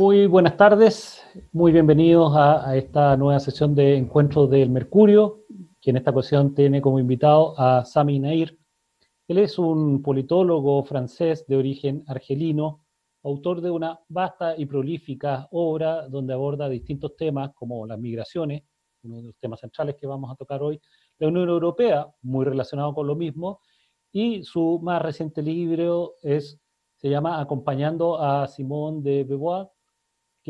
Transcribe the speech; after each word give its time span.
Muy 0.00 0.26
buenas 0.26 0.56
tardes, 0.56 1.22
muy 1.52 1.72
bienvenidos 1.72 2.32
a, 2.34 2.74
esta 2.74 3.18
nueva 3.18 3.38
sesión 3.38 3.74
de 3.74 3.98
Encuentros 3.98 4.48
del 4.48 4.70
Mercurio, 4.70 5.42
que 5.78 5.90
en 5.90 5.98
esta 5.98 6.10
ocasión 6.10 6.54
tiene 6.54 6.80
como 6.80 6.98
invitado 6.98 7.52
a 7.60 7.84
Sami 7.84 8.18
Nair. 8.18 8.58
Él 9.28 9.36
es 9.36 9.58
un 9.58 10.00
politólogo 10.00 10.82
francés 10.84 11.46
de 11.46 11.56
origen 11.56 12.02
argelino, 12.06 12.80
autor 13.24 13.60
de 13.60 13.70
una 13.70 14.00
vasta 14.08 14.56
y 14.56 14.64
prolífica 14.64 15.46
obra 15.50 16.08
donde 16.08 16.32
aborda 16.32 16.70
distintos 16.70 17.14
temas 17.14 17.50
como 17.54 17.86
las 17.86 17.98
migraciones, 17.98 18.62
uno 19.02 19.16
de 19.16 19.24
los 19.24 19.36
temas 19.36 19.60
centrales 19.60 19.96
que 19.96 20.06
vamos 20.06 20.32
a 20.32 20.34
tocar 20.34 20.62
hoy, 20.62 20.80
la 21.18 21.28
Unión 21.28 21.46
Europea, 21.46 22.08
muy 22.22 22.46
relacionado 22.46 22.94
con 22.94 23.06
lo 23.06 23.16
mismo, 23.16 23.60
y 24.10 24.44
su 24.44 24.80
más 24.82 25.02
reciente 25.02 25.42
libro 25.42 26.14
es, 26.22 26.58
se 26.96 27.10
llama 27.10 27.38
Acompañando 27.38 28.18
a 28.18 28.46
Simone 28.46 29.02
de 29.02 29.24
Beauvoir, 29.24 29.68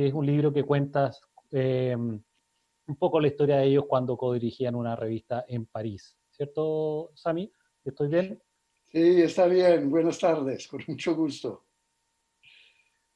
que 0.00 0.06
es 0.06 0.14
un 0.14 0.24
libro 0.24 0.50
que 0.50 0.62
cuenta 0.62 1.10
eh, 1.50 1.94
un 1.94 2.96
poco 2.98 3.20
la 3.20 3.28
historia 3.28 3.58
de 3.58 3.66
ellos 3.66 3.84
cuando 3.86 4.16
codirigían 4.16 4.74
una 4.74 4.96
revista 4.96 5.44
en 5.46 5.66
París. 5.66 6.16
¿Cierto, 6.30 7.10
Sami? 7.14 7.52
¿Estoy 7.84 8.08
bien? 8.08 8.42
Sí, 8.90 9.20
está 9.20 9.46
bien. 9.46 9.90
Buenas 9.90 10.18
tardes, 10.18 10.66
con 10.68 10.80
mucho 10.88 11.14
gusto. 11.14 11.66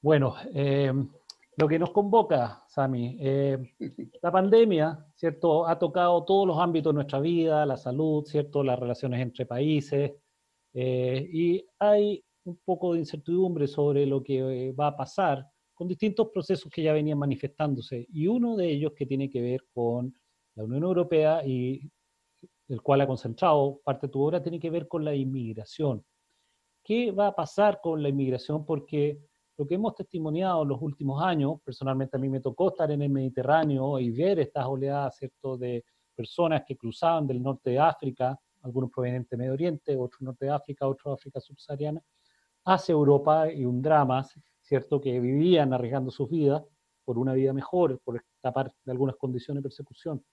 Bueno, 0.02 0.34
eh, 0.52 0.92
lo 1.56 1.66
que 1.68 1.78
nos 1.78 1.90
convoca, 1.90 2.62
Sami, 2.68 3.16
eh, 3.18 3.74
la 4.22 4.30
pandemia, 4.30 5.06
¿cierto? 5.14 5.66
Ha 5.66 5.78
tocado 5.78 6.22
todos 6.26 6.46
los 6.46 6.58
ámbitos 6.58 6.92
de 6.92 6.96
nuestra 6.96 7.20
vida, 7.20 7.64
la 7.64 7.78
salud, 7.78 8.26
¿cierto? 8.26 8.62
Las 8.62 8.78
relaciones 8.78 9.22
entre 9.22 9.46
países, 9.46 10.12
y 10.74 11.64
hay 11.78 12.22
un 12.44 12.58
poco 12.62 12.92
de 12.92 12.98
incertidumbre 12.98 13.68
sobre 13.68 14.04
lo 14.04 14.22
que 14.22 14.74
va 14.78 14.88
a 14.88 14.96
pasar 14.96 15.48
con 15.74 15.88
distintos 15.88 16.28
procesos 16.28 16.70
que 16.72 16.82
ya 16.82 16.92
venían 16.92 17.18
manifestándose. 17.18 18.06
Y 18.12 18.26
uno 18.28 18.56
de 18.56 18.70
ellos 18.70 18.92
que 18.94 19.06
tiene 19.06 19.28
que 19.28 19.42
ver 19.42 19.64
con 19.72 20.14
la 20.54 20.64
Unión 20.64 20.84
Europea 20.84 21.44
y 21.44 21.90
el 22.68 22.80
cual 22.80 23.02
ha 23.02 23.06
concentrado 23.06 23.80
parte 23.84 24.06
de 24.06 24.12
tu 24.12 24.22
obra, 24.22 24.42
tiene 24.42 24.58
que 24.58 24.70
ver 24.70 24.88
con 24.88 25.04
la 25.04 25.14
inmigración. 25.14 26.04
¿Qué 26.82 27.12
va 27.12 27.28
a 27.28 27.34
pasar 27.34 27.80
con 27.82 28.02
la 28.02 28.08
inmigración? 28.08 28.64
Porque 28.64 29.20
lo 29.56 29.66
que 29.66 29.74
hemos 29.74 29.94
testimoniado 29.94 30.62
en 30.62 30.68
los 30.68 30.80
últimos 30.80 31.22
años, 31.22 31.60
personalmente 31.62 32.16
a 32.16 32.20
mí 32.20 32.28
me 32.28 32.40
tocó 32.40 32.68
estar 32.68 32.90
en 32.90 33.02
el 33.02 33.10
Mediterráneo 33.10 33.98
y 33.98 34.10
ver 34.10 34.38
estas 34.40 34.66
oleadas 34.66 35.16
¿cierto? 35.16 35.56
de 35.56 35.84
personas 36.14 36.62
que 36.66 36.76
cruzaban 36.76 37.26
del 37.26 37.42
norte 37.42 37.70
de 37.70 37.78
África, 37.78 38.38
algunos 38.62 38.90
provenientes 38.90 39.30
de 39.30 39.36
Medio 39.36 39.52
Oriente, 39.52 39.96
otros 39.96 40.22
norte 40.22 40.46
de 40.46 40.52
África, 40.52 40.86
otros 40.86 41.12
de 41.12 41.14
África 41.14 41.40
subsahariana, 41.40 42.00
hacia 42.64 42.92
Europa 42.92 43.52
y 43.52 43.64
un 43.64 43.82
drama 43.82 44.26
¿cierto? 44.64 45.00
Que 45.00 45.20
vivían 45.20 45.72
arriesgando 45.72 46.10
sus 46.10 46.28
vidas 46.28 46.64
por 47.04 47.18
una 47.18 47.34
vida 47.34 47.52
mejor, 47.52 48.00
por 48.02 48.16
escapar 48.16 48.72
de 48.84 48.92
algunas 48.92 49.16
condiciones 49.16 49.62
de 49.62 49.68
persecución. 49.68 50.24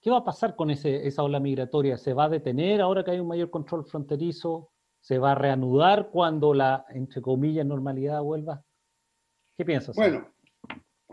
¿Qué 0.00 0.10
va 0.10 0.18
a 0.18 0.24
pasar 0.24 0.56
con 0.56 0.70
ese, 0.70 1.06
esa 1.06 1.22
ola 1.22 1.38
migratoria? 1.38 1.98
¿Se 1.98 2.14
va 2.14 2.24
a 2.24 2.28
detener 2.28 2.80
ahora 2.80 3.04
que 3.04 3.10
hay 3.10 3.20
un 3.20 3.28
mayor 3.28 3.50
control 3.50 3.84
fronterizo? 3.84 4.70
¿Se 5.00 5.18
va 5.18 5.32
a 5.32 5.34
reanudar 5.34 6.10
cuando 6.10 6.54
la, 6.54 6.86
entre 6.90 7.20
comillas, 7.20 7.66
normalidad 7.66 8.22
vuelva? 8.22 8.64
¿Qué 9.56 9.64
piensas? 9.64 9.94
Bueno, 9.96 10.32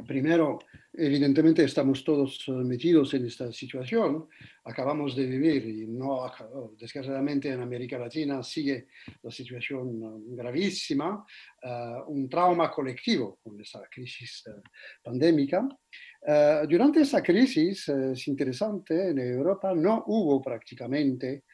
primero, 0.03 0.59
evidentemente 0.93 1.63
estamos 1.63 2.03
todos 2.03 2.43
metidos 2.49 3.13
en 3.13 3.25
esta 3.25 3.51
situación. 3.51 4.27
Acabamos 4.65 5.15
de 5.15 5.25
vivir 5.25 5.65
y 5.67 5.87
no, 5.87 6.29
desgraciadamente 6.77 7.49
en 7.49 7.61
América 7.61 7.97
Latina 7.97 8.43
sigue 8.43 8.87
la 9.21 9.31
situación 9.31 10.35
gravísima, 10.35 11.25
eh, 11.61 11.93
un 12.07 12.27
trauma 12.27 12.69
colectivo 12.69 13.39
con 13.41 13.59
esa 13.61 13.87
crisis 13.89 14.43
eh, 14.47 14.61
pandémica. 15.01 15.65
Eh, 16.27 16.63
durante 16.67 17.01
esa 17.01 17.23
crisis, 17.23 17.87
es 17.87 18.27
interesante, 18.27 19.09
en 19.09 19.19
Europa 19.19 19.73
no 19.73 20.03
hubo 20.07 20.41
prácticamente 20.41 21.45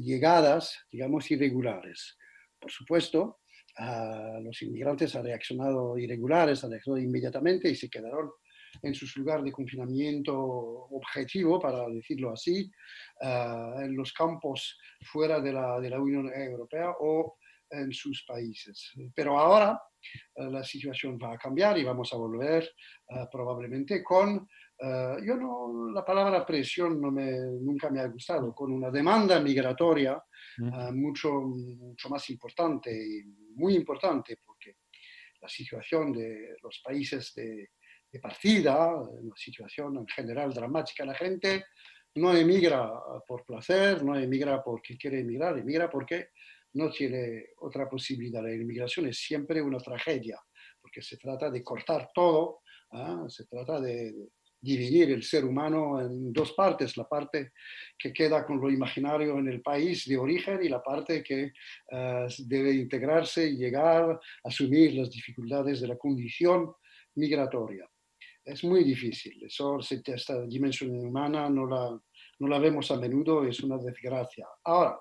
llegadas, 0.00 0.86
digamos, 0.90 1.28
irregulares. 1.30 2.16
Por 2.60 2.70
supuesto, 2.70 3.40
los 4.42 4.60
inmigrantes 4.62 5.14
han 5.14 5.24
reaccionado 5.24 5.96
irregulares, 5.98 6.64
han 6.64 6.70
reaccionado 6.70 7.02
inmediatamente 7.02 7.70
y 7.70 7.76
se 7.76 7.88
quedaron 7.88 8.30
en 8.82 8.94
sus 8.94 9.16
lugares 9.16 9.44
de 9.44 9.52
confinamiento 9.52 10.36
objetivo, 10.36 11.60
para 11.60 11.88
decirlo 11.88 12.32
así, 12.32 12.70
eh, 13.20 13.72
en 13.78 13.96
los 13.96 14.12
campos 14.12 14.78
fuera 15.02 15.40
de 15.40 15.52
la, 15.52 15.80
de 15.80 15.90
la, 15.90 16.00
Unión 16.00 16.30
Europea 16.32 16.94
o 17.00 17.36
en 17.70 17.92
sus 17.92 18.24
países. 18.24 18.92
Pero 19.14 19.38
ahora 19.38 19.80
eh, 20.34 20.50
la 20.50 20.64
situación 20.64 21.18
va 21.22 21.34
a 21.34 21.38
cambiar 21.38 21.78
y 21.78 21.84
vamos 21.84 22.12
a 22.12 22.16
volver 22.16 22.64
eh, 22.64 23.26
probablemente 23.30 24.02
con, 24.02 24.48
yo 24.80 25.36
no, 25.36 25.90
la 25.92 26.04
palabra 26.04 26.46
presión 26.46 27.00
no 27.00 27.10
me, 27.10 27.32
nunca 27.32 27.90
me 27.90 28.00
ha 28.00 28.06
gustado, 28.06 28.54
con 28.54 28.72
una 28.72 28.90
demanda 28.90 29.40
migratoria 29.40 30.22
mucho, 30.92 31.32
mucho 31.32 32.08
más 32.08 32.30
importante 32.30 32.90
y 32.92 33.24
muy 33.54 33.74
importante 33.74 34.38
porque 34.44 34.76
la 35.40 35.48
situación 35.48 36.12
de 36.12 36.56
los 36.62 36.80
países 36.84 37.32
de, 37.34 37.70
de 38.10 38.20
partida, 38.20 38.94
una 38.96 39.36
situación 39.36 39.96
en 39.98 40.06
general 40.08 40.52
dramática. 40.52 41.04
La 41.04 41.14
gente 41.14 41.66
no 42.14 42.34
emigra 42.34 42.90
por 43.26 43.44
placer, 43.44 44.02
no 44.02 44.16
emigra 44.16 44.62
porque 44.62 44.96
quiere 44.96 45.20
emigrar, 45.20 45.58
emigra 45.58 45.90
porque 45.90 46.30
no 46.74 46.90
tiene 46.90 47.50
otra 47.58 47.88
posibilidad. 47.88 48.42
La 48.42 48.54
inmigración 48.54 49.06
es 49.06 49.18
siempre 49.18 49.60
una 49.60 49.78
tragedia, 49.78 50.40
porque 50.80 51.02
se 51.02 51.16
trata 51.16 51.50
de 51.50 51.62
cortar 51.62 52.10
todo, 52.14 52.62
¿ah? 52.92 53.24
se 53.28 53.46
trata 53.46 53.80
de 53.80 54.14
dividir 54.60 55.10
el 55.10 55.22
ser 55.22 55.44
humano 55.44 56.00
en 56.00 56.32
dos 56.32 56.52
partes, 56.52 56.96
la 56.96 57.08
parte 57.08 57.52
que 57.98 58.12
queda 58.12 58.44
con 58.44 58.60
lo 58.60 58.70
imaginario 58.70 59.38
en 59.38 59.48
el 59.48 59.60
país 59.60 60.06
de 60.06 60.18
origen 60.18 60.60
y 60.62 60.68
la 60.68 60.82
parte 60.82 61.22
que 61.22 61.52
eh, 61.90 62.26
debe 62.38 62.72
integrarse 62.72 63.48
y 63.48 63.56
llegar 63.56 64.10
a 64.10 64.20
asumir 64.44 64.94
las 64.94 65.10
dificultades 65.10 65.80
de 65.80 65.88
la 65.88 65.96
condición 65.96 66.72
migratoria 67.14 67.88
es 68.48 68.64
muy 68.64 68.82
difícil. 68.82 69.44
Eso, 69.44 69.78
esta 69.78 70.46
dimensión 70.46 70.90
humana 70.90 71.50
no 71.50 71.66
la, 71.66 72.00
no 72.38 72.48
la 72.48 72.58
vemos 72.58 72.90
a 72.90 72.96
menudo, 72.96 73.44
es 73.44 73.60
una 73.60 73.76
desgracia. 73.76 74.46
Ahora, 74.64 74.98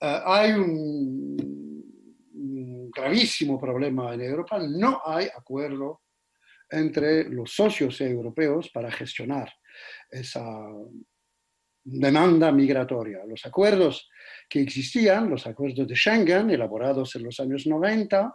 eh, 0.00 0.20
hay 0.24 0.52
un, 0.52 1.80
gravísimo 2.96 3.58
problema 3.58 4.14
en 4.14 4.20
Europa, 4.20 4.58
no 4.58 5.00
hay 5.04 5.26
acuerdo 5.36 6.02
entre 6.74 7.28
los 7.30 7.52
socios 7.52 8.00
europeos 8.00 8.70
para 8.70 8.90
gestionar 8.90 9.52
esa 10.10 10.44
demanda 11.84 12.50
migratoria. 12.50 13.20
Los 13.26 13.44
acuerdos 13.44 14.08
que 14.48 14.60
existían, 14.60 15.28
los 15.28 15.46
acuerdos 15.46 15.86
de 15.86 15.94
Schengen, 15.94 16.50
elaborados 16.50 17.14
en 17.16 17.24
los 17.24 17.38
años 17.40 17.66
90, 17.66 18.34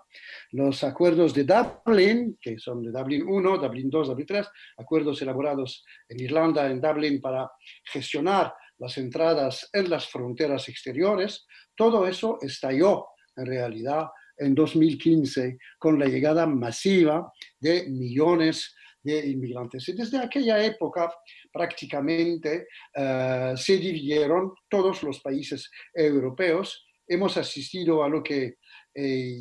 los 0.52 0.84
acuerdos 0.84 1.34
de 1.34 1.46
Dublin, 1.46 2.38
que 2.40 2.60
son 2.60 2.84
de 2.84 2.92
Dublin 2.92 3.28
1, 3.28 3.58
Dublin 3.58 3.90
2, 3.90 4.08
Dublin 4.10 4.28
3, 4.28 4.48
acuerdos 4.78 5.22
elaborados 5.22 5.84
en 6.08 6.20
Irlanda, 6.20 6.70
en 6.70 6.80
Dublin, 6.80 7.20
para 7.20 7.52
gestionar 7.92 8.54
las 8.78 8.98
entradas 8.98 9.70
en 9.74 9.90
las 9.90 10.08
fronteras 10.08 10.70
exteriores, 10.70 11.46
todo 11.76 12.08
eso 12.08 12.38
estalló 12.42 13.08
en 13.36 13.46
realidad 13.46 14.08
en 14.40 14.56
2015 14.56 15.58
con 15.78 16.00
la 16.00 16.08
llegada 16.08 16.48
masiva 16.48 17.32
de 17.60 17.90
millones 17.90 18.76
de 19.04 19.30
inmigrantes. 19.30 19.88
Y 19.90 19.94
desde 19.94 20.20
aquella 20.20 20.64
época 20.64 21.14
prácticamente 21.52 22.68
eh, 22.94 23.54
se 23.56 23.78
dividieron 23.78 24.54
todos 24.68 25.04
los 25.04 25.20
países 25.20 25.70
europeos. 25.94 26.86
Hemos 27.08 27.38
asistido 27.38 28.04
a 28.04 28.10
lo 28.10 28.22
que, 28.24 28.56
eh, 28.94 29.38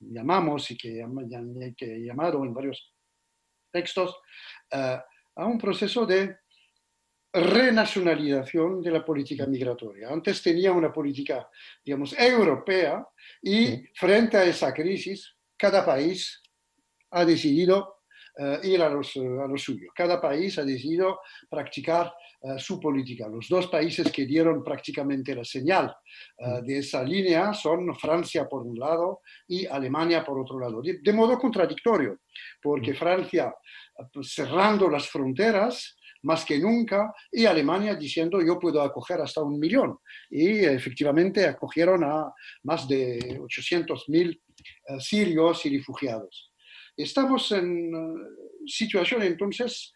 llamamos 0.00 0.70
y 0.70 0.76
que, 0.76 1.04
que 1.76 1.96
he 1.96 2.04
llamado 2.04 2.44
en 2.44 2.54
varios 2.54 2.92
textos 3.72 4.16
eh, 4.70 4.98
a 5.36 5.46
un 5.46 5.58
proceso 5.58 6.04
de 6.04 6.36
renacionalización 7.32 8.82
de 8.82 8.90
la 8.90 9.04
política 9.04 9.46
migratoria. 9.46 10.08
Antes 10.10 10.42
tenía 10.42 10.72
una 10.72 10.92
política, 10.92 11.48
digamos, 11.84 12.18
europea 12.18 13.06
y 13.42 13.84
frente 13.94 14.36
a 14.36 14.44
esa 14.44 14.72
crisis, 14.74 15.34
cada 15.56 15.84
país 15.84 16.42
ha 17.10 17.24
decidido 17.24 18.02
eh, 18.38 18.60
ir 18.64 18.82
a, 18.82 18.88
los, 18.88 19.14
a 19.16 19.46
lo 19.46 19.58
suyo. 19.58 19.88
Cada 19.94 20.20
país 20.20 20.58
ha 20.58 20.64
decidido 20.64 21.20
practicar 21.50 22.14
eh, 22.42 22.58
su 22.58 22.80
política. 22.80 23.28
Los 23.28 23.46
dos 23.46 23.66
países 23.68 24.10
que 24.10 24.24
dieron 24.24 24.64
prácticamente 24.64 25.34
la 25.34 25.44
señal 25.44 25.94
eh, 26.38 26.46
mm. 26.46 26.64
de 26.64 26.78
esa 26.78 27.04
línea 27.04 27.52
son 27.52 27.94
Francia 27.94 28.48
por 28.48 28.62
un 28.62 28.78
lado 28.78 29.20
y 29.46 29.66
Alemania 29.66 30.24
por 30.24 30.40
otro 30.40 30.58
lado. 30.58 30.80
De, 30.82 31.12
modo 31.12 31.38
contradictorio, 31.38 32.20
porque 32.62 32.92
mm. 32.92 32.96
Francia 32.96 33.54
pues, 34.12 34.32
cerrando 34.32 34.88
las 34.88 35.08
fronteras, 35.08 35.96
más 36.22 36.44
que 36.44 36.58
nunca, 36.58 37.12
y 37.30 37.46
Alemania 37.46 37.94
diciendo 37.94 38.40
yo 38.40 38.58
puedo 38.58 38.80
acoger 38.82 39.20
hasta 39.20 39.42
un 39.42 39.58
millón. 39.58 39.98
Y 40.30 40.64
efectivamente 40.64 41.46
acogieron 41.46 42.04
a 42.04 42.32
más 42.64 42.86
de 42.88 43.18
800.000 43.40 44.40
sirios 44.98 45.66
y 45.66 45.76
refugiados. 45.76 46.52
Estamos 46.96 47.50
en 47.52 47.90
situación 48.66 49.22
entonces 49.22 49.92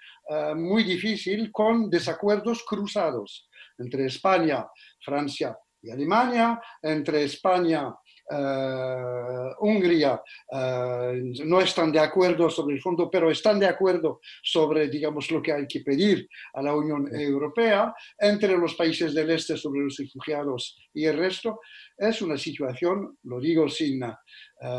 muy 0.56 0.82
difícil 0.82 1.52
con 1.52 1.88
desacuerdos 1.90 2.64
cruzados 2.64 3.48
entre 3.78 4.06
España, 4.06 4.66
Francia 5.04 5.56
y 5.82 5.90
Alemania, 5.90 6.60
entre 6.82 7.24
España, 7.24 7.94
Uh, 8.28 9.54
Hungría 9.60 10.20
uh, 10.50 11.44
no 11.44 11.60
están 11.60 11.92
de 11.92 12.00
acuerdo 12.00 12.50
sobre 12.50 12.74
el 12.74 12.82
fondo, 12.82 13.08
pero 13.08 13.30
están 13.30 13.60
de 13.60 13.66
acuerdo 13.66 14.20
sobre, 14.42 14.88
digamos, 14.88 15.30
lo 15.30 15.40
que 15.40 15.52
hay 15.52 15.66
que 15.68 15.80
pedir 15.80 16.28
a 16.54 16.62
la 16.62 16.74
Unión 16.74 17.08
Europea, 17.14 17.94
entre 18.18 18.58
los 18.58 18.74
países 18.74 19.14
del 19.14 19.30
este 19.30 19.56
sobre 19.56 19.82
los 19.82 19.96
refugiados 19.96 20.76
y 20.92 21.04
el 21.04 21.16
resto. 21.16 21.60
Es 21.96 22.20
una 22.20 22.36
situación, 22.36 23.16
lo 23.22 23.38
digo 23.38 23.68
sin 23.68 24.02
uh, 24.02 24.16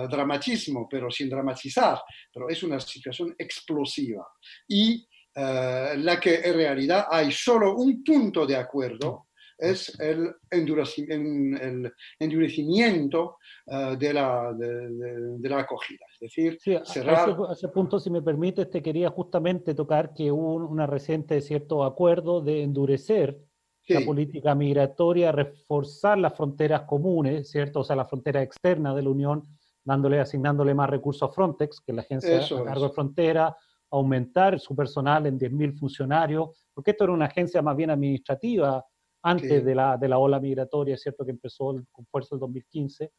dramatismo, 0.10 0.88
pero 0.90 1.10
sin 1.10 1.30
dramatizar, 1.30 2.02
pero 2.34 2.50
es 2.50 2.62
una 2.64 2.82
situación 2.82 3.34
explosiva 3.38 4.28
y 4.68 5.08
la 5.40 6.20
que 6.20 6.38
en 6.38 6.56
realidad 6.56 7.06
hay 7.12 7.32
solo 7.32 7.76
un 7.76 8.04
punto 8.04 8.44
de 8.48 8.56
acuerdo 8.56 9.27
es 9.58 10.00
el, 10.00 10.36
endurecimiento 10.52 13.38
eh, 13.66 13.96
de, 13.98 14.14
la, 14.14 14.54
de, 14.54 15.50
la, 15.50 15.60
acogida. 15.60 16.06
Es 16.14 16.20
decir, 16.20 16.60
cerrar... 16.86 17.36
a, 17.50 17.54
ese, 17.54 17.70
punto, 17.70 18.00
si 18.00 18.10
me 18.10 18.22
permite, 18.22 18.66
te 18.68 18.82
quería 18.82 19.10
justamente 19.10 19.74
tocar 19.74 20.14
que 20.14 20.32
hubo 20.32 20.56
una 20.56 20.86
reciente 20.86 21.42
cierto 21.42 21.84
acuerdo 21.84 22.42
de 22.42 22.64
endurecer 22.64 23.40
la 23.88 24.02
política 24.02 24.54
migratoria, 24.54 25.32
reforzar 25.32 26.18
las 26.18 26.36
fronteras 26.36 26.82
comunes, 26.82 27.50
¿cierto? 27.50 27.80
O 27.80 27.84
sea, 27.86 27.96
la 27.96 28.06
frontera 28.06 28.42
externa 28.42 28.94
de 28.94 29.02
la 29.02 29.10
Unión, 29.10 29.48
dándole, 29.84 30.20
asignándole 30.20 30.74
más 30.74 30.90
recursos 30.90 31.30
a 31.30 31.32
Frontex, 31.32 31.80
que 31.80 31.94
la 31.94 32.02
agencia 32.02 32.38
a 32.38 32.64
cargo 32.66 32.90
de 32.90 32.94
frontera, 32.94 33.56
aumentar 33.90 34.60
su 34.60 34.76
personal 34.76 35.28
en 35.28 35.40
10.000 35.40 35.80
funcionarios, 35.80 36.50
porque 36.74 36.92
esto 36.92 37.06
era 37.06 37.14
una 37.14 37.26
agencia 37.26 37.62
más 37.62 37.78
bien 37.78 37.90
administrativa, 37.90 38.86
antes 39.22 39.66
de, 39.66 39.76
la, 39.76 39.98
de 39.98 40.08
la 40.08 40.18
ola 40.18 40.40
migratoria, 40.40 40.96
es 40.96 41.02
cierto 41.02 41.26
que 41.26 41.32
empezó 41.32 41.76
con 41.92 42.06
fuerza 42.06 42.36
el 42.36 42.40
2015, 42.40 43.12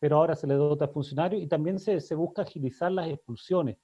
pero 0.00 0.16
ahora 0.16 0.34
se 0.34 0.46
le 0.46 0.54
dota 0.54 0.86
a 0.86 0.88
funcionarios 0.88 1.42
y 1.42 1.46
también 1.46 1.78
se, 1.78 2.00
se 2.00 2.14
busca 2.14 2.42
agilizar 2.42 2.90
las 2.92 3.08
expulsiones, 3.08 3.78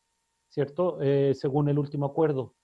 ¿cierto? 0.48 1.00
Eh, 1.00 1.34
según 1.34 1.68
el 1.68 1.78
último 1.78 2.06
acuerdo. 2.06 2.54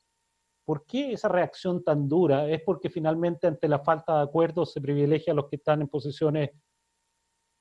¿Por 0.64 0.84
qué 0.84 1.12
esa 1.12 1.28
reacción 1.28 1.84
tan 1.84 2.08
dura? 2.08 2.48
¿Es 2.48 2.60
porque 2.62 2.90
finalmente 2.90 3.46
ante 3.46 3.69
la 3.69 3.78
falta 3.78 4.16
de 4.16 4.25
acuerdo 4.25 4.66
se 4.66 4.81
privilegia 4.81 5.32
a 5.32 5.37
los 5.37 5.49
que 5.49 5.56
están 5.56 5.81
en 5.81 5.88
posiciones 5.88 6.50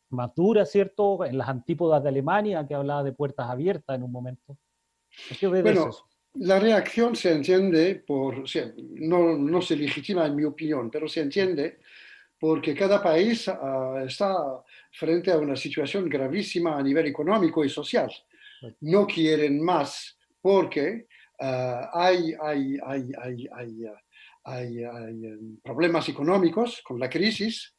más 0.10 0.34
duras, 0.34 0.72
¿cierto? 0.72 1.24
En 1.24 1.38
las 1.38 1.48
antípodas 1.48 2.02
de 2.02 2.10
Alemania, 2.10 2.66
que 2.68 2.74
hablaba 2.74 3.04
de 3.04 3.14
puertas 3.14 3.50
abiertas 3.50 3.96
en 3.96 4.04
un 4.04 4.12
momento. 4.12 4.58
qué 5.40 5.48
bueno, 5.48 5.70
eso? 5.90 6.08
La 6.36 6.60
reacción 6.60 7.16
se 7.16 7.32
entiende 7.32 7.96
por, 7.96 8.44
no, 8.78 9.38
no, 9.38 9.62
se 9.62 9.76
legitima 9.76 10.26
en 10.26 10.36
mi 10.36 10.44
opinión, 10.44 10.90
pero 10.90 11.08
se 11.08 11.22
entiende 11.22 11.80
porque 12.40 12.76
cada 12.76 13.02
país 13.02 13.48
ah, 13.48 14.04
está 14.06 14.36
frente 14.92 15.32
a 15.32 15.38
una 15.38 15.56
situación 15.56 16.10
gravísima 16.10 16.78
a 16.78 16.84
nivel 16.84 17.08
económico 17.08 17.64
y 17.64 17.70
social. 17.70 18.12
No 18.82 19.06
quieren 19.06 19.64
más 19.64 20.18
porque 20.42 21.08
ah, 21.40 21.90
hay, 21.94 22.34
hay, 22.42 22.78
hay, 22.86 23.88
hay, 24.44 24.84
em, 24.84 25.58
problemas 25.64 26.10
económicos 26.10 26.82
con 26.84 27.00
la 27.00 27.10
crisis. 27.10 27.75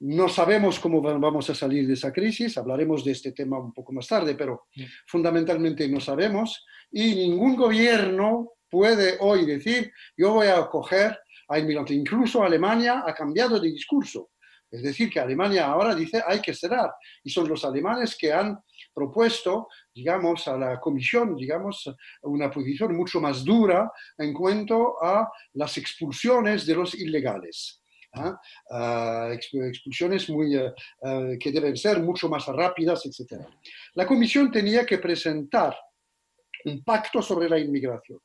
No 0.00 0.28
sabemos 0.28 0.78
cómo 0.78 1.00
vamos 1.00 1.48
a 1.48 1.54
salir 1.54 1.86
de 1.86 1.94
esa 1.94 2.12
crisis, 2.12 2.58
hablaremos 2.58 3.04
de 3.04 3.12
este 3.12 3.32
tema 3.32 3.58
un 3.58 3.72
poco 3.72 3.92
más 3.92 4.06
tarde, 4.06 4.34
pero 4.34 4.66
fundamentalmente 5.06 5.88
no 5.88 6.00
sabemos 6.00 6.66
y 6.92 7.14
ningún 7.14 7.56
gobierno 7.56 8.52
puede 8.68 9.16
hoy 9.20 9.46
decir, 9.46 9.90
yo 10.16 10.34
voy 10.34 10.48
a 10.48 10.58
acoger 10.58 11.18
a 11.48 11.58
inmigrantes. 11.58 11.96
Incluso 11.96 12.42
Alemania 12.42 13.04
ha 13.06 13.14
cambiado 13.14 13.58
de 13.58 13.70
discurso. 13.70 14.30
Es 14.70 14.82
decir, 14.82 15.08
que 15.08 15.20
Alemania 15.20 15.66
ahora 15.66 15.94
dice 15.94 16.22
hay 16.26 16.40
que 16.40 16.52
cerrar. 16.52 16.90
Y 17.22 17.30
son 17.30 17.48
los 17.48 17.64
alemanes 17.64 18.16
que 18.16 18.32
han 18.32 18.58
propuesto, 18.92 19.68
digamos, 19.94 20.48
a 20.48 20.56
la 20.56 20.80
comisión, 20.80 21.36
digamos, 21.36 21.90
una 22.22 22.50
posición 22.50 22.94
mucho 22.96 23.20
más 23.20 23.44
dura 23.44 23.90
en 24.18 24.32
cuanto 24.32 25.02
a 25.02 25.30
las 25.54 25.76
expulsiones 25.78 26.66
de 26.66 26.74
los 26.74 26.94
ilegales. 26.94 27.82
¿Ah? 28.16 28.40
Ah, 28.70 29.28
expulsiones 29.32 30.28
muy, 30.30 30.56
eh, 30.56 30.72
eh, 31.02 31.36
que 31.38 31.52
deben 31.52 31.76
ser 31.76 32.00
mucho 32.00 32.28
más 32.28 32.46
rápidas, 32.46 33.04
etc. 33.06 33.42
La 33.94 34.06
comisión 34.06 34.50
tenía 34.50 34.84
que 34.84 34.98
presentar 34.98 35.76
un 36.64 36.82
pacto 36.82 37.22
sobre 37.22 37.48
la 37.48 37.58
inmigración. 37.58 38.18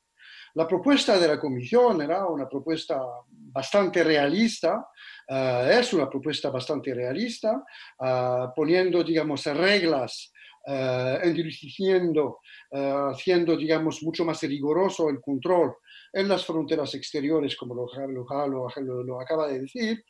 La 0.54 0.66
propuesta 0.66 1.18
de 1.18 1.28
la 1.28 1.40
Comisión 1.40 2.02
era 2.02 2.26
una 2.26 2.46
propuesta 2.46 3.00
bastante 3.30 4.04
realista, 4.04 4.86
eh, 5.26 5.78
es 5.80 5.92
una 5.94 6.10
propuesta 6.10 6.50
bastante 6.50 6.92
realista, 6.92 7.64
eh, 8.04 8.46
poniendo, 8.54 9.02
digamos, 9.02 9.46
reglas, 9.46 10.30
uh, 10.66 11.26
endurecimiento, 11.26 12.38
haciendo, 12.70 13.56
digamos, 13.56 14.02
mucho 14.02 14.24
más 14.24 14.40
riguroso 14.42 15.08
el 15.08 15.20
control 15.20 15.74
en 16.12 16.28
las 16.28 16.44
fronteras 16.44 16.94
exteriores, 16.94 17.56
como 17.56 17.74
lo, 17.74 17.86
lo, 18.06 19.02
lo 19.02 19.20
acaba 19.20 19.48
de 19.48 19.60
decir, 19.60 20.04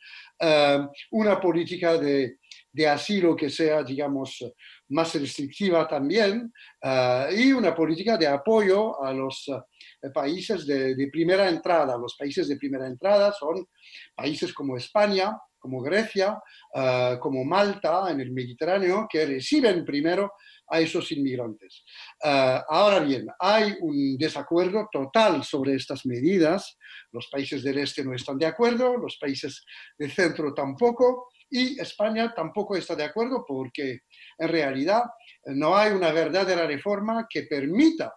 una 1.11 1.39
política 1.39 1.97
de, 1.97 2.37
de 2.73 2.87
asilo 2.87 3.35
que 3.35 3.49
sea, 3.49 3.83
digamos, 3.83 4.43
más 4.89 5.13
restrictiva 5.13 5.87
también, 5.87 6.51
eh, 6.81 7.27
y 7.37 7.51
una 7.51 7.75
política 7.75 8.17
de 8.17 8.27
apoyo 8.27 9.01
a 9.03 9.13
los 9.13 9.47
eh, 9.47 10.09
países 10.09 10.65
de, 10.65 11.07
primera 11.11 11.47
entrada. 11.47 11.95
Los 11.97 12.15
países 12.17 12.47
de 12.47 12.57
primera 12.57 12.87
entrada 12.87 13.31
son 13.31 13.67
países 14.15 14.51
como 14.53 14.75
España, 14.75 15.37
como 15.59 15.81
Grecia, 15.81 16.41
eh, 16.73 17.17
como 17.21 17.45
Malta 17.45 18.09
en 18.09 18.21
el 18.21 18.31
Mediterráneo, 18.31 19.07
que 19.09 19.25
reciben 19.25 19.85
primero 19.85 20.33
a 20.69 20.79
esos 20.79 21.11
inmigrantes. 21.11 21.83
ahora 22.21 22.99
bien, 22.99 23.27
hay 23.39 23.75
un 23.81 24.17
desacuerdo 24.17 24.87
total 24.91 25.43
sobre 25.43 25.75
estas 25.75 26.05
medidas. 26.05 26.77
Los 27.11 27.27
países 27.31 27.63
del 27.63 27.77
este 27.79 28.03
no 28.03 28.13
están 28.13 28.37
de 28.37 28.45
acuerdo, 28.45 28.97
los 28.97 29.17
países 29.17 29.65
del 29.97 30.11
centro 30.11 30.53
tampoco. 30.53 31.29
Y 31.49 31.79
España 31.79 32.33
tampoco 32.33 32.75
está 32.75 32.95
de 32.95 33.03
acuerdo 33.03 33.45
porque 33.47 33.99
en 34.39 34.47
realidad 34.47 35.03
no 35.45 35.75
hay 35.75 35.91
una 35.91 36.11
verdadera 36.11 36.65
reforma 36.65 37.27
que 37.29 37.43
permita 37.43 38.11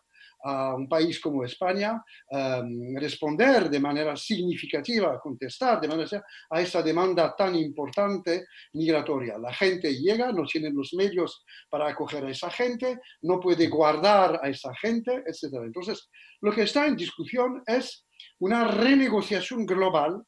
a 0.49 0.77
un 0.77 0.89
país 0.89 1.19
como 1.19 1.45
España 1.45 2.01
em, 2.31 2.95
responder 2.97 3.69
de 3.69 3.81
manera 3.81 4.15
significativa, 4.15 5.19
contestar 5.21 5.81
de 5.81 5.89
manera 5.89 6.25
a 6.51 6.61
esa 6.61 6.83
demanda 6.83 7.35
tan 7.35 7.57
importante 7.57 8.47
migratoria. 8.75 9.39
La 9.39 9.53
gente 9.53 9.93
llega, 9.93 10.31
no 10.31 10.45
tiene 10.45 10.71
los 10.71 10.95
medios 10.95 11.45
para 11.69 11.89
acoger 11.89 12.25
a 12.25 12.31
esa 12.31 12.49
gente, 12.49 12.99
no 13.23 13.41
puede 13.41 13.67
guardar 13.67 14.39
a 14.41 14.49
esa 14.49 14.73
gente, 14.77 15.25
etc. 15.27 15.65
Entonces, 15.65 16.09
lo 16.41 16.53
que 16.53 16.63
está 16.63 16.87
en 16.87 16.97
discusión 16.97 17.63
es 17.67 18.07
una 18.39 18.69
renegociación 18.69 19.67
global 19.67 20.23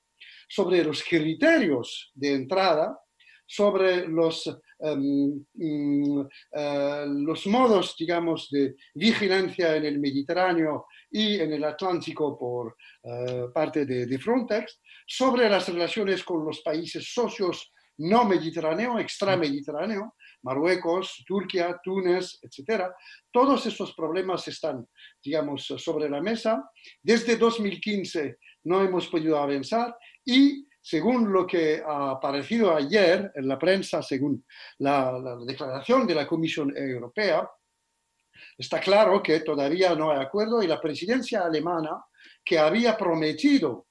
sobre 0.49 0.83
los 0.83 1.05
criterios 1.05 2.11
de 2.15 2.35
entrada, 2.35 2.99
sobre 3.47 4.09
los, 4.09 4.51
em, 4.81 5.45
mm, 5.55 6.21
eh, 6.53 7.05
los 7.09 7.47
modos, 7.47 7.97
digamos, 7.99 8.49
de 8.51 8.77
vigilancia 8.95 9.77
en 9.77 9.85
el 9.85 9.99
Mediterráneo 9.99 10.87
y 11.11 11.41
en 11.41 11.53
el 11.53 11.65
Atlántico 11.65 12.39
por 12.39 12.77
eh, 13.03 13.47
parte 13.53 13.85
de, 13.87 14.19
Frontex, 14.19 14.81
sobre 15.07 15.49
las 15.49 15.69
relaciones 15.69 16.23
con 16.23 16.45
los 16.45 16.61
países 16.61 17.13
socios 17.13 17.73
no 17.99 18.25
mediterráneo, 18.25 18.99
extramediterráneo, 18.99 20.15
Marruecos, 20.43 21.25
Turquía, 21.27 21.81
Túnez, 21.83 22.39
etc. 22.43 22.85
Todos 23.33 23.67
estos 23.67 23.93
problemas 23.95 24.47
están, 24.47 24.87
digamos, 25.23 25.67
sobre 25.67 26.09
la 26.09 26.21
mesa. 26.21 26.71
Desde 27.03 27.37
2015 27.37 28.37
no 28.65 28.83
hemos 28.83 29.09
podido 29.09 29.37
avanzar 29.37 29.97
y 30.25 30.68
según 30.89 31.31
lo 31.31 31.47
que 31.47 31.83
ha 31.87 32.13
aparecido 32.13 32.75
ayer 32.75 33.31
en 33.35 33.47
la 33.47 33.59
prensa, 33.59 34.03
según 34.03 34.43
la, 34.79 35.37
declaración 35.47 36.07
de 36.07 36.15
la 36.15 36.27
Comisión 36.27 36.75
Europea, 36.75 37.47
está 38.57 38.81
claro 38.81 39.23
que 39.23 39.41
todavía 39.41 39.95
no 39.95 40.11
hay 40.11 40.21
acuerdo 40.25 40.63
y 40.63 40.67
la 40.67 40.81
presidencia 40.81 41.43
alemana, 41.45 41.91
que 42.43 42.59
había 42.59 42.97
prometido 42.97 43.89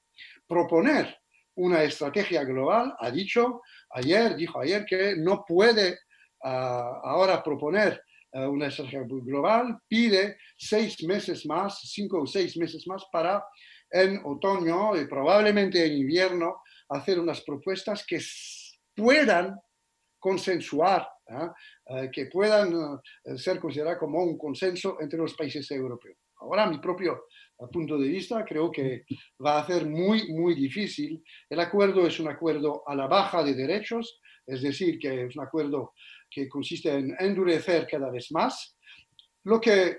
proponer 0.48 1.20
una 1.58 1.84
estrategia 1.84 2.44
global, 2.44 2.96
ha 2.98 3.12
dicho 3.12 3.62
ayer, 3.92 4.36
dijo 4.36 4.60
ayer 4.60 4.84
que 4.84 5.18
no 5.18 5.46
puede 5.48 6.00
ah, 6.44 7.00
ahora 7.04 7.44
proponer 7.44 8.01
ah, 8.34 8.50
una 8.50 8.70
estrategia 8.70 9.04
global, 9.04 9.77
pide 9.88 10.38
seis 10.58 11.04
meses 11.04 11.46
más, 11.46 11.80
cinco 11.80 12.24
o 12.24 12.25
seis 12.25 12.58
meses 12.58 12.88
más 12.88 13.06
para 13.12 13.46
en 13.92 14.20
otoño 14.25 15.00
y 15.00 15.06
probablemente 15.06 15.86
en 15.86 15.94
invierno 15.94 16.63
hacer 16.89 17.20
unas 17.20 17.41
propuestas 17.41 18.06
que 18.06 18.20
puedan 18.96 19.56
consensuar 20.20 21.08
¿ah? 21.29 21.53
eh, 21.89 22.10
que 22.12 22.25
puedan 22.27 23.00
eh, 23.24 23.38
ser 23.38 23.60
consideradas 23.60 24.00
como 24.00 24.24
un 24.24 24.38
consenso 24.38 24.98
entre 25.00 25.20
los 25.20 25.34
países 25.36 25.70
europeos. 25.72 26.17
Ahora, 26.39 26.67
mi 26.67 26.77
propio 26.79 27.25
punto 27.72 27.98
de 27.98 28.08
vista, 28.08 28.46
creo 28.46 28.72
que 28.72 29.06
va 29.44 29.60
a 29.60 29.65
ser 29.65 29.88
muy, 29.88 30.32
muy 30.32 30.53
difícil. 30.53 31.24
El 31.50 31.60
acuerdo 31.60 32.06
es 32.06 32.20
un 32.20 32.27
acuerdo 32.27 32.84
a 32.88 32.94
la 32.94 33.08
baja 33.08 33.44
de 33.44 33.56
derechos, 33.56 34.20
es 34.46 34.62
decir, 34.62 35.00
que 35.00 35.25
es 35.25 35.36
un 35.36 35.44
acuerdo 35.44 35.94
que 36.29 36.48
consiste 36.48 36.94
en 36.94 37.15
endurecer 37.20 37.88
cada 37.89 38.12
vez 38.12 38.32
más, 38.32 38.77
lo 39.46 39.60
que 39.60 39.98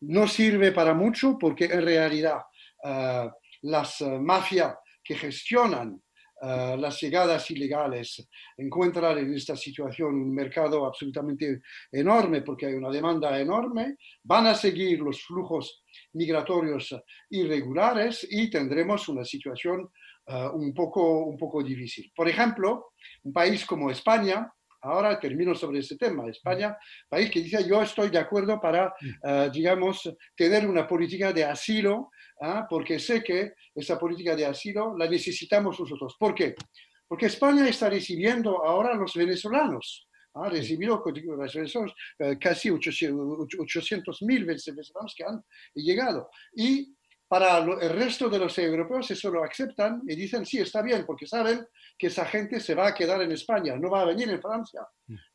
no 0.00 0.26
sirve 0.26 0.72
para 0.72 0.94
mucho 0.94 1.38
porque 1.38 1.66
en 1.66 1.82
realidad 1.82 2.38
uh, 2.84 3.30
las 3.62 4.00
mafias 4.00 4.74
que 5.04 5.14
gestionan 5.14 6.02
Uh, 6.40 6.76
las 6.76 7.00
llegadas 7.00 7.50
ilegales, 7.50 8.28
encuentran 8.56 9.18
en 9.18 9.34
esta 9.34 9.56
situación 9.56 10.14
un 10.14 10.32
mercado 10.32 10.86
absolutamente 10.86 11.62
enorme 11.90 12.42
porque 12.42 12.66
hay 12.66 12.74
una 12.74 12.90
demanda 12.90 13.40
enorme, 13.40 13.96
van 14.22 14.46
a 14.46 14.54
seguir 14.54 15.00
los 15.00 15.20
flujos 15.24 15.82
migratorios 16.12 16.94
irregulares 17.30 18.24
y 18.30 18.48
tendremos 18.48 19.08
una 19.08 19.24
situación 19.24 19.90
uh, 20.28 20.50
un, 20.54 20.72
poco, 20.72 21.24
un 21.24 21.36
poco 21.36 21.60
difícil. 21.60 22.12
Por 22.14 22.28
ejemplo, 22.28 22.92
un 23.24 23.32
país 23.32 23.64
como 23.64 23.90
España, 23.90 24.48
Ahora 24.80 25.18
termino 25.18 25.56
sobre 25.56 25.80
este 25.80 25.96
tema. 25.96 26.28
España, 26.28 26.76
país 27.08 27.30
que 27.30 27.40
dice, 27.40 27.68
yo 27.68 27.82
estoy 27.82 28.10
de 28.10 28.18
acuerdo 28.18 28.60
para, 28.60 28.94
uh, 29.24 29.50
digamos, 29.50 30.08
tener 30.36 30.68
una 30.68 30.86
política 30.86 31.32
de 31.32 31.44
asilo 31.44 32.10
¿ah? 32.40 32.66
porque 32.68 32.98
sé 32.98 33.22
que 33.22 33.54
esa 33.74 33.98
política 33.98 34.34
de 34.36 34.46
asilo 34.46 34.96
la 34.96 35.08
necesitamos 35.08 35.78
nosotros. 35.78 36.16
¿Por 36.18 36.34
qué? 36.34 36.54
Porque 37.06 37.26
España 37.26 37.66
está 37.68 37.88
recibiendo 37.88 38.64
ahora 38.64 38.92
a 38.92 38.96
los 38.96 39.14
venezolanos. 39.14 40.06
Ha 40.34 40.48
recibido 40.48 41.02
eh, 42.18 42.38
casi 42.38 42.70
800 42.70 44.22
mil 44.22 44.44
venezolanos 44.44 45.14
que 45.16 45.24
han 45.24 45.42
llegado. 45.74 46.30
Y 46.54 46.94
para 47.26 47.58
el 47.58 47.90
resto 47.90 48.28
de 48.28 48.38
los 48.38 48.58
europeos 48.58 49.10
eso 49.10 49.30
lo 49.30 49.44
aceptan 49.44 50.02
y 50.06 50.16
dicen, 50.16 50.46
sí, 50.46 50.58
está 50.58 50.80
bien, 50.80 51.04
porque 51.04 51.26
saben 51.26 51.66
que 51.96 52.06
esa 52.06 52.24
gente 52.24 52.58
se 52.58 52.74
va 52.74 52.88
a 52.88 52.94
quedar 52.94 53.20
en 53.22 53.32
España, 53.32 53.76
no 53.76 53.90
va 53.90 54.02
a 54.02 54.06
venir 54.06 54.30
en 54.30 54.40
Francia. 54.40 54.80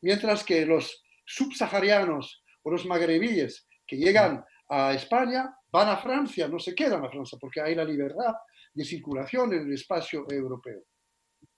Mientras 0.00 0.42
que 0.42 0.66
los 0.66 1.04
subsaharianos 1.24 2.42
o 2.62 2.70
los 2.70 2.84
magrebíes 2.86 3.68
que 3.86 3.96
llegan 3.96 4.44
a 4.68 4.94
España 4.94 5.54
van 5.70 5.88
a 5.88 5.96
Francia, 5.96 6.48
no 6.48 6.58
se 6.58 6.74
quedan 6.74 7.04
a 7.04 7.10
Francia 7.10 7.38
porque 7.40 7.60
hay 7.60 7.74
la 7.74 7.84
libertad 7.84 8.34
de 8.72 8.84
circulación 8.84 9.52
en 9.52 9.66
el 9.66 9.72
espacio 9.74 10.26
europeo. 10.30 10.82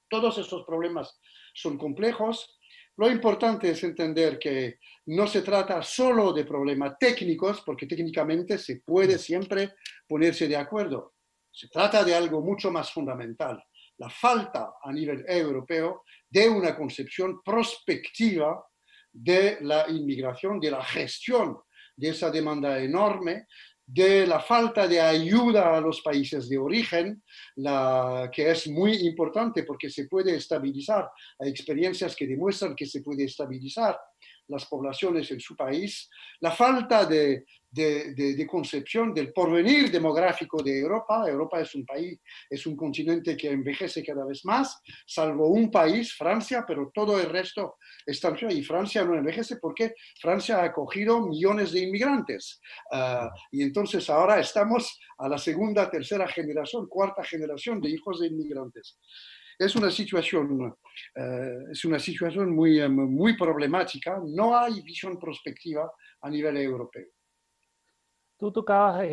Todos 0.08 0.38
estos 0.38 0.64
problemas 0.64 1.18
son 1.54 1.78
complejos. 1.78 2.58
Lo 2.96 3.10
importante 3.10 3.70
es 3.70 3.82
entender 3.84 4.38
que 4.38 4.78
no 5.06 5.26
se 5.26 5.42
trata 5.42 5.82
solo 5.82 6.32
de 6.32 6.44
problemas 6.44 6.96
técnicos, 6.98 7.62
porque 7.62 7.86
técnicamente 7.86 8.58
se 8.58 8.80
puede 8.80 9.18
siempre 9.18 9.74
ponerse 10.06 10.48
de 10.48 10.56
acuerdo. 10.56 11.14
Se 11.50 11.68
trata 11.68 12.04
de 12.04 12.14
algo 12.14 12.40
mucho 12.42 12.70
más 12.70 12.92
fundamental, 12.92 13.62
la 13.98 14.10
falta 14.10 14.74
a 14.82 14.92
nivel 14.92 15.24
europeo 15.26 16.04
de 16.28 16.48
una 16.48 16.76
concepción 16.76 17.42
prospectiva 17.42 18.64
de 19.12 19.58
la 19.62 19.88
inmigración, 19.88 20.60
de 20.60 20.70
la 20.70 20.84
gestión 20.84 21.58
de 21.96 22.08
esa 22.10 22.30
demanda 22.30 22.78
enorme, 22.78 23.46
de 23.86 24.26
la 24.26 24.40
falta 24.40 24.88
de 24.88 25.00
ayuda 25.00 25.76
a 25.76 25.80
los 25.80 26.00
países 26.02 26.48
de 26.48 26.58
origen, 26.58 27.22
la, 27.54 28.28
que 28.32 28.50
es 28.50 28.66
muy 28.66 28.94
importante 29.06 29.62
porque 29.62 29.88
se 29.88 30.08
puede 30.08 30.34
estabilizar. 30.34 31.08
Hay 31.38 31.50
experiencias 31.50 32.16
que 32.16 32.26
demuestran 32.26 32.74
que 32.74 32.86
se 32.86 33.00
puede 33.00 33.24
estabilizar 33.24 33.96
las 34.48 34.66
poblaciones 34.66 35.30
en 35.30 35.40
su 35.40 35.56
país, 35.56 36.08
la 36.40 36.50
falta 36.50 37.04
de, 37.04 37.44
de, 37.76 38.46
concepción 38.46 39.12
del 39.12 39.32
porvenir 39.32 39.90
demográfico 39.90 40.62
de 40.62 40.80
Europa. 40.80 41.24
Europa 41.28 41.60
es 41.60 41.74
un 41.74 41.84
país, 41.84 42.18
es 42.48 42.66
un 42.66 42.76
continente 42.76 43.36
que 43.36 43.50
envejece 43.50 44.04
cada 44.04 44.24
vez 44.24 44.44
más, 44.44 44.80
salvo 45.06 45.48
un 45.48 45.70
país, 45.70 46.14
Francia, 46.14 46.64
pero 46.66 46.90
todo 46.94 47.20
el 47.20 47.28
resto 47.28 47.76
está 48.04 48.34
y 48.50 48.62
Francia 48.62 49.04
no 49.04 49.14
envejece 49.14 49.56
porque 49.56 49.94
Francia 50.20 50.58
ha 50.58 50.64
acogido 50.64 51.26
millones 51.26 51.72
de 51.72 51.80
inmigrantes. 51.80 52.60
Ah, 52.92 53.30
y 53.52 53.62
entonces 53.62 54.08
ahora 54.10 54.40
estamos 54.40 54.98
a 55.18 55.28
la 55.28 55.38
segunda, 55.38 55.90
tercera 55.90 56.26
generación, 56.28 56.86
cuarta 56.88 57.22
generación 57.24 57.80
de 57.80 57.90
hijos 57.90 58.20
de 58.20 58.28
inmigrantes 58.28 58.98
es 59.58 59.76
una 59.76 59.90
situación, 59.90 60.74
eh, 61.14 61.58
es 61.70 61.84
una 61.84 61.98
situación 61.98 62.54
muy, 62.54 62.80
eh, 62.80 62.88
muy 62.88 63.36
problemática. 63.36 64.20
No 64.24 64.56
hay 64.56 64.82
visión 64.82 65.18
prospectiva 65.18 65.90
a 66.20 66.30
nivel 66.30 66.56
europeo. 66.58 67.06
Tú 68.38 68.52
tocabas 68.52 69.06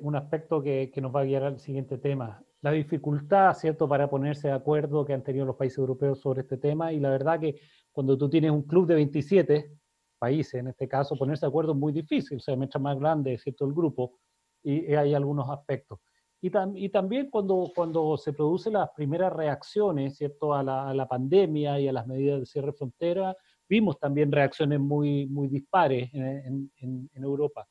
un 0.00 0.16
aspecto 0.16 0.62
que, 0.62 0.90
que, 0.92 1.00
nos 1.02 1.14
va 1.14 1.20
a 1.20 1.24
guiar 1.24 1.42
al 1.42 1.60
siguiente 1.60 1.98
tema, 1.98 2.42
la 2.62 2.72
dificultad, 2.72 3.52
¿cierto?, 3.54 3.86
para 3.86 4.08
ponerse 4.08 4.48
de 4.48 4.54
acuerdo 4.54 5.04
que 5.04 5.12
han 5.12 5.22
tenido 5.22 5.44
los 5.44 5.56
países 5.56 5.76
europeos 5.76 6.20
sobre 6.20 6.40
este 6.40 6.56
tema 6.56 6.90
y 6.90 7.00
la 7.00 7.10
verdad 7.10 7.38
que 7.38 7.60
cuando 7.92 8.16
tú 8.16 8.30
tienes 8.30 8.50
un 8.50 8.62
club 8.62 8.86
de 8.86 8.94
27 8.94 9.72
países, 10.18 10.54
en 10.54 10.68
este 10.68 10.88
caso, 10.88 11.16
ponerse 11.16 11.44
de 11.44 11.48
acuerdo 11.48 11.72
es 11.72 11.78
muy 11.78 11.92
difícil, 11.92 12.38
o 12.38 12.40
sea, 12.40 12.56
mientras 12.56 12.80
más 12.80 12.98
grande, 12.98 13.36
¿cierto?, 13.36 13.66
el 13.66 13.74
grupo 13.74 14.18
y 14.62 14.94
hay 14.94 15.12
algunos 15.12 15.48
aspectos. 15.50 15.98
Y, 16.42 16.88
también 16.88 17.28
cuando, 17.28 17.70
cuando 17.74 18.16
se 18.16 18.32
producen 18.32 18.72
las 18.72 18.90
primeras 18.92 19.30
reacciones 19.30 20.16
¿cierto? 20.16 20.54
A, 20.54 20.62
la, 20.62 21.06
pandemia 21.06 21.78
y 21.78 21.86
a 21.86 21.92
las 21.92 22.06
medidas 22.06 22.40
de 22.40 22.46
cierre 22.46 22.72
frontera, 22.72 23.36
vimos 23.68 23.98
también 23.98 24.32
reacciones 24.32 24.80
muy, 24.80 25.26
muy 25.26 25.48
dispares 25.48 26.08
en, 26.14 26.70
Europa. 27.14 27.68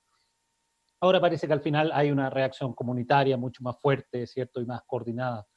Ahora 1.01 1.19
parece 1.19 1.47
que 1.47 1.53
al 1.53 1.61
final 1.61 1.91
hay 1.93 2.11
una 2.11 2.29
reacción 2.29 2.73
comunitaria 2.73 3.37
mucho 3.37 3.63
más 3.63 3.79
fuerte, 3.79 4.27
¿cierto? 4.27 4.61
Y 4.61 4.65
más 4.65 4.81
coordinada. 4.85 5.47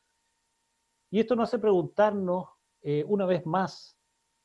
Y 1.10 1.20
esto 1.20 1.36
nos 1.36 1.50
hace 1.50 1.58
preguntarnos 1.58 2.48
eh, 2.80 3.04
una 3.06 3.26
vez 3.26 3.44
más, 3.44 3.98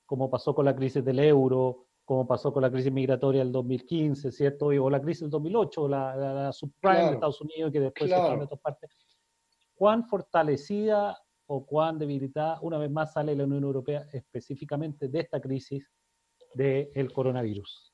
como 0.06 0.30
pasó 0.30 0.54
con 0.54 0.66
la 0.66 0.76
crisis 0.76 1.06
del 1.06 1.20
euro, 1.20 1.87
como 2.08 2.26
pasó 2.26 2.54
con 2.54 2.62
la 2.62 2.72
crisis 2.72 2.90
migratoria 2.90 3.44
del 3.44 3.52
2015, 3.52 4.32
¿cierto? 4.32 4.68
O 4.68 4.90
la 4.90 5.02
crisis 5.02 5.24
del 5.24 5.30
2008, 5.30 5.88
la, 5.90 6.16
la, 6.16 6.54
subprime 6.54 7.00
de 7.00 7.12
Estados 7.16 7.42
Unidos, 7.42 7.70
que 7.70 7.82
después 7.82 8.10
se 8.10 8.16
fue 8.16 8.44
otras 8.44 8.62
partes. 8.62 8.90
¿Cuán 9.76 10.08
fortalecida 10.08 11.22
o 11.48 11.66
cuán 11.66 12.00
debilitada, 12.00 12.60
una 12.62 12.78
vez 12.78 12.90
más, 12.90 13.12
sale 13.12 13.36
la 13.36 13.44
Unión 13.44 13.62
Europea 13.66 14.08
específicamente 14.14 15.10
de 15.10 15.20
esta 15.20 15.42
crisis 15.42 15.92
del 16.54 17.12
coronavirus? 17.12 17.94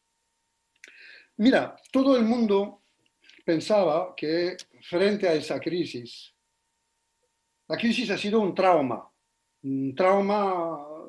Mira, 1.37 1.75
todo 1.91 2.15
el 2.15 2.23
mundo 2.23 2.83
pensaba 3.43 4.13
que 4.15 4.57
frente 4.79 5.27
a 5.27 5.33
esa 5.33 5.59
crisis, 5.59 6.35
la 7.67 7.77
crisis 7.77 8.11
ha 8.11 8.17
sido 8.19 8.41
un 8.41 8.53
trauma, 8.53 9.11
un 9.63 9.95
trauma 9.95 11.02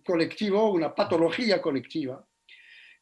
colectivo, 0.00 0.72
una 0.72 0.94
patología 0.94 1.60
colectiva. 1.60 2.24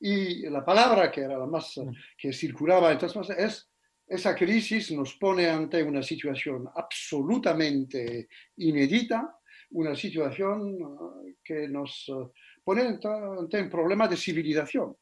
Y 0.00 0.48
la 0.48 0.64
palabra 0.64 1.10
que 1.10 1.20
era 1.20 1.38
la 1.38 1.46
más 1.46 1.76
mm. 1.76 1.90
que 2.16 2.32
circulaba 2.32 2.90
entonces 2.90 3.36
es 3.38 3.70
esa 4.10 4.34
crisis 4.34 4.90
nos 4.90 5.14
pone 5.14 5.48
ante 5.48 5.82
una 5.84 6.02
situación 6.02 6.68
absolutamente 6.74 8.28
inédita, 8.56 9.38
una 9.70 9.94
situación 9.94 10.82
uh, 10.82 11.32
que 11.44 11.68
nos 11.68 12.08
uh, 12.08 12.32
pone 12.64 12.82
ante 12.82 13.62
un 13.62 13.70
problema 13.70 14.08
de 14.08 14.16
civilización. 14.16 14.96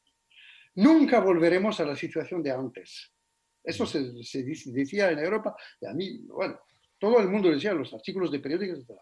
Nunca 0.75 1.21
volveremos 1.21 1.79
a 1.79 1.85
la 1.85 1.95
situación 1.95 2.43
de 2.43 2.51
antes. 2.51 3.11
Eso 3.63 3.87
se, 3.87 4.23
se 4.23 4.43
decía 4.43 5.09
en 5.09 5.17
Europa, 5.17 5.55
y 5.81 5.87
a 5.87 5.93
mí, 5.93 6.19
bueno, 6.27 6.59
todo 6.99 7.19
el 7.19 7.29
mundo 7.29 7.49
decía 7.49 7.73
los 7.73 7.91
artículos 7.91 8.31
de 8.31 8.39
periódicos, 8.39 8.79
etc. 8.79 8.99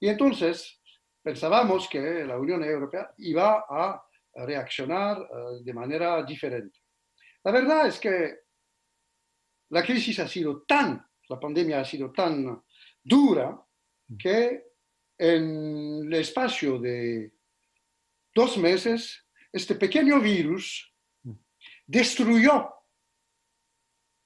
Y 0.00 0.08
entonces, 0.08 0.82
pensábamos 1.24 1.88
que 1.88 2.24
la 2.26 2.38
Unión 2.38 2.62
Europea 2.62 3.14
iba 3.16 3.64
a 3.66 4.06
reaccionar 4.34 5.18
eh, 5.22 5.62
de 5.62 5.72
manera 5.72 6.22
diferente. 6.22 6.80
La 7.42 7.50
verdad 7.50 7.86
es 7.86 7.98
que 7.98 8.40
la 9.70 9.82
crisis 9.82 10.18
ha 10.20 10.28
sido 10.28 10.62
tan, 10.62 11.02
la 11.30 11.40
pandemia 11.40 11.80
ha 11.80 11.84
sido 11.84 12.12
tan 12.12 12.62
dura 13.02 13.58
que 14.18 14.64
en 15.16 16.04
el 16.04 16.14
espacio 16.14 16.78
de 16.78 17.32
dos 18.34 18.58
meses, 18.58 19.24
este 19.50 19.76
pequeño 19.76 20.20
virus 20.20 20.92
destruyó 21.86 22.70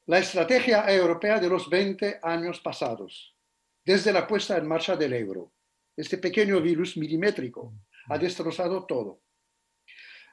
la 0.06 0.18
estrategia 0.18 0.90
europea 0.90 1.38
de 1.38 1.48
los 1.48 1.68
20 1.70 2.18
años 2.22 2.60
pasados, 2.60 3.36
desde 3.84 4.12
la 4.12 4.26
puesta 4.26 4.56
en 4.56 4.66
marcha 4.66 4.96
del 4.96 5.12
euro. 5.12 5.52
Este 5.98 6.18
pequeño 6.18 6.60
virus 6.60 6.96
milimétrico 6.96 7.74
ha 8.08 8.16
destrozado 8.16 8.86
todo. 8.86 9.22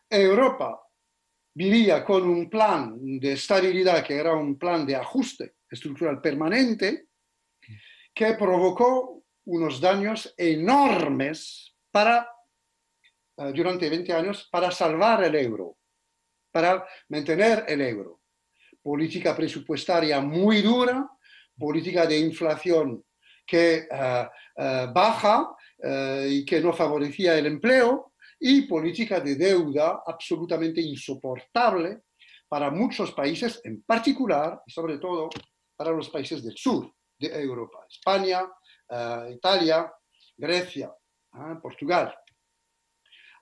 Europa 0.07 0.79
vivía 1.55 2.05
con 2.05 2.29
un 2.29 2.47
plan 2.47 2.95
de 3.19 3.33
estabilidad 3.33 4.05
que 4.05 4.15
era 4.15 4.35
un 4.35 4.59
plan 4.59 4.85
de 4.85 4.95
ajuste 4.95 5.55
estructural 5.67 6.21
permanente 6.21 7.07
que 8.13 8.33
provocó 8.33 9.23
unos 9.45 9.81
daños 9.81 10.35
enormes 10.37 11.75
para 11.89 12.29
eh, 13.37 13.51
durante 13.51 13.89
20 13.89 14.13
años 14.13 14.47
para 14.51 14.69
salvar 14.69 15.23
el 15.23 15.33
euro, 15.33 15.79
para 16.51 16.85
mantener 17.09 17.65
el 17.67 17.81
euro. 17.81 18.21
Política 18.83 19.35
presupuestaria 19.35 20.21
muy 20.21 20.61
dura, 20.61 21.09
política 21.57 22.05
de 22.05 22.19
inflación 22.19 23.03
que 23.45 23.87
eh, 23.89 24.29
eh, 24.57 24.87
baja 24.93 25.54
y 25.79 26.45
que 26.45 26.61
no 26.61 26.73
favorecía 26.73 27.37
el 27.37 27.47
empleo, 27.47 28.13
y 28.39 28.63
política 28.63 29.19
de 29.19 29.35
deuda 29.35 30.03
absolutamente 30.05 30.81
insoportable 30.81 32.01
para 32.47 32.69
muchos 32.69 33.11
países, 33.11 33.61
en 33.63 33.81
particular 33.83 34.61
y 34.65 34.71
sobre 34.71 34.97
todo 34.97 35.29
para 35.75 35.91
los 35.91 36.09
países 36.09 36.43
del 36.43 36.55
sur 36.57 36.91
de 37.17 37.27
Europa, 37.41 37.79
España, 37.89 38.41
Italia, 39.29 39.91
Grecia, 40.37 40.93
Portugal. 41.61 42.13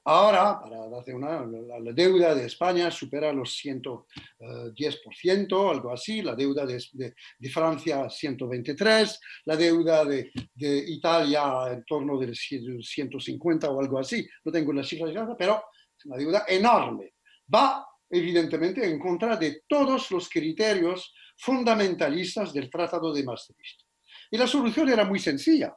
Ahora, 0.06 0.60
para 0.60 0.90
darte 0.90 1.14
una, 1.14 1.46
la, 1.46 1.94
deuda 1.94 2.36
de 2.36 2.48
España 2.48 2.92
supera 2.92 3.32
los 3.32 3.58
110%, 3.64 4.06
eh, 4.40 5.72
algo 5.72 5.94
así, 5.94 6.22
la 6.22 6.36
deuda 6.36 6.66
de, 6.66 6.84
de, 6.92 7.50
Francia 7.50 8.10
123, 8.10 9.20
la 9.46 9.56
deuda 9.56 10.04
de, 10.04 10.30
de, 10.54 10.78
Italia 10.88 11.72
en 11.72 11.86
torno 11.86 12.20
del 12.20 12.36
150 12.36 13.70
o 13.70 13.80
algo 13.80 13.98
así, 13.98 14.28
no 14.44 14.52
tengo 14.52 14.74
la 14.74 14.84
cifra 14.84 15.08
exacta, 15.08 15.38
pero 15.38 15.64
es 15.98 16.06
una 16.06 16.18
deuda 16.18 16.44
enorme. 16.50 17.14
Va 17.54 17.88
evidentemente 18.10 18.86
en 18.86 19.00
contra 19.00 19.38
de 19.38 19.64
todos 19.68 20.12
los 20.12 20.28
criterios 20.28 21.14
fundamentalistas 21.38 22.54
del 22.54 22.70
Tratado 22.70 23.14
de 23.14 23.24
Maastricht. 23.24 23.82
Y 24.30 24.38
la 24.38 24.48
solución 24.48 24.90
era 24.90 25.06
muy 25.06 25.20
sencilla. 25.20 25.76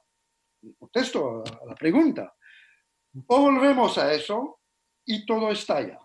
Contesto 0.79 1.45
a 1.45 1.67
la 1.67 1.75
pregunta. 1.77 2.35
O 3.27 3.41
volvemos 3.41 3.97
a 3.97 4.13
eso 4.13 4.61
y 5.07 5.25
todo 5.25 5.51
estalla. 5.51 5.99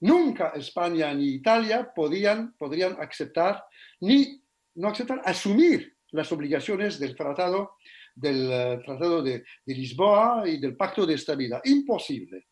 Nunca 0.00 0.52
España 0.54 1.12
ni 1.14 1.34
Italia 1.34 1.92
podían, 1.94 2.54
podrían 2.56 2.96
aceptar, 3.00 3.64
ni 4.00 4.42
no 4.76 4.88
aceptar, 4.88 5.20
asumir 5.24 5.96
las 6.10 6.32
obligaciones 6.32 6.98
del 6.98 7.14
Tratado, 7.14 7.76
del 8.14 8.50
eh, 8.50 8.80
tratado 8.84 9.22
de, 9.22 9.44
Lisboa 9.66 10.42
y 10.46 10.58
del 10.58 10.76
Pacto 10.76 11.06
de 11.06 11.14
Estabilidad. 11.14 11.60
Imposible. 11.64 12.46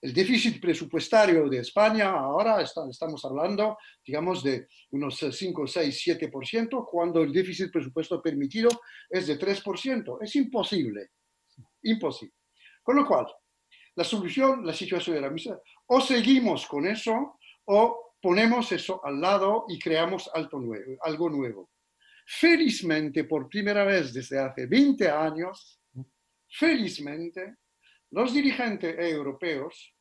El 0.00 0.14
déficit 0.14 0.60
presupuestario 0.60 1.48
de 1.48 1.58
España 1.58 2.10
ahora 2.10 2.62
estamos 2.62 3.24
hablando, 3.24 3.76
digamos, 4.06 4.42
de 4.42 4.66
unos 4.92 5.18
5, 5.18 5.66
6, 5.66 6.02
7%, 6.06 6.86
cuando 6.90 7.22
el 7.22 7.32
déficit 7.32 7.70
presupuesto 7.70 8.22
permitido 8.22 8.70
es 9.10 9.26
de 9.26 9.38
3%. 9.38 10.18
Es 10.22 10.36
imposible 10.36 11.10
imposible. 11.82 12.34
Con 12.82 12.96
lo 12.96 13.06
cual, 13.06 13.26
la 13.94 14.04
solución, 14.04 14.64
la 14.64 14.72
situación 14.72 15.16
era 15.16 15.30
misma. 15.30 15.58
O 15.86 16.00
seguimos 16.00 16.66
con 16.66 16.86
eso 16.86 17.38
o 17.66 18.14
ponemos 18.20 18.70
eso 18.72 19.04
al 19.04 19.20
lado 19.20 19.64
y 19.68 19.78
creamos 19.78 20.30
algo 20.32 21.28
nuevo. 21.28 21.70
Felizmente, 22.26 23.24
por 23.24 23.48
primera 23.48 23.84
vez 23.84 24.12
desde 24.12 24.38
hace 24.38 24.66
20 24.66 25.10
años, 25.10 25.80
felizmente, 26.48 27.56
los 28.10 28.32
dirigentes 28.32 28.96
europeos, 28.98 29.94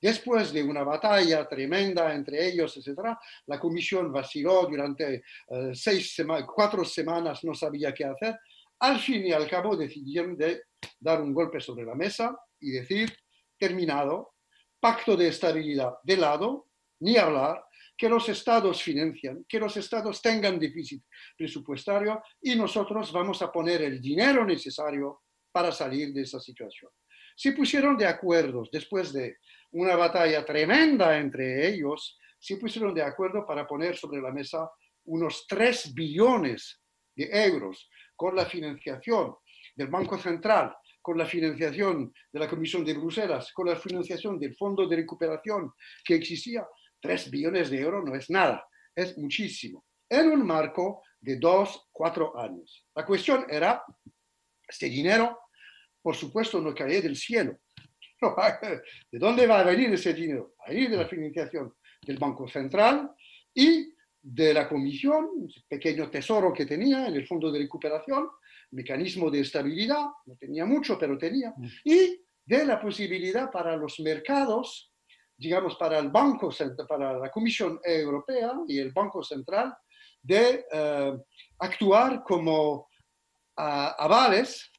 después 0.00 0.52
de 0.52 0.62
una 0.62 0.84
batalla 0.84 1.48
tremenda 1.48 2.14
entre 2.14 2.48
ellos, 2.48 2.76
etc., 2.76 3.16
la 3.46 3.58
comisión 3.58 4.12
vaciló 4.12 4.66
durante 4.66 5.22
eh, 5.48 5.70
seis 5.74 6.16
cuatro 6.46 6.84
semanas, 6.84 7.42
no 7.44 7.54
sabía 7.54 7.92
qué 7.92 8.04
hacer, 8.04 8.38
al 8.80 9.00
fin 9.00 9.26
y 9.26 9.32
al 9.32 9.48
cabo 9.48 9.76
decidieron 9.76 10.36
de 10.36 10.62
dar 11.00 11.20
un 11.20 11.32
golpe 11.32 11.60
sobre 11.60 11.84
la 11.84 11.94
mesa 11.94 12.36
y 12.60 12.70
decir, 12.70 13.16
terminado, 13.58 14.34
pacto 14.80 15.16
de 15.16 15.28
estabilidad 15.28 15.94
de 16.02 16.16
lado, 16.16 16.68
ni 17.00 17.16
hablar, 17.16 17.64
que 17.96 18.08
los 18.08 18.28
estados 18.28 18.82
financian, 18.82 19.44
que 19.48 19.58
los 19.58 19.76
estados 19.76 20.20
tengan 20.20 20.58
déficit 20.58 21.02
presupuestario 21.36 22.22
y 22.42 22.54
nosotros 22.54 23.10
vamos 23.10 23.40
a 23.40 23.50
poner 23.50 23.82
el 23.82 24.00
dinero 24.00 24.44
necesario 24.44 25.22
para 25.50 25.72
salir 25.72 26.12
de 26.12 26.22
esa 26.22 26.38
situación. 26.38 26.90
Se 27.34 27.52
pusieron 27.52 27.96
de 27.96 28.06
acuerdo 28.06 28.64
después 28.70 29.12
de 29.12 29.38
una 29.72 29.96
batalla 29.96 30.44
tremenda 30.44 31.18
entre 31.18 31.68
ellos, 31.68 32.18
se 32.38 32.56
pusieron 32.56 32.94
de 32.94 33.02
acuerdo 33.02 33.46
para 33.46 33.66
poner 33.66 33.96
sobre 33.96 34.20
la 34.20 34.30
mesa 34.30 34.70
unos 35.04 35.46
3 35.48 35.94
billones 35.94 36.80
de 37.14 37.28
euros 37.44 37.88
con 38.16 38.34
la 38.34 38.46
financiación 38.46 39.34
del 39.74 39.88
Banco 39.88 40.18
Central, 40.18 40.74
con 41.00 41.18
la 41.18 41.26
financiación 41.26 42.12
de 42.32 42.40
la 42.40 42.48
Comisión 42.48 42.84
de 42.84 42.94
Bruselas, 42.94 43.52
con 43.52 43.68
la 43.68 43.76
financiación 43.76 44.40
del 44.40 44.56
Fondo 44.56 44.88
de 44.88 44.96
Recuperación 44.96 45.72
que 46.04 46.14
existía, 46.14 46.66
3 47.00 47.30
billones 47.30 47.70
de 47.70 47.80
euros 47.80 48.04
no 48.04 48.14
es 48.16 48.28
nada, 48.30 48.66
es 48.94 49.16
muchísimo, 49.18 49.84
en 50.08 50.30
un 50.30 50.44
marco 50.44 51.02
de 51.20 51.36
dos, 51.36 51.88
cuatro 51.92 52.38
años. 52.38 52.86
La 52.94 53.04
cuestión 53.04 53.46
era, 53.48 53.82
este 54.66 54.86
dinero, 54.88 55.38
por 56.02 56.14
supuesto, 56.14 56.60
no 56.60 56.74
cae 56.74 57.02
del 57.02 57.16
cielo. 57.16 57.58
¿De 59.10 59.18
dónde 59.18 59.46
va 59.46 59.60
a 59.60 59.64
venir 59.64 59.92
ese 59.92 60.14
dinero? 60.14 60.54
Va 60.60 60.66
a 60.66 60.70
venir 60.70 60.90
de 60.90 60.96
la 60.96 61.08
financiación 61.08 61.74
del 62.02 62.18
Banco 62.18 62.48
Central 62.48 63.10
y 63.54 63.92
de 64.28 64.52
la 64.52 64.68
Comisión, 64.68 65.28
un 65.34 65.52
pequeño 65.68 66.10
tesoro 66.10 66.52
que 66.52 66.66
tenía 66.66 67.06
en 67.06 67.14
el 67.14 67.26
Fondo 67.28 67.52
de 67.52 67.60
Recuperación, 67.60 68.28
mecanismo 68.72 69.30
de 69.30 69.40
estabilidad, 69.40 70.04
no 70.26 70.36
tenía 70.36 70.64
mucho, 70.64 70.98
pero 70.98 71.16
tenía, 71.16 71.54
mm. 71.56 71.66
y 71.84 72.20
de 72.44 72.66
la 72.66 72.80
posibilidad 72.80 73.50
para 73.52 73.76
los 73.76 74.00
mercados, 74.00 74.92
digamos, 75.36 75.76
para 75.76 76.00
el 76.00 76.10
Banco, 76.10 76.50
para 76.88 77.18
la 77.18 77.30
Comisión 77.30 77.78
Europea 77.84 78.52
y 78.66 78.80
el 78.80 78.92
Banco 78.92 79.22
Central, 79.22 79.76
de 80.20 80.66
eh, 80.72 81.12
actuar 81.60 82.24
como 82.24 82.88
avales, 83.54 84.72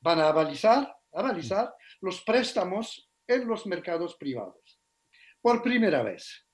van 0.00 0.20
a 0.20 0.28
avalizar, 0.28 0.96
avalizar 1.12 1.74
los 2.00 2.22
préstamos 2.22 3.10
en 3.26 3.48
los 3.48 3.66
mercados 3.66 4.14
privados. 4.16 4.80
Por 5.40 5.60
primera 5.60 6.04
vez. 6.04 6.46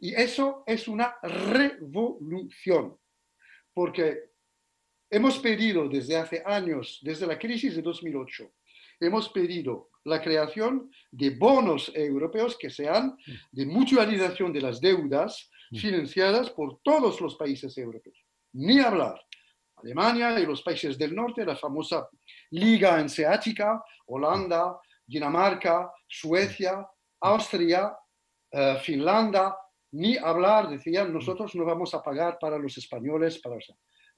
Y 0.00 0.14
eso 0.14 0.62
es 0.66 0.86
una 0.86 1.16
revolución, 1.22 2.96
porque 3.74 4.30
hemos 5.10 5.38
pedido 5.38 5.88
desde 5.88 6.16
hace 6.16 6.42
años, 6.44 7.00
desde 7.02 7.26
la 7.26 7.38
crisis 7.38 7.74
de 7.74 7.82
2008, 7.82 8.52
hemos 9.00 9.28
pedido 9.30 9.90
la 10.04 10.22
creación 10.22 10.90
de 11.10 11.30
bonos 11.30 11.90
europeos 11.94 12.56
que 12.56 12.70
sean 12.70 13.16
de 13.50 13.66
mutualización 13.66 14.52
de 14.52 14.60
las 14.60 14.80
deudas 14.80 15.50
financiadas 15.72 16.50
por 16.50 16.80
todos 16.82 17.20
los 17.20 17.36
países 17.36 17.76
europeos. 17.76 18.16
Ni 18.52 18.78
hablar. 18.80 19.20
Alemania 19.76 20.38
y 20.40 20.46
los 20.46 20.62
países 20.62 20.98
del 20.98 21.14
norte, 21.14 21.44
la 21.44 21.54
famosa 21.54 22.08
Liga 22.50 22.96
Hanseática, 22.96 23.82
Holanda, 24.06 24.80
Dinamarca, 25.06 25.92
Suecia, 26.08 26.84
Austria, 27.20 27.96
eh, 28.50 28.78
Finlandia, 28.82 29.54
ni 29.92 30.16
hablar, 30.16 30.68
decían, 30.68 31.12
nosotros 31.12 31.54
no 31.54 31.64
vamos 31.64 31.94
a 31.94 32.02
pagar 32.02 32.38
para 32.38 32.58
los 32.58 32.76
españoles, 32.76 33.38
para 33.40 33.56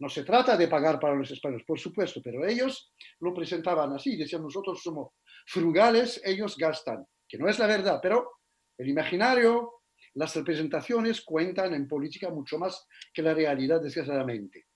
no 0.01 0.09
se 0.09 0.25
trata 0.25 0.57
de 0.57 0.67
pagar 0.67 0.99
para 0.99 1.15
los 1.15 1.31
españoles, 1.31 1.65
por 1.67 1.79
supuesto, 1.79 2.21
pero 2.25 2.47
ellos 2.47 2.93
lo 3.21 3.35
presentaban 3.35 3.93
así, 3.93 4.17
decían, 4.17 4.43
nosotros 4.43 4.83
somos 4.83 5.13
frugales, 5.47 6.21
ellos 6.25 6.57
gastan, 6.57 7.07
que 7.29 7.39
no 7.39 7.49
es 7.49 7.59
la 7.59 7.67
verdad, 7.67 8.01
pero 8.03 8.41
el 8.79 8.89
imaginario, 8.89 9.83
las 10.15 10.35
representaciones 10.35 11.21
cuentan 11.21 11.75
en 11.75 11.87
política 11.87 12.31
mucho 12.31 12.59
más 12.59 12.87
que 13.13 13.23
la 13.23 13.35
realidad, 13.35 13.81
desgraciadamente. 13.83 14.67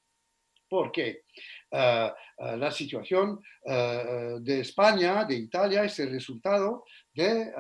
Porque 0.68 1.08
eh, 1.08 1.16
eh, 1.16 1.63
la 1.74 2.70
situación 2.70 3.40
eh, 3.64 4.36
de 4.40 4.60
España, 4.60 5.24
de 5.24 5.34
Italia, 5.34 5.84
es 5.84 5.98
el 5.98 6.10
resultado 6.10 6.84
de 7.12 7.52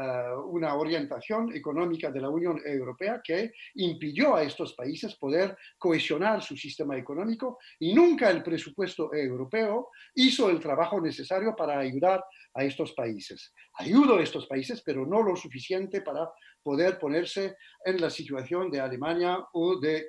una 0.48 0.74
orientación 0.74 1.54
económica 1.54 2.10
de 2.10 2.20
la 2.20 2.28
Unión 2.28 2.60
Europea 2.64 3.20
que 3.22 3.52
impidió 3.74 4.34
a 4.34 4.42
estos 4.42 4.74
países 4.74 5.14
poder 5.14 5.56
cohesionar 5.78 6.42
su 6.42 6.56
sistema 6.56 6.96
económico 6.96 7.58
y 7.78 7.94
nunca 7.94 8.30
el 8.30 8.42
presupuesto 8.42 9.14
europeo 9.14 9.90
hizo 10.14 10.50
el 10.50 10.58
trabajo 10.58 11.00
necesario 11.00 11.54
para 11.54 11.78
ayudar 11.78 12.24
a 12.52 12.64
estos 12.64 12.92
países. 12.94 13.52
Ayudó 13.74 14.16
a 14.16 14.22
estos 14.22 14.46
países, 14.46 14.82
pero 14.84 15.06
no 15.06 15.22
lo 15.22 15.36
suficiente 15.36 16.00
para 16.02 16.28
poder 16.62 16.98
ponerse 16.98 17.56
en 17.84 18.00
la 18.00 18.10
situación 18.10 18.70
de 18.70 18.80
Alemania 18.80 19.38
o 19.52 19.78
de, 19.78 20.08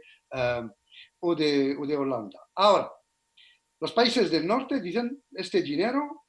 o 1.19 1.35
de, 1.35 1.75
o 1.77 1.85
de 1.85 1.97
Holanda. 1.97 2.39
Ahora, 2.55 2.91
los 3.79 3.91
países 3.91 4.31
del 4.31 4.47
norte 4.47 4.81
dicen, 4.81 5.23
este 5.31 5.61
dinero, 5.61 6.25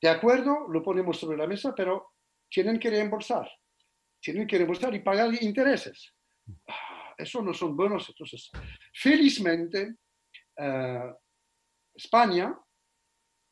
de 0.00 0.08
acuerdo, 0.08 0.68
lo 0.68 0.82
ponemos 0.82 1.18
sobre 1.18 1.36
la 1.36 1.46
mesa, 1.46 1.74
pero 1.74 2.12
tienen 2.48 2.78
que 2.78 2.90
reembolsar. 2.90 3.50
Tienen 4.20 4.46
que 4.46 4.56
reembolsar 4.56 4.94
y 4.94 5.00
pagar 5.00 5.30
intereses. 5.42 6.14
Ah, 6.68 7.14
eso 7.16 7.42
no 7.42 7.52
son 7.52 7.76
buenos. 7.76 8.08
Entonces, 8.08 8.50
felizmente, 8.92 9.96
eh, 10.56 11.14
España 11.94 12.58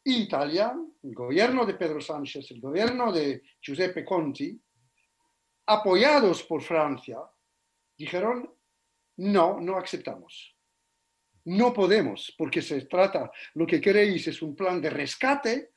Italia, 0.05 0.75
el 1.03 1.15
gobierno 1.15 1.67
de 1.67 1.75
Pedro 1.75 2.01
Sánchez, 2.01 2.51
el 2.53 2.61
gobierno 2.61 3.13
de 3.13 3.43
Giuseppe 3.61 4.05
Conti, 4.05 4.59
apoyados 5.67 6.43
por 6.45 6.63
Francia, 6.63 7.19
dijeron, 7.97 8.51
no, 9.19 9.61
no 9.61 9.77
aceptamos. 9.77 10.57
No 11.49 11.73
podemos, 11.73 12.35
porque 12.37 12.61
se 12.61 12.83
trata, 12.83 13.31
lo 13.55 13.67
que 13.67 13.81
queréis 13.81 14.29
es 14.29 14.43
un 14.43 14.55
plan 14.55 14.83
de 14.83 14.91
rescate, 14.91 15.71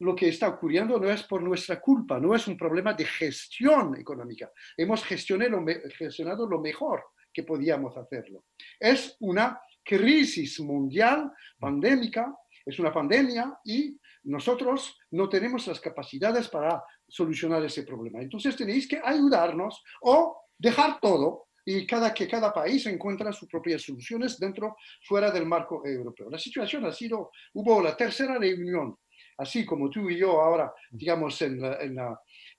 lo 0.00 0.16
que 0.16 0.28
está 0.28 0.48
ocurriendo 0.48 0.98
no 0.98 1.08
es 1.08 1.22
por 1.22 1.40
nuestra 1.40 1.80
culpa, 1.80 2.18
no 2.18 2.34
es 2.34 2.48
un 2.48 2.56
problema 2.56 2.92
de 2.92 3.04
gestión 3.04 3.96
económica. 3.96 4.50
Hemos 4.76 5.04
gestionado 5.04 6.46
lo 6.48 6.60
mejor 6.60 7.04
que 7.32 7.44
podíamos 7.44 7.96
hacerlo. 7.96 8.46
Es 8.80 9.16
una 9.20 9.60
crisis 9.84 10.58
mundial, 10.58 11.30
pandémica, 11.56 12.34
es 12.66 12.80
una 12.80 12.92
pandemia 12.92 13.60
y 13.64 13.96
nosotros 14.24 14.98
no 15.12 15.28
tenemos 15.28 15.68
las 15.68 15.78
capacidades 15.78 16.48
para 16.48 16.82
solucionar 17.06 17.64
ese 17.64 17.84
problema. 17.84 18.20
Entonces 18.20 18.56
tenéis 18.56 18.88
que 18.88 19.00
ayudarnos 19.02 19.84
o 20.00 20.46
dejar 20.58 20.98
todo 21.00 21.46
y 21.64 21.86
cada, 21.86 22.12
que 22.12 22.26
cada 22.26 22.52
país 22.52 22.86
encuentra 22.86 23.32
sus 23.32 23.48
propias 23.48 23.82
soluciones 23.82 24.38
dentro, 24.38 24.76
fuera 25.06 25.30
del 25.30 25.46
marco 25.46 25.86
europeo. 25.86 26.28
La 26.30 26.38
situación 26.38 26.84
ha 26.84 26.92
sido, 26.92 27.30
hubo 27.54 27.80
la 27.80 27.96
tercera 27.96 28.38
reunión, 28.38 28.96
así 29.38 29.64
como 29.64 29.88
tú 29.88 30.10
y 30.10 30.18
yo 30.18 30.40
ahora, 30.40 30.72
digamos, 30.90 31.40
en, 31.42 31.64
en, 31.64 31.98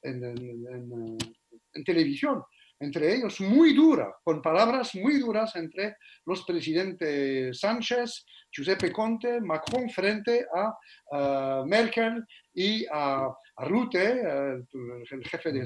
en, 0.03 1.17
en 1.73 1.83
televisión, 1.83 2.43
entre 2.79 3.15
ellos 3.15 3.39
muy 3.39 3.73
dura, 3.73 4.13
con 4.23 4.41
palabras 4.41 4.93
muy 4.95 5.19
duras 5.19 5.55
entre 5.55 5.95
los 6.25 6.43
presidentes 6.43 7.57
Sánchez, 7.59 8.25
Giuseppe 8.51 8.91
Conte, 8.91 9.39
Macron 9.39 9.89
frente 9.89 10.45
a 10.53 11.63
Merkel 11.65 12.25
y 12.53 12.85
a, 12.91 13.25
a 13.55 13.65
Rutte, 13.65 14.21
el 14.21 15.23
jefe 15.25 15.51
de, 15.53 15.65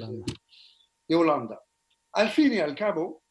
de 1.08 1.15
Holanda. 1.15 1.60
Al 2.13 2.30
fin 2.30 2.54
y 2.54 2.60
al 2.60 2.76
cabo, 2.76 3.23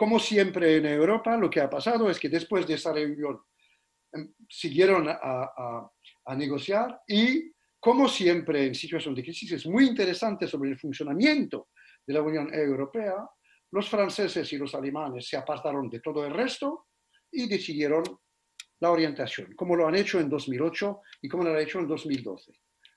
como 0.00 0.18
siempre 0.18 0.76
en 0.78 0.86
Europa, 0.86 1.36
lo 1.36 1.50
que 1.50 1.60
ha 1.60 1.68
pasado 1.68 2.08
es 2.08 2.18
que 2.18 2.30
después 2.30 2.66
de 2.66 2.72
esa 2.72 2.90
reunión 2.90 3.38
em, 4.10 4.32
siguieron 4.48 5.06
a, 5.06 5.90
negociar 6.38 7.02
y, 7.06 7.52
como 7.78 8.08
siempre 8.08 8.64
en 8.64 8.74
situación 8.74 9.14
de 9.14 9.22
crisis, 9.22 9.52
es 9.52 9.66
muy 9.66 9.86
interesante 9.86 10.46
sobre 10.46 10.70
el 10.70 10.78
funcionamiento 10.78 11.68
de 12.06 12.14
la 12.14 12.22
Unión 12.22 12.48
Europea, 12.54 13.14
los 13.72 13.90
franceses 13.90 14.50
y 14.54 14.56
los 14.56 14.74
alemanes 14.74 15.28
se 15.28 15.36
apartaron 15.36 15.90
de 15.90 16.00
todo 16.00 16.24
el 16.24 16.32
resto 16.32 16.86
y 17.30 17.46
decidieron 17.46 18.02
la 18.78 18.92
orientación, 18.92 19.54
como 19.54 19.76
lo 19.76 19.86
han 19.86 19.96
hecho 19.96 20.18
en 20.18 20.30
2008 20.30 21.02
y 21.20 21.28
como 21.28 21.44
lo 21.44 21.50
han 21.50 21.60
hecho 21.60 21.78
en 21.78 21.86
2012. 21.86 22.52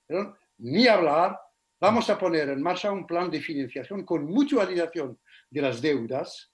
Pero, 0.07 0.37
ni 0.59 0.87
hablar, 0.87 1.37
vamos 1.81 2.09
a 2.09 2.17
poner 2.17 2.47
en 2.47 2.63
marcha 2.63 2.93
un 2.93 3.05
plan 3.05 3.29
de 3.29 3.41
financiación 3.41 4.05
con 4.05 4.23
mutualización 4.23 5.19
de 5.49 5.61
las 5.61 5.81
deudas 5.81 6.52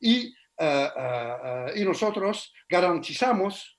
y, 0.00 0.26
eh, 0.26 0.34
eh, 0.58 0.88
eh, 0.96 1.72
y, 1.76 1.84
nosotros 1.84 2.52
garantizamos 2.68 3.78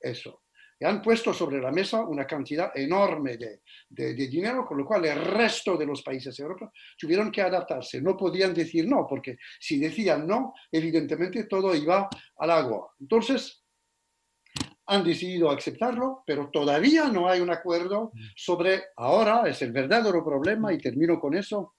eso. 0.00 0.42
Y 0.78 0.84
han 0.84 1.00
puesto 1.00 1.32
sobre 1.32 1.60
la 1.60 1.70
mesa 1.70 2.04
una 2.04 2.26
cantidad 2.26 2.72
enorme 2.74 3.36
de, 3.36 3.62
de, 3.88 4.14
dinero, 4.14 4.66
con 4.66 4.78
lo 4.78 4.84
cual 4.84 5.04
el 5.04 5.24
resto 5.24 5.76
de 5.76 5.86
los 5.86 6.02
países 6.02 6.38
europeos 6.38 6.72
tuvieron 6.98 7.30
que 7.30 7.42
adaptarse. 7.42 8.02
No 8.02 8.16
podían 8.16 8.52
decir 8.52 8.86
no, 8.88 9.06
porque 9.08 9.36
si 9.60 9.78
decían 9.78 10.26
no, 10.26 10.52
evidentemente 10.70 11.44
todo 11.44 11.74
iba 11.74 12.08
al 12.38 12.50
agua. 12.50 12.92
Entonces, 12.98 13.62
han 14.86 15.04
decidido 15.04 15.50
aceptarlo, 15.50 16.22
pero 16.26 16.50
todavía 16.50 17.04
no 17.08 17.28
hay 17.28 17.40
un 17.40 17.50
acuerdo 17.50 18.12
sobre, 18.36 18.82
ahora 18.96 19.48
es 19.48 19.62
el 19.62 19.72
verdadero 19.72 20.22
problema, 20.22 20.72
y 20.74 20.78
termino 20.78 21.18
con 21.18 21.34
eso, 21.34 21.74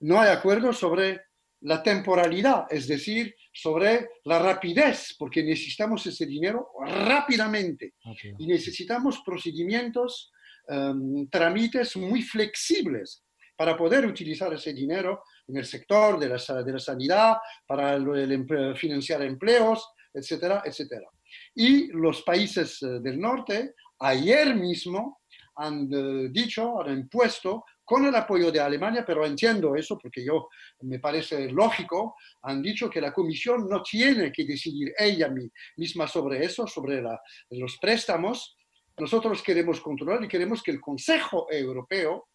no 0.00 0.20
hay 0.20 0.28
acuerdo 0.28 0.74
sobre 0.74 1.29
la 1.62 1.82
temporalidad, 1.82 2.66
es 2.70 2.86
decir, 2.88 3.34
sobre 3.52 4.08
la 4.24 4.38
rapidez, 4.38 5.14
porque 5.18 5.42
necesitamos 5.42 6.06
ese 6.06 6.26
dinero 6.26 6.68
rápidamente 6.86 7.94
y 8.38 8.46
necesitamos 8.46 9.22
procedimientos, 9.24 10.32
um, 10.68 11.28
trámites 11.28 11.96
muy 11.96 12.22
flexibles 12.22 13.22
para 13.56 13.76
poder 13.76 14.06
utilizar 14.06 14.52
ese 14.54 14.72
dinero 14.72 15.22
en 15.48 15.58
el 15.58 15.66
sector 15.66 16.18
de 16.18 16.28
la, 16.30 16.62
de 16.62 16.72
la 16.72 16.78
sanidad, 16.78 17.36
para 17.66 17.94
el, 17.94 18.46
financiar 18.74 19.20
empleos, 19.22 19.86
etcétera, 20.14 20.62
etcétera. 20.64 21.06
Y 21.54 21.88
los 21.88 22.22
países 22.22 22.82
eh, 22.82 23.00
del 23.00 23.20
norte, 23.20 23.74
ayer 23.98 24.54
mismo, 24.54 25.20
han 25.56 25.90
eh, 25.92 26.28
dicho, 26.30 26.80
han 26.80 27.00
impuesto 27.00 27.64
con 27.90 28.04
el 28.04 28.14
apoyo 28.14 28.52
de 28.52 28.60
Alemania, 28.60 29.02
pero 29.04 29.26
entiendo 29.26 29.74
eso 29.74 29.98
porque 29.98 30.24
yo 30.24 30.48
me 30.82 31.00
parece 31.00 31.50
lógico, 31.50 32.14
han 32.42 32.62
dicho 32.62 32.88
que 32.88 33.00
la 33.00 33.12
Comisión 33.12 33.68
no 33.68 33.82
tiene 33.82 34.30
que 34.30 34.44
decidir 34.44 34.94
ella 34.96 35.28
misma 35.76 36.06
sobre 36.06 36.44
eso, 36.44 36.68
sobre 36.68 37.02
los 37.50 37.78
préstamos. 37.78 38.56
Nosotros 38.96 39.42
queremos 39.42 39.80
controlar 39.80 40.22
y 40.22 40.28
queremos 40.28 40.62
que 40.62 40.70
el 40.70 40.80
Consejo 40.80 41.48
Europeo 41.50 42.28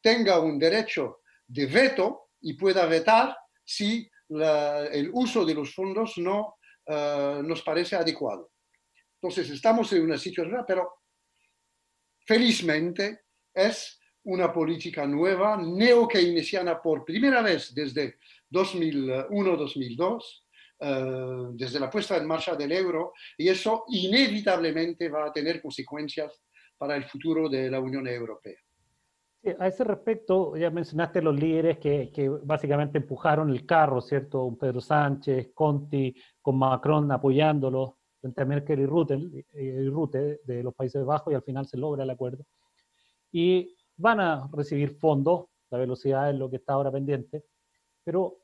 tenga 0.00 0.38
un 0.38 0.56
derecho 0.56 1.22
de 1.48 1.66
veto 1.66 2.28
y 2.40 2.54
pueda 2.54 2.86
vetar 2.86 3.36
si 3.64 4.08
el 4.28 5.10
uso 5.14 5.44
de 5.44 5.54
los 5.54 5.74
fondos 5.74 6.16
no 6.18 6.58
eh, 6.86 7.40
nos 7.42 7.60
parece 7.62 7.96
adecuado. 7.96 8.52
Entonces 9.20 9.50
estamos 9.50 9.92
en 9.94 10.02
una 10.02 10.16
situación, 10.16 10.64
pero 10.64 11.00
felizmente 12.24 13.22
es 13.52 13.98
una 14.24 14.52
política 14.52 15.06
nueva, 15.06 15.56
neo-keynesiana 15.56 16.80
por 16.80 17.04
primera 17.04 17.42
vez 17.42 17.74
desde 17.74 18.18
2001-2002, 18.50 20.42
eh, 20.80 21.48
desde 21.54 21.80
la 21.80 21.90
puesta 21.90 22.16
en 22.16 22.26
marcha 22.26 22.54
del 22.54 22.72
euro, 22.72 23.12
y 23.36 23.48
eso 23.48 23.84
inevitablemente 23.88 25.08
va 25.08 25.26
a 25.26 25.32
tener 25.32 25.60
consecuencias 25.60 26.42
para 26.76 26.96
el 26.96 27.04
futuro 27.04 27.48
de 27.48 27.70
la 27.70 27.80
Unión 27.80 28.06
Europea. 28.06 28.58
a 29.58 29.66
ese 29.66 29.84
respecto, 29.84 30.56
ya 30.56 30.70
mencionaste 30.70 31.20
los 31.20 31.38
líderes 31.38 31.78
que, 31.78 32.10
que, 32.12 32.28
básicamente 32.28 32.98
empujaron 32.98 33.50
el 33.50 33.66
carro, 33.66 34.00
¿cierto? 34.00 34.56
Pedro 34.60 34.80
Sánchez, 34.80 35.50
Conti, 35.54 36.14
con 36.40 36.58
Macron 36.58 37.10
apoyándolo 37.10 37.98
frente 38.20 38.42
a 38.42 38.44
Merkel 38.44 38.80
y 38.80 38.86
Rutte, 38.86 39.18
y 39.54 39.88
Rutte 39.88 40.40
de 40.44 40.62
los 40.62 40.72
Países 40.74 41.04
Bajos, 41.04 41.32
y 41.32 41.36
al 41.36 41.42
final 41.42 41.66
se 41.66 41.76
logra 41.76 42.04
el 42.04 42.10
acuerdo. 42.10 42.44
Y 43.32 43.74
van 43.96 44.20
a 44.20 44.48
recibir 44.52 44.90
fondos, 44.90 45.46
la 45.70 45.78
velocidad 45.78 46.30
es 46.30 46.36
lo 46.36 46.50
que 46.50 46.56
está 46.56 46.74
ahora 46.74 46.90
pendiente, 46.90 47.44
pero 48.04 48.38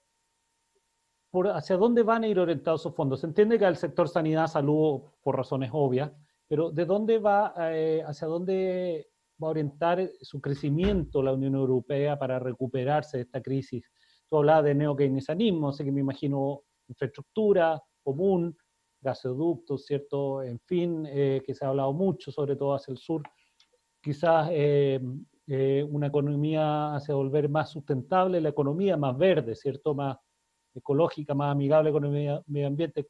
por 1.30 1.48
¿hacia 1.48 1.76
dónde 1.76 2.02
van 2.02 2.24
a 2.24 2.28
ir 2.28 2.38
orientados 2.38 2.80
esos 2.82 2.94
fondos? 2.94 3.20
Se 3.20 3.26
entiende 3.26 3.58
que 3.58 3.66
al 3.66 3.76
sector 3.76 4.08
sanidad, 4.08 4.46
salud, 4.46 5.02
por 5.22 5.36
razones 5.36 5.70
obvias, 5.72 6.10
pero 6.46 6.70
¿de 6.70 6.84
dónde 6.86 7.18
va, 7.18 7.54
eh, 7.72 8.02
hacia 8.06 8.26
dónde 8.26 9.10
va 9.42 9.48
a 9.48 9.50
orientar 9.50 10.10
su 10.22 10.40
crecimiento 10.40 11.22
la 11.22 11.34
Unión 11.34 11.54
Europea 11.54 12.18
para 12.18 12.38
recuperarse 12.38 13.18
de 13.18 13.24
esta 13.24 13.42
crisis? 13.42 13.90
Tú 14.28 14.38
hablabas 14.38 14.64
de 14.64 14.74
neokeynesianismo, 14.74 15.68
así 15.68 15.84
que 15.84 15.92
me 15.92 16.00
imagino 16.00 16.62
infraestructura 16.88 17.80
común, 18.02 18.56
gasoductos, 19.00 19.84
¿cierto? 19.84 20.42
En 20.42 20.58
fin, 20.60 21.06
eh, 21.06 21.42
que 21.44 21.54
se 21.54 21.64
ha 21.64 21.68
hablado 21.68 21.92
mucho, 21.92 22.32
sobre 22.32 22.56
todo 22.56 22.74
hacia 22.74 22.92
el 22.92 22.98
sur. 22.98 23.22
Quizás 24.00 24.48
eh, 24.50 25.00
eh, 25.50 25.82
una 25.82 26.08
economía 26.08 26.94
hacia 26.94 27.14
volver 27.14 27.48
más 27.48 27.70
sustentable, 27.70 28.40
la 28.40 28.50
economía 28.50 28.98
más 28.98 29.16
verde, 29.16 29.54
¿cierto? 29.54 29.94
Más 29.94 30.18
ecológica, 30.74 31.34
más 31.34 31.52
amigable 31.52 31.90
con 31.90 32.04
el 32.04 32.42
medio 32.46 32.66
ambiente. 32.66 33.08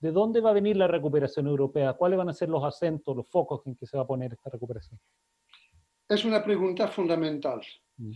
¿De 0.00 0.10
dónde 0.10 0.40
va 0.40 0.50
a 0.50 0.54
venir 0.54 0.76
la 0.76 0.88
recuperación 0.88 1.46
europea? 1.46 1.92
¿Cuáles 1.92 2.18
van 2.18 2.28
a 2.28 2.34
ser 2.34 2.48
los 2.48 2.64
acentos, 2.64 3.16
los 3.16 3.28
focos 3.28 3.64
en 3.66 3.76
que 3.76 3.86
se 3.86 3.96
va 3.96 4.02
a 4.02 4.06
poner 4.06 4.32
esta 4.32 4.50
recuperación? 4.50 4.98
Es 6.08 6.24
una 6.24 6.42
pregunta 6.42 6.88
fundamental. 6.88 7.60
Mm. 7.96 8.12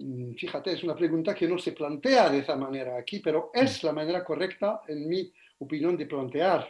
Mm, 0.00 0.34
fíjate, 0.34 0.72
es 0.72 0.82
una 0.82 0.96
pregunta 0.96 1.34
que 1.34 1.46
no 1.46 1.56
se 1.58 1.72
plantea 1.72 2.30
de 2.30 2.38
esa 2.38 2.56
manera 2.56 2.96
aquí, 2.98 3.20
pero 3.20 3.50
es 3.54 3.82
mm. 3.82 3.86
la 3.86 3.92
manera 3.92 4.24
correcta, 4.24 4.82
en 4.88 5.08
mi 5.08 5.32
opinión, 5.58 5.96
de 5.96 6.06
plantear 6.06 6.68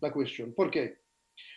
la 0.00 0.10
cuestión. 0.10 0.54
¿Por 0.54 0.70
qué? 0.70 1.02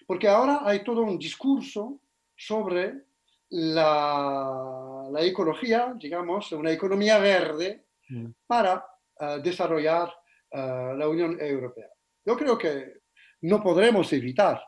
Porque 0.06 0.28
ahora 0.28 0.62
hay 0.64 0.84
todo 0.84 1.04
un 1.04 1.18
discurso 1.18 2.02
sobre 2.38 3.08
la, 3.50 5.10
ecología, 5.20 5.94
digamos, 5.98 6.52
una 6.52 6.72
economía 6.72 7.18
verde 7.18 7.88
mm. 8.10 8.26
para 8.46 8.86
eh, 9.20 9.40
desarrollar 9.44 10.14
eh, 10.52 10.94
la 10.96 11.08
Unión 11.10 11.38
Europea. 11.42 11.90
Yo 12.26 12.38
creo 12.38 12.58
que 12.58 13.02
no 13.42 13.62
podremos 13.62 14.12
evitar 14.14 14.62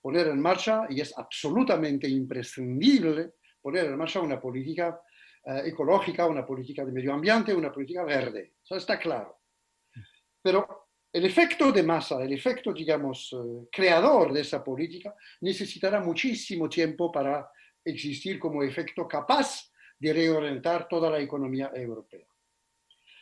poner 0.00 0.28
en 0.28 0.40
marcha, 0.40 0.86
y 0.90 1.00
es 1.00 1.16
absolutamente 1.16 2.06
imprescindible 2.06 3.34
poner 3.62 3.86
en 3.86 3.96
marcha 3.96 4.20
una 4.20 4.38
política 4.38 5.00
eh, 5.44 5.62
ecológica, 5.66 6.26
una 6.26 6.44
política 6.44 6.84
de 6.84 6.92
medio 6.92 7.14
ambiente, 7.14 7.54
una 7.54 7.72
política 7.72 8.04
verde. 8.04 8.54
Eso 8.62 8.76
está 8.76 8.98
claro. 8.98 9.40
Pero 10.42 10.83
el 11.14 11.24
efecto 11.26 11.70
de 11.70 11.84
masa, 11.84 12.20
el 12.20 12.32
efecto, 12.32 12.72
digamos, 12.72 13.32
eh, 13.32 13.68
creador 13.70 14.32
de 14.32 14.40
esa 14.40 14.64
política, 14.64 15.14
necesitará 15.42 16.00
muchísimo 16.00 16.68
tiempo 16.68 17.12
para 17.12 17.48
existir 17.84 18.36
como 18.36 18.64
efecto 18.64 19.06
capaz 19.06 19.70
de 19.96 20.12
reorientar 20.12 20.88
toda 20.88 21.08
la 21.10 21.20
economía 21.20 21.70
europea. 21.72 22.26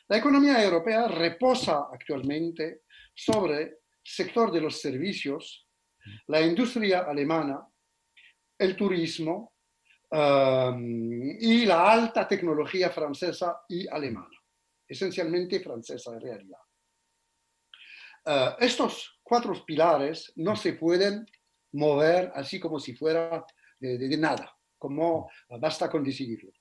La 0.08 0.16
economía 0.16 0.64
europea 0.64 1.06
reposa 1.06 1.88
actualmente 1.92 2.84
sobre 3.14 3.62
el 3.62 3.78
sector 4.02 4.50
de 4.50 4.62
los 4.62 4.80
servicios, 4.80 5.68
la 6.28 6.40
industria 6.40 7.00
alemana, 7.00 7.60
el 8.58 8.74
turismo 8.74 9.52
um, 10.10 11.22
y 11.38 11.66
la 11.66 11.92
alta 11.92 12.26
tecnología 12.26 12.88
francesa 12.88 13.64
y 13.68 13.86
alemana, 13.86 14.40
esencialmente 14.88 15.60
francesa 15.60 16.14
en 16.14 16.20
realidad. 16.22 16.58
Uh, 18.24 18.54
estos 18.60 19.20
cuatro 19.20 19.52
pilares 19.64 20.32
no 20.36 20.54
se 20.54 20.74
pueden 20.74 21.26
mover 21.72 22.30
así 22.36 22.60
como 22.60 22.78
si 22.78 22.94
fuera 22.94 23.44
de, 23.80 24.16
nada, 24.16 24.56
como 24.78 25.28
basta 25.58 25.90
con 25.90 26.04
decidirlo. 26.04 26.52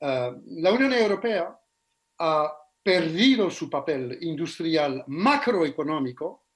Uh, 0.00 0.40
la 0.62 0.72
Unión 0.72 0.94
Europea 0.94 1.54
ha 2.20 2.56
perdido 2.82 3.50
su 3.50 3.68
papel 3.68 4.16
industrial 4.22 5.04
macroeconómico 5.08 6.46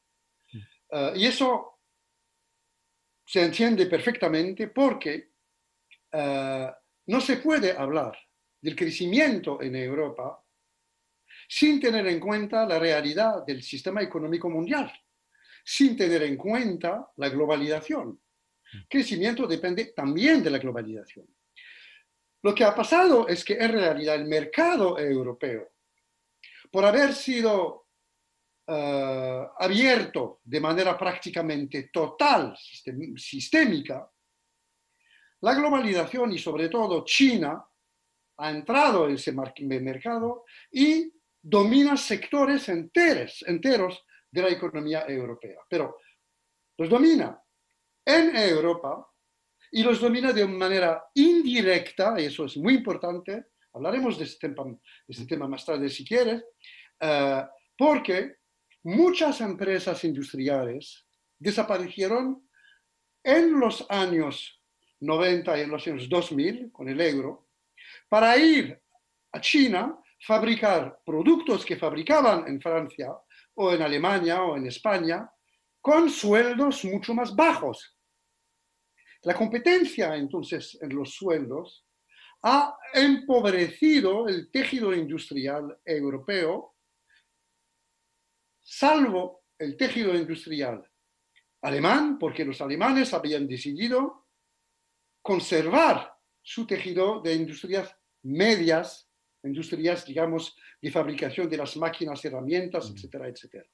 uh, 0.93 1.15
y 1.15 1.27
eso 1.27 1.81
se 3.27 3.45
entiende 3.45 3.85
perfectamente 3.87 4.69
porque 4.69 5.33
no 6.11 7.21
se 7.21 7.37
puede 7.37 7.77
hablar 7.77 8.17
del 8.63 8.75
crecimiento 8.75 9.61
en 9.61 9.77
Europa 9.77 10.43
sin 11.49 11.81
tener 11.81 12.07
en 12.07 12.21
cuenta 12.21 12.67
la 12.67 12.79
realidad 12.79 13.45
del 13.47 13.63
sistema 13.63 14.03
económico 14.03 14.51
mundial, 14.51 14.93
sin 15.65 15.97
tener 15.97 16.23
en 16.23 16.37
cuenta 16.37 17.11
la 17.17 17.31
globalización. 17.31 18.21
Crecimiento 18.89 19.47
depende 19.47 19.87
también 19.87 20.43
de 20.43 20.51
la 20.51 20.59
globalización. 20.59 21.27
Lo 22.43 22.55
que 22.55 22.65
ha 22.65 22.75
pasado 22.75 23.27
es 23.27 23.43
que 23.43 23.55
en 23.55 23.73
realidad 23.73 24.15
el 24.15 24.27
mercado 24.27 24.99
europeo, 24.99 25.73
por 26.71 26.85
haber 26.85 27.15
sido 27.15 27.89
eh, 28.67 29.47
abierto 29.59 30.41
de 30.45 30.61
manera 30.61 30.99
prácticamente 30.99 31.85
total, 31.85 32.55
sistémica, 33.17 34.09
la 35.41 35.55
globalización 35.55 36.33
y 36.33 36.39
sobre 36.39 36.69
todo 36.69 37.05
China 37.05 37.65
ha 38.37 38.51
entrado 38.51 39.09
en 39.09 39.15
ese 39.15 39.33
mercado 39.33 40.45
y 40.71 41.13
domina 41.49 41.97
sectores 41.97 42.69
enteros, 42.69 43.43
enteros 43.47 44.05
de 44.31 44.43
la 44.43 44.49
economía 44.49 45.05
europea. 45.09 45.61
Pero 45.69 45.97
los 46.77 46.89
domina 46.91 47.41
en 48.05 48.37
Europa 48.37 49.07
y 49.73 49.83
los 49.83 50.01
domina 50.01 50.33
de 50.33 50.47
manera 50.47 51.03
indirecta, 51.15 52.21
y 52.21 52.27
eso 52.27 52.45
es 52.45 52.57
muy 52.59 52.75
importante, 52.75 53.47
hablaremos 53.73 54.19
de 54.19 54.25
este 54.25 54.49
tema, 54.49 54.77
este 55.07 55.37
más 55.37 55.65
tarde 55.65 55.89
si 55.89 56.05
quieres, 56.05 56.43
uh, 57.01 57.47
porque 57.77 58.37
muchas 58.85 59.41
empresas 59.41 60.05
industriales 60.05 61.07
desaparecieron 61.39 62.49
en 63.23 63.59
los 63.59 63.87
años 63.89 64.63
90 65.01 65.59
y 65.59 65.61
en 65.63 65.71
los 65.71 65.87
años 65.87 66.09
2000 66.09 66.73
con 66.73 66.89
el 66.89 67.01
euro 67.01 67.49
para 68.09 68.37
ir 68.37 68.81
a 69.33 69.41
China, 69.41 69.99
fabricar 70.21 71.01
productos 71.05 71.65
que 71.65 71.77
fabricaban 71.77 72.47
en 72.49 72.61
Francia 72.61 73.13
o 73.55 73.73
en 73.73 73.83
Alemania 73.83 74.43
o 74.43 74.57
en 74.57 74.67
España 74.67 75.31
con 75.81 76.11
sueldos 76.11 76.85
mucho 76.85 77.15
más 77.15 77.35
bajos. 77.35 77.97
La 79.23 79.35
competencia 79.35 80.15
entonces 80.17 80.79
en 80.81 80.95
los 80.95 81.15
sueldos 81.15 81.87
ha 82.43 82.77
empobrecido 82.95 84.29
el 84.29 84.51
tejido 84.51 84.95
industrial 84.95 85.79
europeo 85.85 86.77
salvo 88.69 89.45
el 89.59 89.77
tejido 89.77 90.15
industrial 90.15 90.85
alemán, 91.63 92.19
porque 92.19 92.45
los 92.45 92.61
alemanes 92.61 93.15
habían 93.15 93.49
decidido 93.49 94.27
conservar 95.23 96.15
su 96.43 96.67
tejido 96.67 97.21
de 97.21 97.35
industrias 97.35 97.97
medias, 98.23 99.08
industrias, 99.43 100.05
digamos, 100.05 100.57
de 100.81 100.91
fabricación 100.91 101.49
de 101.49 101.57
las 101.57 101.77
máquinas, 101.77 102.25
herramientas, 102.25 102.93
etcétera, 102.95 103.29
etcétera. 103.29 103.65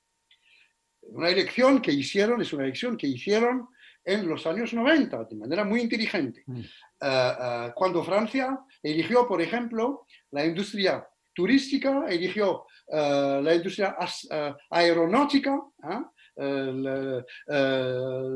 Una 1.03 1.29
elección 1.29 1.81
que 1.81 1.93
hicieron, 1.93 2.41
es 2.41 2.53
una 2.53 2.65
elección 2.65 2.97
que 2.97 3.07
hicieron 3.07 3.69
en 4.05 4.29
los 4.29 4.47
años 4.47 4.73
90, 4.75 5.25
de 5.25 5.37
manera 5.37 5.65
muy 5.65 5.81
inteligente. 5.81 6.45
Eh, 6.49 6.63
eh, 7.01 7.73
cuando 7.75 8.05
Francia 8.05 8.59
eligió, 8.83 9.27
por 9.27 9.41
ejemplo, 9.41 10.07
la 10.31 10.45
industria 10.45 11.07
turística, 11.35 12.07
eligió 12.09 12.67
eh, 12.87 13.41
la 13.43 13.55
industria 13.55 13.97
aeronáutica, 14.71 15.61
¿eh? 15.91 16.03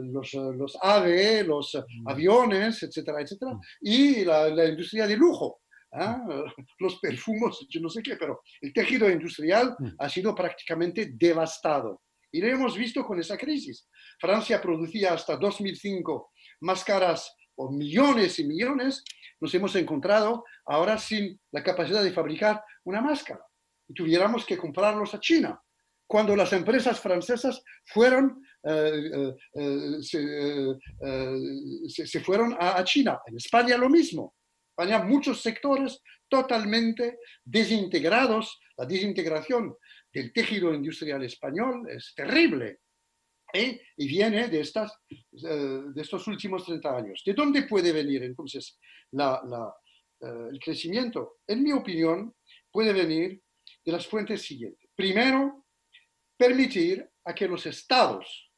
los, 0.02 0.34
los 0.34 0.78
AVE, 0.80 1.44
los 1.44 1.74
mm. 1.74 2.08
aviones, 2.08 2.82
etcétera, 2.82 3.20
etcétera, 3.20 3.52
mm. 3.52 3.60
y 3.80 4.24
la, 4.24 4.68
industria 4.68 5.06
de 5.06 5.16
lujo. 5.16 5.60
los 6.78 6.98
perfumos, 7.00 7.66
yo 7.70 7.80
no 7.80 7.88
sé 7.88 8.02
qué, 8.02 8.16
pero 8.16 8.42
el 8.60 8.72
tejido 8.72 9.10
industrial 9.10 9.76
mm. 9.78 9.88
ha 9.98 10.08
sido 10.08 10.34
prácticamente 10.34 11.10
devastado. 11.14 12.02
Y 12.30 12.40
lo 12.40 12.48
hemos 12.48 12.76
visto 12.76 13.04
con 13.04 13.18
esa 13.18 13.38
crisis. 13.38 13.88
Francia 14.20 14.60
producía 14.60 15.14
hasta 15.14 15.36
2005 15.36 16.32
máscaras 16.60 17.34
o 17.56 17.70
millones 17.70 18.38
y 18.38 18.44
millones, 18.44 19.02
nos 19.40 19.54
hemos 19.54 19.74
encontrado 19.76 20.44
ahora 20.66 20.98
sin 20.98 21.40
la 21.52 21.62
capacidad 21.62 22.02
de 22.02 22.12
fabricar 22.12 22.62
una 22.84 23.00
máscara 23.00 23.44
y 23.88 23.94
tuviéramos 23.94 24.44
que 24.44 24.58
comprarlos 24.58 25.14
a 25.14 25.20
China. 25.20 25.60
Cuando 26.06 26.34
las 26.36 26.52
empresas 26.52 27.00
francesas 27.00 27.62
fueron, 27.84 28.42
eh, 28.64 29.34
eh, 29.54 29.98
eh, 30.12 31.88
se, 31.88 32.20
fueron 32.20 32.56
a, 32.58 32.82
China. 32.84 33.20
En 33.26 33.36
España 33.36 33.76
lo 33.76 33.88
mismo. 33.88 34.34
España 34.78 35.02
muchos 35.02 35.40
sectores 35.40 36.00
totalmente 36.28 37.18
desintegrados. 37.44 38.60
La 38.76 38.86
desintegración 38.86 39.76
del 40.12 40.32
tejido 40.32 40.72
industrial 40.72 41.24
español 41.24 41.88
es 41.90 42.12
terrible. 42.14 42.78
Y 43.52 44.06
viene 44.06 44.46
de, 44.46 44.60
estas, 44.60 44.96
de 45.32 46.00
estos 46.00 46.28
últimos 46.28 46.64
30 46.64 46.96
años. 46.96 47.22
¿De 47.26 47.34
dónde 47.34 47.62
puede 47.62 47.90
venir 47.92 48.22
entonces 48.22 48.78
el 49.10 50.58
crecimiento? 50.60 51.38
En 51.44 51.64
mi 51.64 51.72
opinión, 51.72 52.36
puede 52.70 52.92
venir 52.92 53.42
de 53.84 53.92
las 53.92 54.06
fuentes 54.06 54.42
siguientes. 54.42 54.88
Primero, 54.94 55.66
permitir 56.36 57.04
a 57.24 57.34
que 57.34 57.48
los 57.48 57.66
estados 57.66 58.52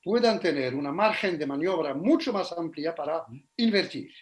puedan 0.00 0.38
tener 0.38 0.76
una 0.76 0.92
margen 0.92 1.36
de 1.36 1.46
maniobra 1.46 1.92
mucho 1.92 2.32
más 2.32 2.52
amplia 2.52 2.94
para 2.94 3.24
invertir 3.56 4.12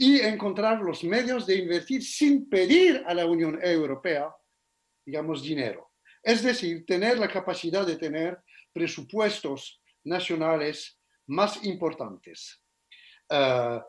y 0.00 0.20
encontrar 0.20 0.80
los 0.80 1.02
medios 1.02 1.44
de 1.44 1.56
invertir 1.56 2.04
sin 2.04 2.48
pedir 2.48 3.02
a 3.04 3.12
la 3.14 3.26
Unión 3.26 3.58
Europea, 3.60 4.32
digamos, 5.04 5.42
dinero. 5.42 5.90
Es 6.22 6.44
decir, 6.44 6.86
tener 6.86 7.18
la 7.18 7.26
capacidad 7.26 7.84
de 7.84 7.96
tener 7.96 8.38
presupuestos 8.72 9.82
nacionales 10.04 11.00
más 11.26 11.64
importantes. 11.64 12.62
Uh, 13.28 13.80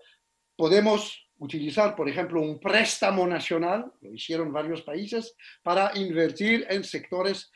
podemos 0.55 1.29
utilizar, 1.37 1.95
por 1.95 2.09
ejemplo, 2.09 2.41
un 2.41 2.59
préstamo 2.59 3.27
nacional, 3.27 3.91
lo 4.01 4.11
hicieron 4.11 4.51
varios 4.51 4.81
países, 4.81 5.35
para 5.61 5.91
invertir 5.95 6.65
en 6.71 6.83
sectores 6.83 7.51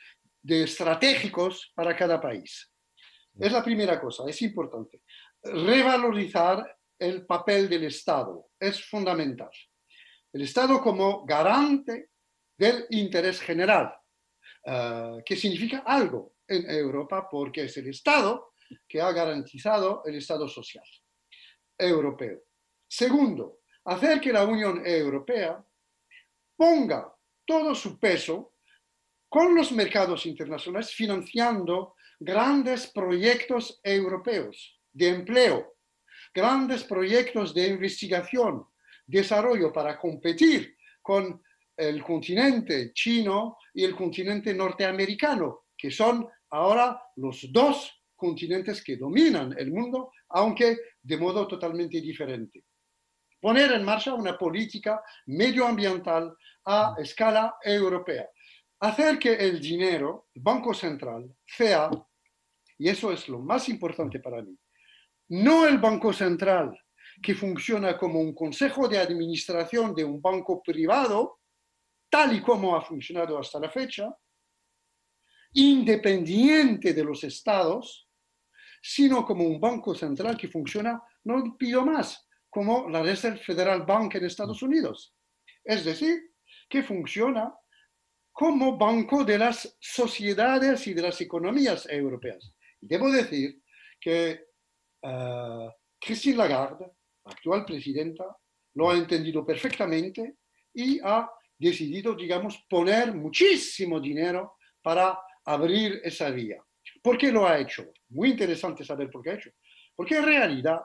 estratégicos 0.46 1.72
para 1.74 1.96
cada 1.96 2.20
país. 2.20 2.70
Es 3.36 3.50
la 3.50 3.64
primera 3.64 4.00
cosa, 4.00 4.22
es 4.28 4.40
importante. 4.42 5.02
Revalorizar 5.42 6.64
el 7.04 7.26
papel 7.26 7.68
del 7.68 7.84
Estado 7.84 8.50
es 8.58 8.84
fundamental. 8.84 9.50
El 10.32 10.42
Estado 10.42 10.80
como 10.80 11.24
garante 11.24 12.10
del 12.56 12.86
interés 12.90 13.40
general, 13.40 13.94
uh, 14.66 15.22
que 15.24 15.36
significa 15.36 15.82
algo 15.86 16.34
en 16.48 16.68
Europa 16.70 17.28
porque 17.30 17.64
es 17.64 17.76
el 17.76 17.88
Estado 17.88 18.54
que 18.88 19.00
ha 19.00 19.12
garantizado 19.12 20.02
el 20.06 20.16
Estado 20.16 20.48
social 20.48 20.84
europeo. 21.76 22.40
Segundo, 22.88 23.60
hacer 23.84 24.20
que 24.20 24.32
la 24.32 24.44
Unión 24.44 24.82
Europea 24.84 25.62
ponga 26.56 27.14
todo 27.44 27.74
su 27.74 27.98
peso 27.98 28.54
con 29.28 29.54
los 29.54 29.72
mercados 29.72 30.26
internacionales 30.26 30.92
financiando 30.92 31.96
grandes 32.18 32.86
proyectos 32.86 33.80
europeos 33.82 34.80
de 34.92 35.08
empleo, 35.08 35.73
grandes 36.34 36.82
proyectos 36.82 37.54
de 37.54 37.68
investigación, 37.68 38.66
desarrollo 39.06 39.72
para 39.72 39.96
competir 39.98 40.76
con 41.00 41.40
el 41.76 42.02
continente 42.02 42.92
chino 42.92 43.58
y 43.72 43.84
el 43.84 43.94
continente 43.94 44.52
norteamericano, 44.52 45.66
que 45.76 45.90
son 45.90 46.28
ahora 46.50 47.00
los 47.16 47.46
dos 47.52 48.02
continentes 48.16 48.82
que 48.82 48.96
dominan 48.96 49.54
el 49.58 49.70
mundo, 49.70 50.12
aunque 50.30 50.78
de 51.02 51.16
modo 51.16 51.46
totalmente 51.46 52.00
diferente. 52.00 52.64
Poner 53.40 53.72
en 53.72 53.84
marcha 53.84 54.14
una 54.14 54.38
política 54.38 55.02
medioambiental 55.26 56.34
a 56.64 56.94
escala 56.98 57.56
europea. 57.62 58.28
Hacer 58.80 59.18
que 59.18 59.34
el 59.34 59.60
dinero, 59.60 60.28
el 60.34 60.42
Banco 60.42 60.72
Central, 60.72 61.30
sea, 61.44 61.90
y 62.78 62.88
eso 62.88 63.12
es 63.12 63.28
lo 63.28 63.40
más 63.40 63.68
importante 63.68 64.18
para 64.20 64.42
mí, 64.42 64.56
no 65.28 65.66
el 65.66 65.78
Banco 65.78 66.12
Central 66.12 66.78
que 67.22 67.34
funciona 67.34 67.96
como 67.96 68.20
un 68.20 68.34
consejo 68.34 68.88
de 68.88 68.98
administración 68.98 69.94
de 69.94 70.04
un 70.04 70.20
banco 70.20 70.62
privado, 70.62 71.40
tal 72.10 72.36
y 72.36 72.42
como 72.42 72.76
ha 72.76 72.82
funcionado 72.82 73.38
hasta 73.38 73.60
la 73.60 73.70
fecha, 73.70 74.14
independiente 75.54 76.92
de 76.92 77.04
los 77.04 77.22
estados, 77.24 78.08
sino 78.82 79.24
como 79.24 79.44
un 79.44 79.60
banco 79.60 79.94
central 79.94 80.36
que 80.36 80.48
funciona, 80.48 81.00
no 81.24 81.56
pido 81.56 81.86
más, 81.86 82.26
como 82.50 82.90
la 82.90 83.02
Reserve 83.02 83.38
Federal 83.38 83.84
Bank 83.84 84.16
en 84.16 84.24
Estados 84.26 84.62
Unidos. 84.62 85.14
Es 85.64 85.84
decir, 85.84 86.34
que 86.68 86.82
funciona 86.82 87.54
como 88.32 88.76
banco 88.76 89.24
de 89.24 89.38
las 89.38 89.76
sociedades 89.80 90.86
y 90.88 90.94
de 90.94 91.02
las 91.02 91.20
economías 91.20 91.88
europeas. 91.88 92.52
Debo 92.80 93.10
decir 93.10 93.62
que 94.00 94.53
uh, 95.04 95.70
Christine 96.00 96.36
Lagarde, 96.36 96.86
la 97.24 97.32
actual 97.32 97.64
presidenta, 97.64 98.24
lo 98.74 98.90
ha 98.90 98.96
entendido 98.96 99.46
perfectamente 99.46 100.36
y 100.74 101.00
ha 101.02 101.30
decidido, 101.58 102.14
digamos, 102.14 102.64
poner 102.68 103.14
muchísimo 103.14 104.00
dinero 104.00 104.56
para 104.82 105.18
abrir 105.44 106.00
esa 106.02 106.30
vía. 106.30 106.62
¿Por 107.02 107.16
qué 107.16 107.30
lo 107.30 107.46
ha 107.46 107.58
hecho? 107.58 107.92
Muy 108.08 108.30
interesante 108.30 108.84
saber 108.84 109.10
por 109.10 109.22
qué 109.22 109.30
ha 109.30 109.34
hecho. 109.34 109.50
Porque 109.94 110.16
en 110.16 110.24
realidad 110.24 110.80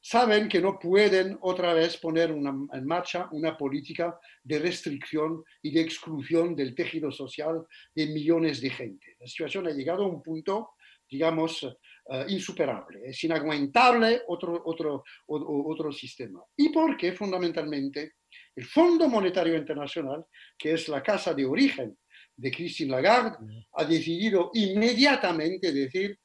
saben 0.00 0.48
que 0.48 0.60
no 0.60 0.78
pueden 0.78 1.36
otra 1.42 1.74
vez 1.74 1.96
poner 1.98 2.30
en 2.30 2.86
marcha 2.86 3.28
una 3.32 3.56
política 3.56 4.18
de 4.42 4.58
restricción 4.58 5.44
y 5.62 5.72
de 5.72 5.80
exclusión 5.82 6.56
del 6.56 6.74
tejido 6.74 7.10
social 7.10 7.66
de 7.94 8.06
millones 8.06 8.60
de 8.60 8.70
gente. 8.70 9.16
La 9.18 9.26
situación 9.26 9.66
ha 9.66 9.72
llegado 9.72 10.04
a 10.04 10.08
un 10.08 10.22
punto, 10.22 10.70
digamos, 11.08 11.66
uh, 12.06 12.28
insuperable. 12.28 13.00
Es 13.04 13.22
inaguantable 13.24 14.22
otro, 14.28 14.62
otro, 14.64 15.04
otro 15.26 15.92
sistema. 15.92 16.42
¿Y 16.56 16.70
por 16.70 16.96
qué? 16.96 17.12
Fundamentalmente, 17.12 18.14
el 18.54 18.64
Fondo 18.66 19.08
Monetario 19.08 19.56
Internacional, 19.56 20.24
que 20.58 20.72
es 20.72 20.88
la 20.88 21.02
casa 21.02 21.34
de 21.34 21.44
origen 21.44 21.96
de 22.36 22.50
Christine 22.50 22.90
Lagarde, 22.90 23.36
ha 23.74 23.84
decidido 23.84 24.50
inmediatamente 24.54 25.72
decir 25.72 26.18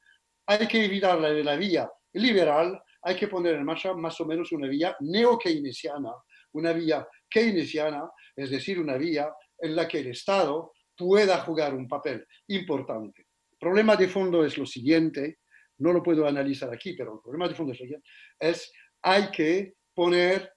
hay 0.46 0.66
que 0.66 0.84
evitar 0.84 1.18
la, 1.20 1.30
la 1.30 1.56
vía 1.56 1.90
liberal, 2.12 2.80
hay 3.02 3.16
que 3.16 3.28
poner 3.28 3.56
en 3.56 3.64
marcha 3.64 3.92
más 3.94 4.20
o 4.20 4.26
menos 4.26 4.52
una 4.52 4.68
vía 4.68 4.96
neo-keynesiana, 5.00 6.12
una 6.52 6.72
vía 6.72 7.06
keynesiana, 7.28 8.08
es 8.34 8.50
decir, 8.50 8.78
una 8.78 8.96
vía 8.96 9.28
en 9.58 9.74
la 9.74 9.86
que 9.86 9.98
el 9.98 10.08
Estado 10.08 10.72
pueda 10.96 11.38
jugar 11.38 11.74
un 11.74 11.88
papel 11.88 12.26
importante. 12.48 13.26
El 13.52 13.58
problema 13.58 13.96
de 13.96 14.08
fondo 14.08 14.44
es 14.44 14.56
lo 14.56 14.66
siguiente, 14.66 15.38
no 15.78 15.92
lo 15.92 16.02
puedo 16.02 16.26
analizar 16.26 16.72
aquí, 16.72 16.94
pero 16.94 17.14
el 17.14 17.20
problema 17.20 17.48
de 17.48 17.54
fondo 17.54 17.72
es 18.38 18.72
hay 19.02 19.30
que 19.30 19.74
poner 19.94 20.52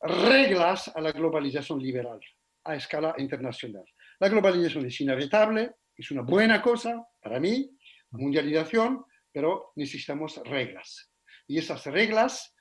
reglas 0.00 0.88
a 0.94 1.00
la 1.00 1.12
globalización 1.12 1.80
liberal 1.80 2.20
a 2.64 2.76
escala 2.76 3.14
internacional. 3.18 3.84
La 4.18 4.28
globalización 4.28 4.86
es 4.86 5.00
inevitable, 5.00 5.74
es 5.96 6.10
una 6.10 6.22
buena 6.22 6.62
cosa 6.62 7.06
para 7.20 7.40
mí, 7.40 7.70
mundialización, 8.10 9.04
pero 9.32 9.72
necesitamos 9.76 10.40
reglas 10.44 11.12
y 11.46 11.58
esas 11.58 11.84
reglas 11.86 12.54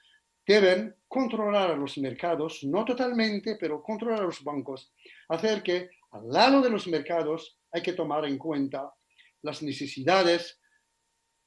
deben 0.46 0.96
controlar 1.08 1.72
a 1.72 1.76
los 1.76 1.98
mercados, 1.98 2.64
no 2.64 2.84
totalmente, 2.84 3.58
pero 3.60 3.82
controlar 3.82 4.22
a 4.22 4.26
los 4.26 4.44
bancos, 4.44 4.94
hacer 5.30 5.64
que 5.64 5.90
al 6.12 6.28
lado 6.28 6.62
de 6.62 6.70
los 6.70 6.88
mercados 6.88 7.60
hay 7.72 7.82
que 7.82 7.94
tomar 7.94 8.26
en 8.26 8.38
cuenta 8.38 8.94
las 9.44 9.62
necesidades 9.62 10.61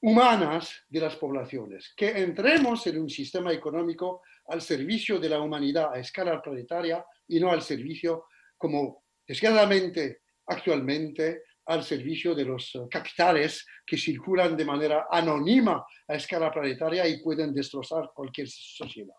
humanas 0.04 0.84
de 0.90 1.00
las 1.00 1.16
poblaciones, 1.16 1.94
que 1.96 2.10
entremos 2.10 2.86
en 2.86 3.00
un 3.00 3.08
sistema 3.08 3.54
económico 3.54 4.20
al 4.48 4.60
servicio 4.60 5.18
de 5.18 5.30
la 5.30 5.40
humanidad 5.40 5.94
a 5.94 5.98
escala 5.98 6.42
planetaria 6.42 7.02
y 7.26 7.40
no 7.40 7.50
al 7.50 7.62
servicio, 7.62 8.26
como 8.58 9.04
desgraciadamente 9.26 10.20
actualmente, 10.46 11.44
al 11.64 11.82
servicio 11.82 12.34
de 12.34 12.44
los 12.44 12.74
eh, 12.74 12.80
capitales 12.90 13.66
que 13.86 13.96
circulan 13.96 14.54
de 14.54 14.66
manera 14.66 15.06
anónima 15.10 15.86
a 16.06 16.14
escala 16.14 16.52
planetaria 16.52 17.08
y 17.08 17.22
pueden 17.22 17.54
destrozar 17.54 18.10
cualquier 18.14 18.48
sociedad. 18.48 19.16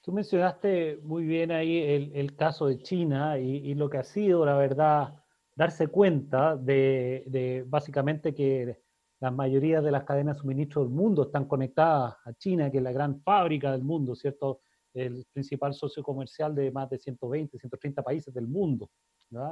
Tú 0.00 0.12
mencionaste 0.12 1.00
muy 1.02 1.24
bien 1.24 1.50
ahí 1.50 2.12
el, 2.14 2.36
caso 2.36 2.68
de 2.68 2.78
China 2.78 3.36
y, 3.36 3.74
lo 3.74 3.90
que 3.90 3.98
ha 3.98 4.04
sido, 4.04 4.46
la 4.46 4.56
verdad, 4.56 5.12
darse 5.56 5.88
cuenta 5.88 6.54
de, 6.56 7.24
de, 7.26 7.64
básicamente 7.66 8.34
que 8.34 8.82
la 9.20 9.30
mayoría 9.30 9.80
de 9.80 9.90
las 9.90 10.04
cadenas 10.04 10.36
de 10.36 10.40
suministro 10.42 10.82
del 10.82 10.90
mundo 10.90 11.24
están 11.24 11.46
conectadas 11.46 12.14
a 12.24 12.34
China, 12.34 12.70
que 12.70 12.76
es 12.76 12.82
la 12.82 12.92
gran 12.92 13.22
fábrica 13.22 13.72
del 13.72 13.82
mundo, 13.82 14.14
¿cierto? 14.14 14.60
El 14.92 15.26
principal 15.32 15.74
socio 15.74 16.02
comercial 16.02 16.54
de 16.54 16.70
más 16.70 16.90
de 16.90 16.98
120, 16.98 17.58
130 17.58 18.02
países 18.02 18.32
del 18.32 18.46
mundo. 18.46 18.90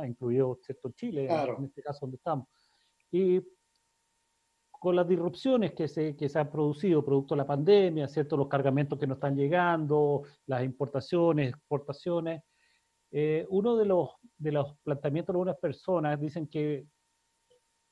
incluido 0.06 0.58
cierto 0.62 0.90
Chile, 0.90 1.26
en 1.26 1.64
este 1.64 1.82
caso 1.82 2.00
donde 2.02 2.16
estamos. 2.16 2.48
Y 3.10 3.40
con 4.70 4.96
las 4.96 5.08
disrupciones 5.08 5.72
que 5.72 5.88
se, 5.88 6.14
que 6.14 6.28
se 6.28 6.38
han 6.38 6.50
producido 6.50 7.02
producto 7.02 7.34
de 7.34 7.38
la 7.38 7.46
pandemia, 7.46 8.06
¿cierto? 8.06 8.36
los 8.36 8.48
cargamentos 8.48 8.98
que 8.98 9.06
no 9.06 9.14
están 9.14 9.34
llegando, 9.34 10.24
las 10.46 10.62
importaciones, 10.62 11.50
exportaciones, 11.50 12.42
eh, 13.10 13.46
uno 13.48 13.76
de 13.76 13.86
los, 13.86 14.10
de 14.38 14.52
los 14.52 14.76
planteamientos 14.82 15.32
de 15.32 15.36
algunas 15.36 15.58
personas 15.58 16.20
dicen 16.20 16.48
que 16.48 16.86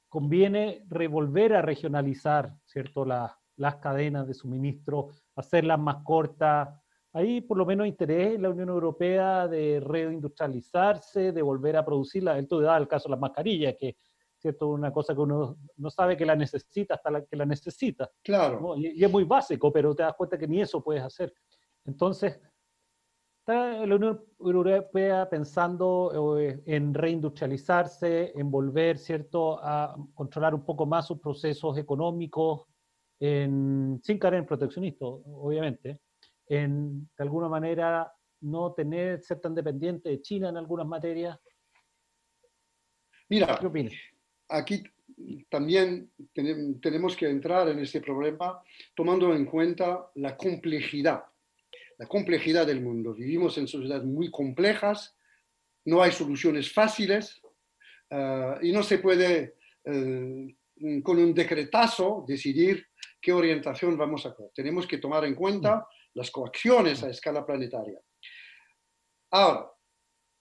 conviene 0.09 0.85
revolver 0.88 1.55
a 1.55 1.62
regionalizar 1.62 2.55
¿cierto? 2.64 3.05
las 3.05 3.77
cadenas 3.77 4.27
de 4.27 4.35
suministro, 4.35 5.09
hacerlas 5.37 5.79
más 5.79 6.05
cortas, 6.05 6.68
hay 7.14 7.42
por 7.42 7.59
lo 7.59 7.66
menos 7.66 7.87
interés 7.87 8.35
en 8.35 8.42
la 8.42 8.51
Unión 8.51 8.70
Europea 8.70 9.46
de 9.46 9.81
reindustrializarse, 9.81 11.33
de 11.33 11.42
volver 11.42 11.77
a 11.77 11.85
producirla. 11.85 12.38
Esto 12.38 12.61
da 12.61 12.77
el 12.77 12.88
caso 12.88 13.09
de 13.09 13.12
las 13.12 13.20
mascarillas, 13.20 13.75
que 13.79 13.96
cierto 14.38 14.68
una 14.68 14.92
cosa 14.92 15.14
que 15.14 15.20
uno 15.20 15.57
no 15.77 15.90
sabe 15.90 16.16
que 16.16 16.27
la 16.27 16.35
necesita 16.35 16.94
hasta 16.94 17.11
la 17.11 17.25
que 17.25 17.37
la 17.37 17.44
necesita. 17.44 18.11
Claro. 18.22 18.77
Y, 18.77 19.05
es 19.05 19.11
muy 19.11 19.25
básico, 19.25 19.72
pero 19.72 19.94
te 19.94 20.03
das 20.03 20.14
cuenta 20.14 20.38
que 20.38 20.48
ni 20.48 20.61
eso 20.61 20.83
puedes 20.83 21.03
hacer. 21.03 21.33
Entonces, 21.85 22.40
está 23.42 23.85
la 23.87 23.96
Unión 23.96 24.24
Europea 24.38 25.28
pensando 25.28 26.38
eh, 26.38 26.62
en 26.66 26.94
reindustrializarse, 26.94 28.33
en 28.35 28.50
volver, 28.50 28.98
¿cierto?, 28.98 29.59
a 29.62 29.96
controlar 30.14 30.55
un 30.55 30.64
poco 30.64 30.87
más 30.87 31.09
sus 31.09 31.18
procesos 31.18 31.76
económicos, 31.76 32.62
en, 33.18 34.00
sin 34.02 34.18
caer 34.18 34.35
en 34.35 34.46
proteccionismo, 34.46 35.22
obviamente 35.26 36.00
en, 36.48 37.09
de 37.16 37.22
alguna 37.24 37.48
manera, 37.48 38.12
no 38.42 38.72
tener, 38.72 39.22
ser 39.22 39.40
tan 39.40 39.55
dependiente 39.55 40.09
de 40.09 40.20
China 40.20 40.48
en 40.48 40.57
algunas 40.57 40.87
materias? 40.87 41.38
Mira, 43.28 43.59
aquí 44.48 44.83
también 45.48 46.11
tenemos 46.81 47.16
que 47.16 47.28
entrar 47.28 47.68
en 47.68 47.78
este 47.78 48.00
problema 48.00 48.62
tomando 48.95 49.34
en 49.34 49.47
cuenta 49.47 50.11
la 50.16 50.36
complejidad, 50.36 51.24
la 52.03 52.09
complejidad 52.09 52.66
del 52.66 52.80
mundo. 52.80 53.14
Vivimos 53.14 53.57
en 53.59 53.68
sociedades 53.68 54.05
muy 54.05 54.28
complejas, 54.28 55.16
no 55.84 56.03
hay 56.03 56.11
soluciones 56.11 56.72
fáciles 56.72 57.40
eh, 58.11 58.55
y 58.62 58.72
no 58.72 58.82
se 58.82 58.98
puede 58.98 59.55
eh, 59.84 60.57
con 61.05 61.18
un 61.18 61.32
decretazo 61.32 62.24
decidir 62.26 62.88
qué 63.20 63.32
orientación 63.32 63.96
vamos 63.96 64.26
a 64.26 64.30
hacer. 64.30 64.50
Tenemos 64.53 64.84
que 64.84 64.98
tomar 64.98 65.24
en 65.24 65.36
cuenta 65.36 65.86
las 66.14 66.32
coacciones 66.32 67.05
a 67.05 67.11
escala 67.11 67.46
planetaria. 67.46 68.00
Ahora, 69.30 69.70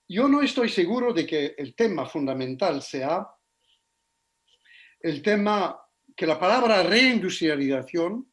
yo 0.09 0.27
no 0.27 0.41
estoy 0.41 0.67
seguro 0.67 1.13
de 1.13 1.27
que 1.27 1.53
el 1.59 1.75
tema 1.75 2.07
fundamental 2.07 2.81
sea 2.81 3.27
el 4.99 5.21
tema 5.21 5.79
que 6.15 6.25
la 6.25 6.39
palabra 6.39 6.81
reindustrialización 6.81 8.30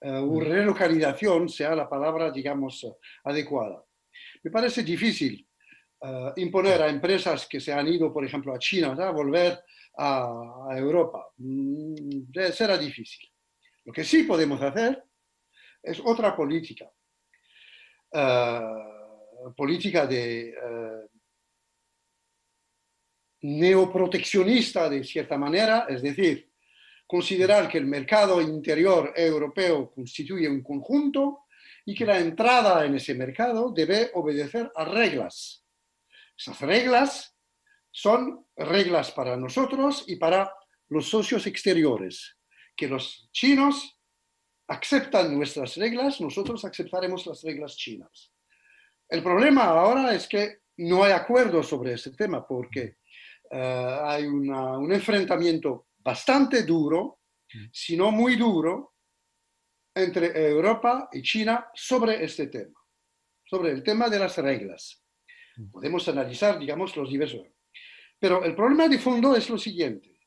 eh, 0.00 0.10
o 0.10 0.40
relocalización 0.40 1.48
sea 1.48 1.74
la 1.74 1.88
palabra, 1.88 2.30
digamos, 2.30 2.86
adecuada. 3.24 3.82
Me 4.42 4.50
parece 4.50 4.82
difícil 4.82 5.46
eh, 6.02 6.32
imponer 6.36 6.82
a 6.82 6.88
empresas 6.88 7.46
que 7.46 7.60
se 7.60 7.72
han 7.72 7.88
ido, 7.88 8.12
por 8.12 8.24
ejemplo, 8.24 8.54
a 8.54 8.58
China, 8.58 8.92
a 8.92 9.10
volver 9.10 9.58
a, 9.98 10.68
Europa. 10.76 11.26
Mm, 11.38 12.30
será 12.52 12.76
difícil. 12.76 13.28
Lo 13.84 13.92
que 13.92 14.04
sí 14.04 14.24
podemos 14.24 14.60
hacer 14.60 15.02
es 15.82 16.00
otra 16.04 16.36
política. 16.36 16.90
Uh, 18.12 19.52
política 19.54 20.06
de 20.06 20.54
uh, 20.56 21.08
neoproteccionista 23.42 24.88
de 24.88 25.04
cierta 25.04 25.36
manera, 25.36 25.86
es 25.88 26.02
decir, 26.02 26.50
considerar 27.06 27.68
que 27.68 27.78
el 27.78 27.86
mercado 27.86 28.40
interior 28.40 29.12
europeo 29.16 29.90
constituye 29.92 30.48
un 30.48 30.62
conjunto 30.62 31.44
y 31.84 31.94
que 31.94 32.04
la 32.04 32.18
entrada 32.18 32.84
en 32.84 32.96
ese 32.96 33.14
mercado 33.14 33.72
debe 33.72 34.10
obedecer 34.14 34.70
a 34.74 34.84
reglas. 34.84 35.64
Esas 36.36 36.60
reglas 36.60 37.36
son 37.90 38.46
reglas 38.56 39.12
para 39.12 39.36
nosotros 39.36 40.04
y 40.06 40.16
para 40.16 40.52
los 40.88 41.08
socios 41.08 41.46
exteriores, 41.46 42.36
que 42.76 42.88
los 42.88 43.28
chinos 43.32 43.98
aceptan 44.68 45.34
nuestras 45.34 45.76
reglas, 45.76 46.20
nosotros 46.20 46.64
aceptaremos 46.64 47.24
las 47.26 47.42
reglas 47.42 47.76
chinas. 47.76 48.32
El 49.08 49.22
problema 49.22 49.64
ahora 49.64 50.14
es 50.14 50.26
que 50.26 50.58
no 50.78 51.04
hay 51.04 51.12
acuerdo 51.12 51.62
sobre 51.62 51.94
ese 51.94 52.10
tema 52.10 52.46
porque 52.46 52.96
eh, 53.50 53.98
hay 54.02 54.26
un 54.26 54.92
enfrentamiento 54.92 55.85
bastante 56.06 56.62
duro, 56.62 57.22
si 57.72 57.96
no 57.96 58.12
muy 58.12 58.36
duro, 58.36 58.94
entre 59.92 60.50
Europa 60.50 61.08
y 61.10 61.20
China 61.20 61.68
sobre 61.74 62.22
este 62.22 62.46
tema, 62.46 62.78
sobre 63.44 63.72
el 63.72 63.82
tema 63.82 64.08
de 64.08 64.20
las 64.20 64.38
reglas. 64.38 65.02
Podemos 65.72 66.06
analizar, 66.08 66.60
digamos, 66.60 66.96
los 66.96 67.10
diversos. 67.10 67.48
Pero 68.20 68.44
el 68.44 68.54
problema 68.54 68.86
de 68.88 69.00
fondo 69.00 69.34
es 69.34 69.50
lo 69.50 69.58
siguiente. 69.58 70.20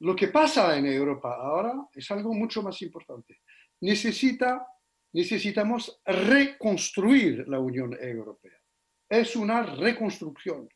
Lo 0.00 0.14
que 0.14 0.28
pasa 0.28 0.76
en 0.76 0.84
Europa 0.84 1.34
ahora 1.34 1.72
es 1.94 2.10
algo 2.10 2.34
mucho 2.34 2.62
más 2.62 2.82
importante. 2.82 3.40
Necesita, 3.80 4.66
necesitamos 5.14 6.02
reconstruir 6.04 7.48
la 7.48 7.58
Unión 7.58 7.96
Europea. 7.98 8.58
Es 9.08 9.34
una 9.34 9.62
reconstrucción. 9.62 10.68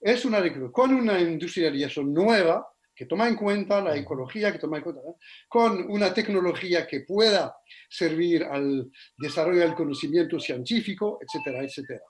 Es 0.00 0.24
una 0.24 0.40
reconstrucción 0.40 0.72
con 0.72 0.94
una 0.94 1.20
industrialización 1.20 2.12
nueva 2.12 2.66
que 3.00 3.06
toma 3.06 3.26
en 3.28 3.34
cuenta 3.34 3.80
la 3.80 3.96
ecología, 3.96 4.52
que 4.52 4.58
toma 4.58 4.76
en 4.76 4.82
cuenta, 4.82 5.00
con 5.48 5.90
una 5.90 6.12
tecnología 6.12 6.86
que 6.86 7.00
pueda 7.00 7.56
servir 7.88 8.44
al 8.44 8.92
desarrollo 9.16 9.60
del 9.60 9.74
conocimiento 9.74 10.38
científico, 10.38 11.18
etcétera, 11.22 11.64
etcétera. 11.64 12.02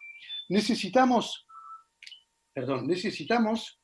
Necesitamos, 0.49 1.47
perdón, 2.53 2.88
necesitamos, 2.88 3.80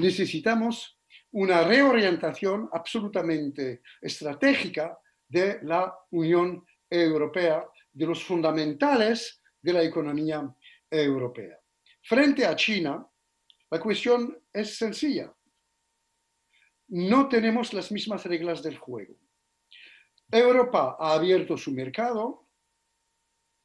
necesitamos 0.00 0.98
una 1.32 1.64
reorientación 1.64 2.70
absolutamente 2.72 3.82
estratégica 4.00 4.98
de 5.28 5.58
la 5.64 5.94
Unión 6.12 6.64
Europea, 6.88 7.62
de 7.92 8.06
los 8.06 8.24
fundamentales 8.24 9.42
de 9.60 9.72
la 9.74 9.82
economía 9.82 10.50
europea. 10.90 11.60
Frente 12.04 12.46
a 12.46 12.56
China, 12.56 13.06
la 13.70 13.78
cuestión 13.78 14.42
es 14.50 14.78
sencilla. 14.78 15.30
No 16.88 17.28
tenemos 17.28 17.72
las 17.72 17.92
mismas 17.92 18.24
reglas 18.24 18.62
del 18.62 18.78
juego. 18.78 19.14
Europa 20.30 20.96
ha 20.98 21.14
abierto 21.14 21.56
su 21.56 21.72
mercado, 21.72 22.48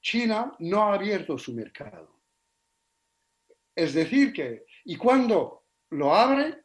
China 0.01 0.53
no 0.59 0.84
ha 0.84 0.93
abierto 0.95 1.38
su 1.38 1.53
mercado. 1.53 2.21
Es 3.76 3.93
decir, 3.93 4.34
que, 4.34 4.65
y 4.86 4.95
cuando 4.97 5.65
lo 5.91 6.13
abre, 6.13 6.63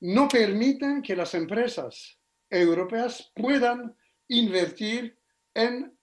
no 0.00 0.28
permiten 0.28 1.02
que 1.02 1.16
las 1.16 1.34
empresas 1.34 2.18
europeas 2.50 3.32
puedan 3.34 3.96
invertir 4.28 5.18
en 5.54 5.96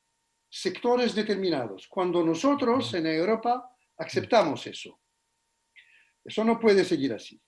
sectores 0.49 1.13
determinados, 1.13 1.87
cuando 1.87 2.23
nosotros 2.23 2.93
en 2.93 3.05
Europa 3.05 3.75
aceptamos 3.97 4.65
eso. 4.67 4.99
Eso 6.23 6.43
no 6.43 6.59
puede 6.59 6.83
seguir 6.83 7.13
así. 7.13 7.39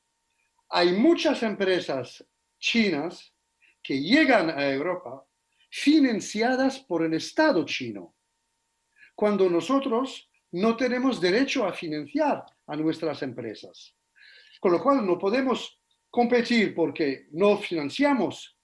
Hay 0.72 0.94
muchas 0.94 1.44
empresas 1.44 2.26
chinas 2.60 3.34
que 3.84 4.02
llegan 4.02 4.50
a 4.50 4.70
Europa 4.70 5.26
financiadas 5.70 6.80
por 6.80 7.04
el 7.04 7.14
Estado 7.14 7.66
chino, 7.66 8.16
cuando 9.16 9.50
nosotros 9.50 10.30
no 10.52 10.76
tenemos 10.76 11.20
derecho 11.22 11.66
a 11.66 11.74
financiar 11.74 12.44
a 12.68 12.76
nuestras 12.76 13.22
empresas. 13.22 13.96
Con 14.60 14.74
lo 14.74 14.82
cual 14.82 15.06
no 15.06 15.18
podemos 15.18 15.80
competir 16.10 16.76
porque 16.76 17.28
no 17.32 17.58
financiamos 17.58 18.58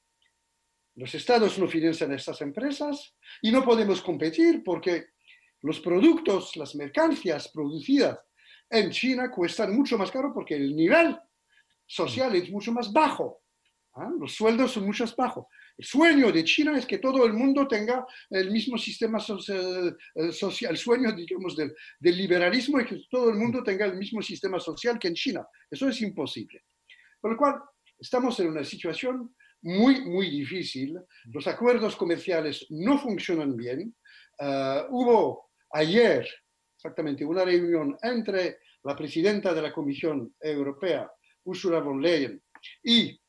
los 0.97 1.13
estados 1.13 1.59
no 1.59 1.67
financian 1.67 2.11
estas 2.11 2.41
empresas 2.41 3.15
y 3.43 3.51
no 3.51 3.63
podemos 3.63 4.01
competir 4.01 4.63
porque 4.63 5.09
los 5.61 5.79
productos, 5.79 6.55
las 6.55 6.73
mercancías 6.73 7.49
producidas 7.49 8.19
en 8.67 8.89
China 8.89 9.29
cuestan 9.29 9.75
mucho 9.75 9.95
más 9.97 10.09
caro 10.09 10.33
porque 10.33 10.55
el 10.55 10.75
nivel 10.75 11.15
social 11.87 12.35
es 12.35 12.51
mucho 12.51 12.71
más 12.71 12.91
bajo. 12.91 13.41
¿ah? 13.95 14.11
Los 14.19 14.35
sueldos 14.35 14.71
son 14.73 14.85
mucho 14.85 15.05
más 15.05 15.15
bajos. 15.15 15.45
El 15.77 15.85
sueño 15.85 16.31
de 16.31 16.43
China 16.43 16.77
es 16.77 16.85
que 16.85 16.97
todo 16.97 17.25
el 17.25 17.33
mundo 17.33 17.67
tenga 17.67 18.05
el 18.29 18.51
mismo 18.51 18.77
sistema 18.77 19.19
social, 19.19 19.95
eh, 20.15 20.31
el 20.69 20.77
sueño, 20.77 21.11
digamos, 21.13 21.55
del, 21.55 21.73
del 21.99 22.17
liberalismo 22.17 22.79
es 22.79 22.87
que 22.87 23.01
todo 23.09 23.29
el 23.29 23.35
mundo 23.35 23.63
tenga 23.63 23.85
el 23.85 23.95
mismo 23.95 24.21
sistema 24.21 24.59
social 24.59 24.97
que 24.99 25.07
en 25.07 25.13
China. 25.13 25.47
Eso 25.69 25.87
es 25.87 26.01
imposible. 26.01 26.65
Por 27.21 27.31
lo 27.31 27.37
cual, 27.37 27.61
estamos 27.99 28.39
en 28.39 28.49
una 28.49 28.63
situación 28.63 29.35
muy, 29.61 30.01
muy 30.01 30.29
difícil. 30.29 30.99
Los 31.25 31.47
acuerdos 31.47 31.95
comerciales 31.95 32.65
no 32.69 32.97
funcionan 32.97 33.55
bien. 33.55 33.95
Uh, 34.39 34.85
hubo 34.89 35.51
ayer 35.71 36.27
exactamente 36.75 37.25
una 37.25 37.43
reunión 37.43 37.97
entre 38.01 38.59
la 38.83 38.95
presidenta 38.95 39.53
de 39.53 39.61
la 39.61 39.73
Comisión 39.73 40.33
Europea, 40.39 41.11
Ursula 41.47 41.79
von 41.79 42.01
Leyen, 42.01 42.41
y 42.83 43.19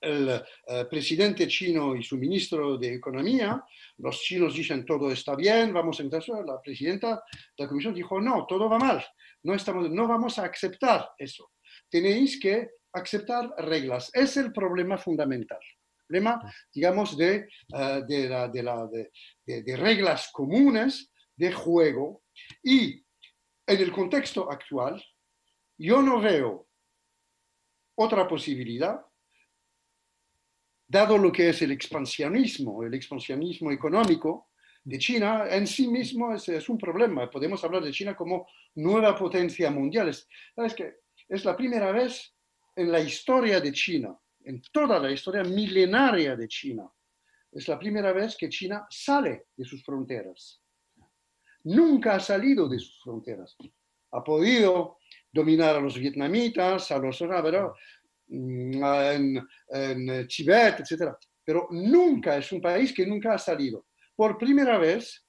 el 0.00 0.28
uh, 0.28 0.88
presidente 0.88 1.48
chino 1.48 1.96
y 1.96 2.02
su 2.02 2.16
ministro 2.16 2.76
de 2.76 2.94
Economía. 2.94 3.62
Los 3.98 4.20
chinos 4.20 4.54
dicen 4.54 4.84
todo 4.84 5.10
está 5.10 5.34
bien, 5.34 5.72
vamos 5.72 5.98
a 5.98 6.02
entrar. 6.02 6.22
La 6.46 6.60
presidenta 6.60 7.22
de 7.56 7.64
la 7.64 7.68
Comisión 7.68 7.94
dijo 7.94 8.20
no, 8.20 8.46
todo 8.46 8.68
va 8.68 8.78
mal, 8.78 9.04
no, 9.42 9.54
estamos, 9.54 9.90
no 9.90 10.06
vamos 10.06 10.38
a 10.38 10.46
aceptar 10.46 11.10
eso. 11.18 11.52
Tenéis 11.88 12.38
que 12.38 12.70
aceptar 12.92 13.50
reglas. 13.58 14.10
Es 14.12 14.36
el 14.36 14.52
problema 14.52 14.98
fundamental. 14.98 15.60
Problema, 16.06 16.40
digamos, 16.72 17.16
de, 17.16 17.48
eh, 17.74 18.02
de, 18.06 19.76
reglas 19.76 20.30
comunes 20.32 21.10
de 21.34 21.52
juego. 21.52 22.22
Y 22.62 23.04
en 23.66 23.80
el 23.80 23.90
contexto 23.92 24.50
actual, 24.50 25.02
yo 25.78 26.00
no 26.00 26.20
veo 26.20 26.68
otra 27.96 28.26
posibilidad, 28.26 29.04
dado 30.86 31.18
lo 31.18 31.32
que 31.32 31.50
es 31.50 31.62
el 31.62 31.72
expansionismo, 31.72 32.82
el 32.82 32.94
expansionismo 32.94 33.70
económico 33.72 34.50
de 34.84 34.98
China, 34.98 35.46
en 35.50 35.66
sí 35.66 35.88
mismo 35.88 36.32
es, 36.32 36.48
es 36.48 36.68
un 36.68 36.78
problema. 36.78 37.28
Podemos 37.28 37.62
hablar 37.64 37.82
de 37.82 37.90
China 37.90 38.14
como 38.14 38.46
nueva 38.76 39.16
potencia 39.16 39.70
mundial. 39.70 40.08
Es, 40.08 40.28
que 40.76 41.00
es 41.28 41.44
la 41.44 41.56
primera 41.56 41.90
vez 41.90 42.32
en 42.76 42.92
la 42.92 43.00
historia 43.00 43.60
de 43.60 43.72
China, 43.72 44.16
en 44.44 44.62
toda 44.70 45.00
la 45.00 45.10
historia 45.10 45.42
milenaria 45.42 46.36
de 46.36 46.46
China, 46.46 46.88
es 47.50 47.66
la 47.68 47.78
primera 47.78 48.12
vez 48.12 48.36
que 48.36 48.48
China 48.48 48.86
sale 48.90 49.46
de 49.56 49.64
sus 49.64 49.82
fronteras. 49.82 50.60
Nunca 51.64 52.14
ha 52.14 52.20
salido 52.20 52.68
de 52.68 52.78
sus 52.78 53.00
fronteras. 53.02 53.56
Ha 54.12 54.22
podido 54.22 54.98
dominar 55.36 55.76
a 55.76 55.80
los 55.80 55.96
vietnamitas, 55.98 56.90
a 56.90 56.98
los 56.98 57.18
pero, 57.18 57.76
mm, 58.28 58.84
en, 58.84 59.48
en 59.68 60.26
Tibet, 60.26 60.80
etc. 60.80 61.12
Pero 61.44 61.68
nunca 61.70 62.36
es 62.36 62.50
un 62.50 62.60
país 62.60 62.92
que 62.92 63.06
nunca 63.06 63.34
ha 63.34 63.38
salido. 63.38 63.86
Por 64.16 64.36
primera 64.36 64.78
vez 64.78 65.24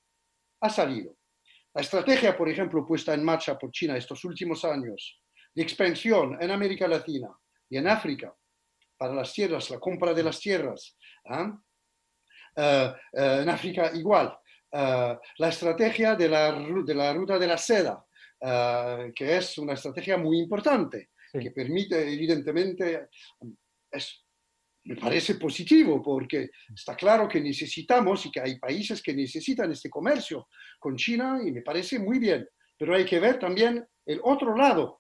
ha 0.62 0.70
salido. 0.70 1.16
La 1.74 1.82
estrategia, 1.82 2.36
por 2.36 2.49
ejemplo, 2.49 2.86
puesta 2.86 3.14
en 3.14 3.24
marcha 3.24 3.55
por 3.55 3.72
China 3.72 3.95
estos 3.95 4.24
últimos 4.26 4.66
años 4.66 5.22
de 5.53 5.62
expansión 5.62 6.38
en 6.41 6.49
América 6.49 6.88
Latina 6.88 7.30
y 7.70 7.78
en 7.78 7.88
África 7.88 8.34
para 8.97 9.14
las 9.14 9.32
tierras, 9.32 9.70
la 9.70 9.80
compra 9.80 10.14
de 10.14 10.24
las 10.24 10.39
tierras. 10.39 10.97
¿ah? 11.26 11.55
Eh, 12.55 12.93
eh, 13.14 13.39
en 13.43 13.49
África 13.49 13.91
igual. 13.93 14.36
Eh, 14.72 15.18
la 15.38 15.49
estrategia 15.49 16.16
de 16.16 16.28
la, 16.28 16.51
de 16.51 16.95
la, 16.95 17.14
ruta 17.14 17.38
de 17.38 17.47
la 17.47 17.58
seda, 17.58 18.03
que 18.39 19.38
es 19.38 19.57
una 19.57 19.73
estrategia 19.73 20.17
muy 20.17 20.39
importante, 20.39 21.09
que 21.31 21.51
permite 21.51 22.01
evidentemente, 22.01 23.09
es, 23.91 24.25
me 24.85 24.95
parece 24.95 25.35
positivo 25.35 26.01
porque 26.01 26.49
está 26.73 26.95
claro 26.95 27.27
que 27.27 27.41
necesitamos 27.41 28.25
y 28.25 28.31
que 28.31 28.39
hay 28.39 28.57
países 28.57 29.01
que 29.01 29.13
necesitan 29.13 29.71
este 29.71 29.89
comercio 29.89 30.47
con 30.79 30.95
China 30.95 31.39
y 31.45 31.51
me 31.51 31.61
parece 31.61 31.99
muy 31.99 32.19
bien, 32.19 32.47
pero 32.77 32.95
hay 32.95 33.05
que 33.05 33.19
ver 33.19 33.38
también 33.38 33.85
el 34.05 34.21
otro 34.23 34.55
lado, 34.55 34.99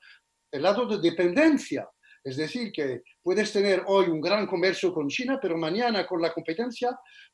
el 0.51 0.61
lado 0.61 0.85
de 0.85 1.09
dependencia, 1.09 1.87
Es 2.27 2.35
decir, 2.35 2.73
que 2.73 3.03
puedes 3.23 3.53
tener 3.53 3.83
hoy 3.87 4.09
un 4.09 4.19
gran 4.19 4.47
comercio 4.47 4.93
con 4.93 5.07
China, 5.07 5.39
pero 5.41 5.57
mañana 5.57 6.05
con 6.05 6.21
la 6.21 6.33
competencia 6.33 6.89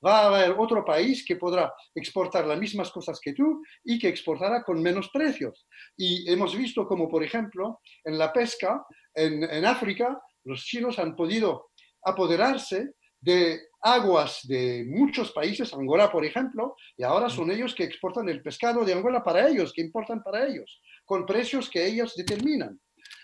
va 0.05 0.19
a 0.19 0.27
haber 0.27 0.51
otro 0.55 0.85
país 0.85 1.25
que 1.25 1.35
podrá 1.35 1.73
exportar 1.95 2.45
las 2.45 2.59
mismas 2.59 2.91
cosas 2.91 3.19
que 3.19 3.33
tú 3.33 3.63
y 3.83 3.97
que 3.97 4.07
exportará 4.07 4.61
con 4.63 4.79
menos 4.83 5.09
precios. 5.09 5.65
Y 5.97 6.31
hemos 6.31 6.55
visto 6.55 6.87
como, 6.87 7.09
por 7.09 7.23
ejemplo, 7.23 7.79
en 8.03 8.19
la 8.19 8.31
pesca 8.31 8.85
en, 9.15 9.43
en 9.43 9.65
África, 9.65 10.21
los 10.43 10.63
chinos 10.63 10.99
han 10.99 11.15
podido 11.15 11.71
apoderarse 12.03 12.91
de 13.19 13.69
aguas 13.81 14.41
de 14.43 14.85
muchos 14.87 15.31
países, 15.31 15.73
Angola 15.73 16.11
por 16.11 16.23
ejemplo, 16.23 16.75
y 16.95 17.01
ahora 17.01 17.29
son 17.29 17.49
ellos 17.49 17.73
que 17.73 17.83
exportan 17.83 18.29
el 18.29 18.43
pescado 18.43 18.85
de 18.85 18.93
Angola 18.93 19.23
para 19.23 19.49
ellos, 19.49 19.73
que 19.73 19.81
importan 19.81 20.21
para 20.21 20.45
ellos, 20.45 20.83
con 21.03 21.25
precios 21.25 21.67
que 21.67 21.83
ellos 21.83 22.13
determinan. 22.15 22.79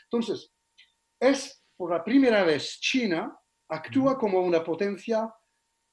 Entonces, 0.05 0.51
es 1.20 1.59
por 1.80 1.91
la 1.91 2.03
primera 2.03 2.43
vez 2.43 2.77
China 2.82 3.34
actúa 3.69 4.17
como 4.17 4.41
una 4.41 4.61
potencia 4.61 5.34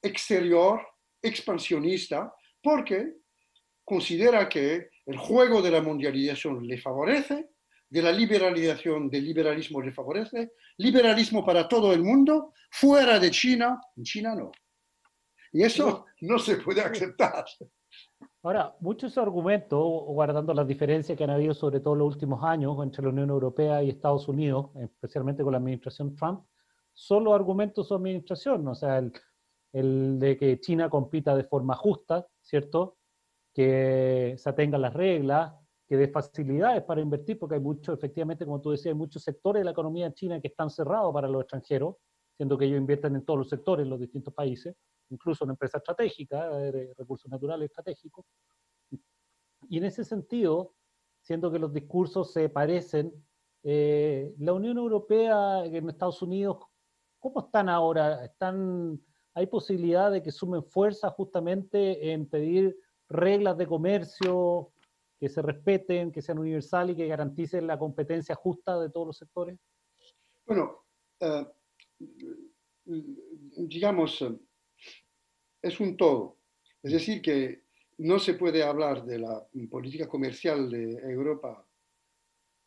exterior, 0.01 0.85
expansionista, 1.21 2.33
porque 2.61 3.13
considera 3.85 4.49
que 4.49 4.89
el 5.05 5.17
juego 5.17 5.61
de 5.61 5.71
la 5.71 5.81
mundialización 5.81 6.67
le 6.67 6.77
favorece, 6.77 7.51
de 7.87 8.01
la 8.01 8.11
liberalización 8.11 9.09
del 9.09 9.23
liberalismo 9.23 9.81
le 9.81 9.93
favorece, 9.93 10.51
liberalismo 10.75 11.45
para 11.45 11.69
todo 11.69 11.93
el 11.93 12.03
mundo, 12.03 12.53
fuera 12.69 13.17
de 13.17 13.31
China, 13.31 13.79
en 13.95 14.03
China 14.03 14.35
no. 14.35 14.51
Y 15.53 15.63
eso 15.63 16.07
no 16.19 16.37
se 16.37 16.57
puede 16.57 16.81
aceptar. 16.81 17.45
Ahora, 18.47 18.77
muchos 18.79 19.17
argumentos, 19.17 19.77
guardando 20.05 20.53
las 20.53 20.65
diferencias 20.65 21.17
que 21.17 21.23
han 21.25 21.31
habido 21.31 21.53
sobre 21.53 21.81
todo 21.81 21.95
en 21.95 21.99
los 21.99 22.13
últimos 22.13 22.41
años 22.45 22.77
entre 22.81 23.03
la 23.03 23.09
Unión 23.09 23.29
Europea 23.29 23.83
y 23.83 23.89
Estados 23.89 24.29
Unidos, 24.29 24.69
especialmente 24.75 25.43
con 25.43 25.51
la 25.51 25.57
administración 25.57 26.15
Trump, 26.15 26.45
son 26.93 27.25
los 27.25 27.33
argumentos 27.33 27.83
de 27.83 27.87
su 27.89 27.95
administración, 27.95 28.65
o 28.65 28.73
sea, 28.73 29.03
el, 29.73 30.17
de 30.17 30.37
que 30.37 30.61
China 30.61 30.89
compita 30.89 31.35
de 31.35 31.43
forma 31.43 31.75
justa, 31.75 32.25
¿cierto? 32.39 32.95
Que 33.53 34.35
se 34.37 34.49
atengan 34.49 34.81
las 34.81 34.93
reglas, 34.93 35.53
que 35.85 35.97
dé 35.97 36.07
facilidades 36.07 36.83
para 36.83 37.01
invertir, 37.01 37.37
porque 37.37 37.55
hay 37.55 37.61
muchos, 37.61 37.97
efectivamente, 37.97 38.45
como 38.45 38.61
tú 38.61 38.71
decías, 38.71 38.93
hay 38.93 38.97
muchos 38.97 39.23
sectores 39.23 39.59
de 39.59 39.65
la 39.65 39.71
economía 39.71 40.13
China 40.13 40.39
que 40.39 40.47
están 40.47 40.69
cerrados 40.69 41.13
para 41.13 41.27
los 41.27 41.41
extranjeros, 41.41 41.95
siendo 42.37 42.57
que 42.57 42.65
ellos 42.65 42.77
invierten 42.77 43.15
en 43.15 43.25
todos 43.25 43.39
los 43.39 43.49
sectores, 43.49 43.83
en 43.83 43.89
los 43.89 43.99
distintos 43.99 44.33
países, 44.33 44.75
incluso 45.09 45.43
en 45.43 45.49
empresas 45.49 45.81
estratégicas, 45.81 46.55
de 46.55 46.93
recursos 46.95 47.29
naturales 47.31 47.69
estratégicos. 47.71 48.25
Y 49.69 49.77
en 49.79 49.83
ese 49.83 50.03
sentido, 50.03 50.75
siendo 51.19 51.51
que 51.51 51.57
los 51.57 51.73
discursos 51.73 52.31
se 52.31 52.47
parecen, 52.47 53.11
eh, 53.63 54.33
la 54.37 54.53
Unión 54.53 54.77
Europea 54.77 55.65
en 55.65 55.89
Estados 55.89 56.21
Unidos, 56.21 56.59
¿cómo 57.19 57.39
están 57.39 57.69
ahora? 57.69 58.23
¿Están, 58.23 59.01
¿Hay 59.33 59.47
posibilidad 59.47 60.11
de 60.11 60.21
que 60.21 60.31
sumen 60.31 60.63
fuerza 60.63 61.09
justamente 61.09 62.13
en 62.13 62.29
pedir 62.29 62.77
reglas 63.09 63.57
de 63.57 63.65
comercio 63.65 64.71
que 65.19 65.27
se 65.27 65.41
respeten, 65.41 66.11
que 66.11 66.21
sean 66.21 66.37
universales 66.37 66.93
y 66.93 66.97
que 66.97 67.07
garanticen 67.07 67.65
la 67.65 67.79
competencia 67.79 68.35
justa 68.35 68.79
de 68.79 68.91
todos 68.91 69.07
los 69.07 69.17
sectores? 69.17 69.57
Bueno, 70.45 70.83
uh, 71.21 71.43
digamos, 73.57 74.25
es 75.61 75.79
un 75.79 75.97
todo. 75.97 76.37
Es 76.81 76.93
decir, 76.93 77.21
que 77.21 77.63
no 77.99 78.19
se 78.19 78.35
puede 78.35 78.63
hablar 78.63 79.05
de 79.05 79.19
la 79.19 79.47
política 79.69 80.07
comercial 80.07 80.69
de 80.69 80.93
Europa 81.11 81.67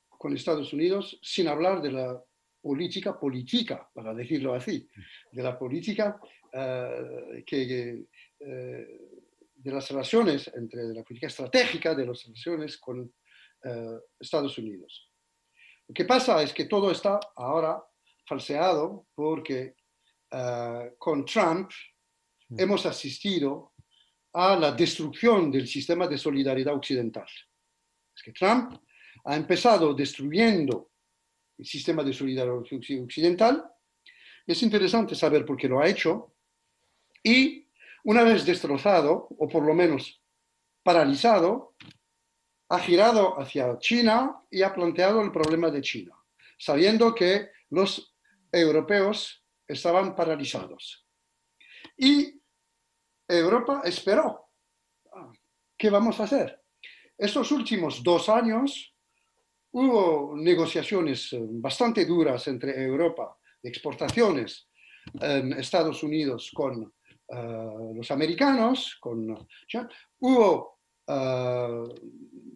con 0.08 0.34
Estados 0.34 0.72
Unidos 0.72 1.18
sin 1.22 1.48
hablar 1.48 1.80
de 1.80 1.92
la 1.92 2.24
política 2.60 3.18
política, 3.18 3.88
para 3.94 4.12
decirlo 4.12 4.54
así, 4.54 4.86
de 5.32 5.42
la 5.42 5.58
política 5.58 6.20
uh, 6.20 7.42
que, 7.46 8.04
uh, 8.40 8.46
de 9.54 9.72
las 9.72 9.90
relaciones 9.90 10.50
entre 10.54 10.92
la 10.92 11.02
política 11.02 11.28
estratégica 11.28 11.94
de 11.94 12.06
las 12.06 12.22
relaciones 12.24 12.78
con 12.78 13.12
Estados 14.18 14.56
Unidos. 14.56 15.10
Lo 15.86 15.92
que 15.92 16.06
pasa 16.06 16.42
es 16.42 16.54
que 16.54 16.64
todo 16.64 16.90
está 16.90 17.20
ahora 17.36 17.82
falseado 18.30 19.08
porque 19.14 19.74
uh, 20.32 20.96
con 20.96 21.24
Trump 21.24 21.68
hemos 22.56 22.86
asistido 22.86 23.72
a 24.32 24.54
la 24.54 24.70
destrucción 24.70 25.50
del 25.50 25.66
sistema 25.66 26.06
de 26.06 26.16
solidaridad 26.16 26.74
occidental. 26.74 27.26
Es 28.14 28.22
que 28.22 28.32
Trump 28.32 28.74
ha 29.24 29.34
empezado 29.34 29.92
destruyendo 29.94 30.90
el 31.58 31.66
sistema 31.66 32.04
de 32.04 32.12
solidaridad 32.12 32.56
occidental. 33.02 33.64
Es 34.46 34.62
interesante 34.62 35.14
saber 35.16 35.44
por 35.44 35.56
qué 35.56 35.68
lo 35.68 35.80
ha 35.80 35.88
hecho. 35.88 36.34
Y 37.22 37.66
una 38.04 38.22
vez 38.22 38.46
destrozado, 38.46 39.26
o 39.38 39.48
por 39.48 39.64
lo 39.64 39.74
menos 39.74 40.22
paralizado, 40.84 41.74
ha 42.68 42.78
girado 42.78 43.40
hacia 43.40 43.76
China 43.78 44.40
y 44.50 44.62
ha 44.62 44.72
planteado 44.72 45.20
el 45.20 45.32
problema 45.32 45.68
de 45.70 45.80
China, 45.80 46.14
sabiendo 46.56 47.12
que 47.12 47.50
los 47.70 48.09
europeos 48.52 49.44
estaban 49.66 50.14
paralizados. 50.14 51.06
Y 51.96 52.40
Europa 53.28 53.82
esperó. 53.84 54.48
¿Qué 55.76 55.88
vamos 55.90 56.20
a 56.20 56.24
hacer? 56.24 56.60
Estos 57.16 57.52
últimos 57.52 58.02
dos 58.02 58.28
años 58.28 58.94
hubo 59.72 60.34
negociaciones 60.36 61.32
eh, 61.32 61.40
bastante 61.42 62.04
duras 62.04 62.48
entre 62.48 62.82
Europa, 62.82 63.38
exportaciones 63.62 64.68
Estados 65.58 66.02
Unidos 66.02 66.50
con 66.54 66.82
uh, 66.82 67.94
los 67.94 68.10
americanos, 68.10 68.98
con, 69.00 69.30
hubo 70.20 70.78
uh, 71.06 71.94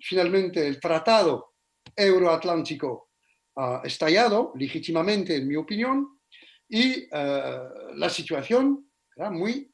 finalmente 0.00 0.66
el 0.66 0.78
tratado 0.78 1.54
euroatlántico 1.96 3.10
uh, 3.56 3.84
estallado, 3.84 4.52
legítimamente 4.56 5.36
en 5.36 5.48
mi 5.48 5.56
opinión, 5.56 6.20
y 6.68 7.08
la 7.10 8.08
situación 8.08 8.90
era 9.14 9.30
muy 9.30 9.70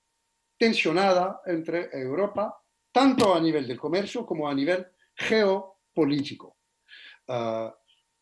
tensionada 0.59 1.41
entre 1.47 1.89
Europa, 1.93 2.63
tanto 2.93 3.33
a 3.33 3.41
nivel 3.41 3.67
del 3.67 3.79
comercio 3.79 4.27
como 4.27 4.49
a 4.49 4.55
nivel 4.55 4.87
geopolítico. 5.15 6.59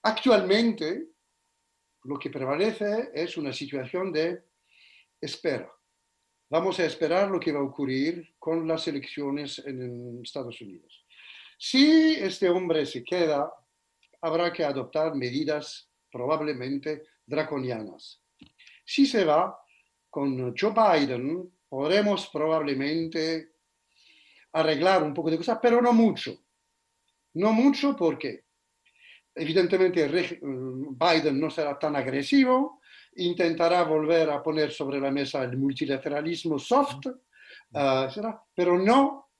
actualmente, 0.02 1.08
lo 2.04 2.18
que 2.18 2.30
prevalece 2.30 3.10
es 3.14 3.36
una 3.36 3.52
situación 3.52 4.12
de 4.12 4.44
espera. 5.20 5.72
Vamos 6.50 6.78
a 6.78 6.84
esperar 6.84 7.30
lo 7.30 7.40
que 7.40 7.52
va 7.52 7.60
a 7.60 7.64
ocurrir 7.64 8.34
con 8.38 8.68
las 8.68 8.86
elecciones 8.86 9.58
en 9.66 10.20
Estados 10.22 10.60
Unidos. 10.60 11.04
Si 11.58 12.14
este 12.14 12.48
hombre 12.48 12.86
se 12.86 13.02
queda, 13.02 13.52
habrá 14.20 14.52
que 14.52 14.64
adoptar 14.64 15.14
medidas 15.14 15.90
probablemente 16.10 17.02
draconianas. 17.24 18.22
Si 18.84 19.06
se 19.06 19.24
va, 19.24 19.58
con 20.10 20.54
Joe 20.56 20.72
Biden 20.72 21.50
podremos 21.68 22.28
probablemente 22.28 23.52
arreglar 24.52 25.02
un 25.02 25.12
poco 25.12 25.30
de 25.30 25.36
cosas, 25.36 25.58
pero 25.60 25.82
no 25.82 25.92
mucho. 25.92 26.34
No 27.34 27.52
mucho 27.52 27.94
porque 27.94 28.44
evidentemente 29.34 30.06
Biden 30.08 31.38
no 31.38 31.50
será 31.50 31.78
tan 31.78 31.94
agresivo, 31.96 32.80
intentará 33.16 33.82
volver 33.84 34.30
a 34.30 34.42
poner 34.42 34.72
sobre 34.72 35.00
la 35.00 35.10
mesa 35.10 35.44
el 35.44 35.56
multilateralismo 35.56 36.58
soft, 36.58 37.06
uh, 37.06 38.08
pero 38.54 38.78
no 38.78 39.30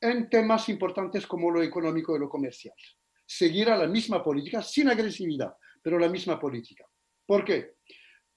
en 0.00 0.28
temas 0.28 0.68
importantes 0.68 1.26
como 1.26 1.50
lo 1.50 1.62
económico 1.62 2.16
y 2.16 2.18
lo 2.18 2.28
comercial. 2.28 2.76
Seguirá 3.30 3.76
la 3.76 3.86
misma 3.86 4.24
política 4.24 4.62
sin 4.62 4.88
agresividad, 4.88 5.54
pero 5.82 5.98
la 5.98 6.08
misma 6.08 6.40
política. 6.40 6.86
¿Por 7.26 7.44
qué? 7.44 7.74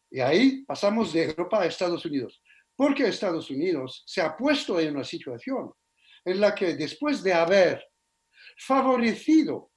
Y 0.09 0.19
ahí 0.19 0.65
pasamos 0.65 1.13
de 1.13 1.23
Europa 1.23 1.61
a 1.61 1.65
Estados 1.65 2.03
Unidos. 2.05 2.43
Porque 2.75 3.07
Estados 3.07 3.49
Unidos 3.49 4.03
se 4.05 4.21
ha 4.21 4.35
puesto 4.35 4.79
en 4.79 4.95
una 4.95 5.05
situación 5.05 5.71
en 6.25 6.41
la 6.41 6.53
que 6.53 6.75
después 6.75 7.23
de 7.23 7.33
haber 7.33 7.87
favorecido 8.57 9.71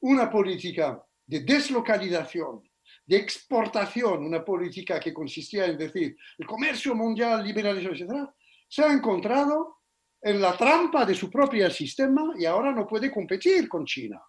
una 0.00 0.30
política 0.30 1.04
de 1.26 1.40
deslocalización 1.40 2.62
de 3.06 3.16
exportación, 3.16 4.24
una 4.24 4.44
política 4.44 4.98
que 4.98 5.12
consistía 5.12 5.66
en 5.66 5.76
decir 5.76 6.16
el 6.38 6.46
comercio 6.46 6.94
mundial, 6.94 7.44
liberalización, 7.44 8.10
etc., 8.10 8.30
se 8.68 8.82
ha 8.82 8.92
encontrado 8.92 9.82
en 10.24 10.40
la 10.40 10.56
trampa 10.56 11.04
de 11.04 11.14
su 11.14 11.30
propio 11.30 11.70
sistema 11.70 12.32
y 12.38 12.46
ahora 12.46 12.72
no 12.72 12.86
puede 12.86 13.12
competir 13.12 13.68
con 13.68 13.84
China. 13.84 14.22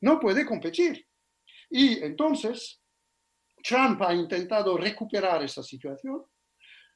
No 0.00 0.18
puede 0.18 0.46
competir. 0.46 1.06
Y 1.68 2.02
entonces 2.02 2.80
Trump 3.62 4.00
ha 4.00 4.14
intentado 4.14 4.78
recuperar 4.78 5.42
esa 5.42 5.62
situación. 5.62 6.24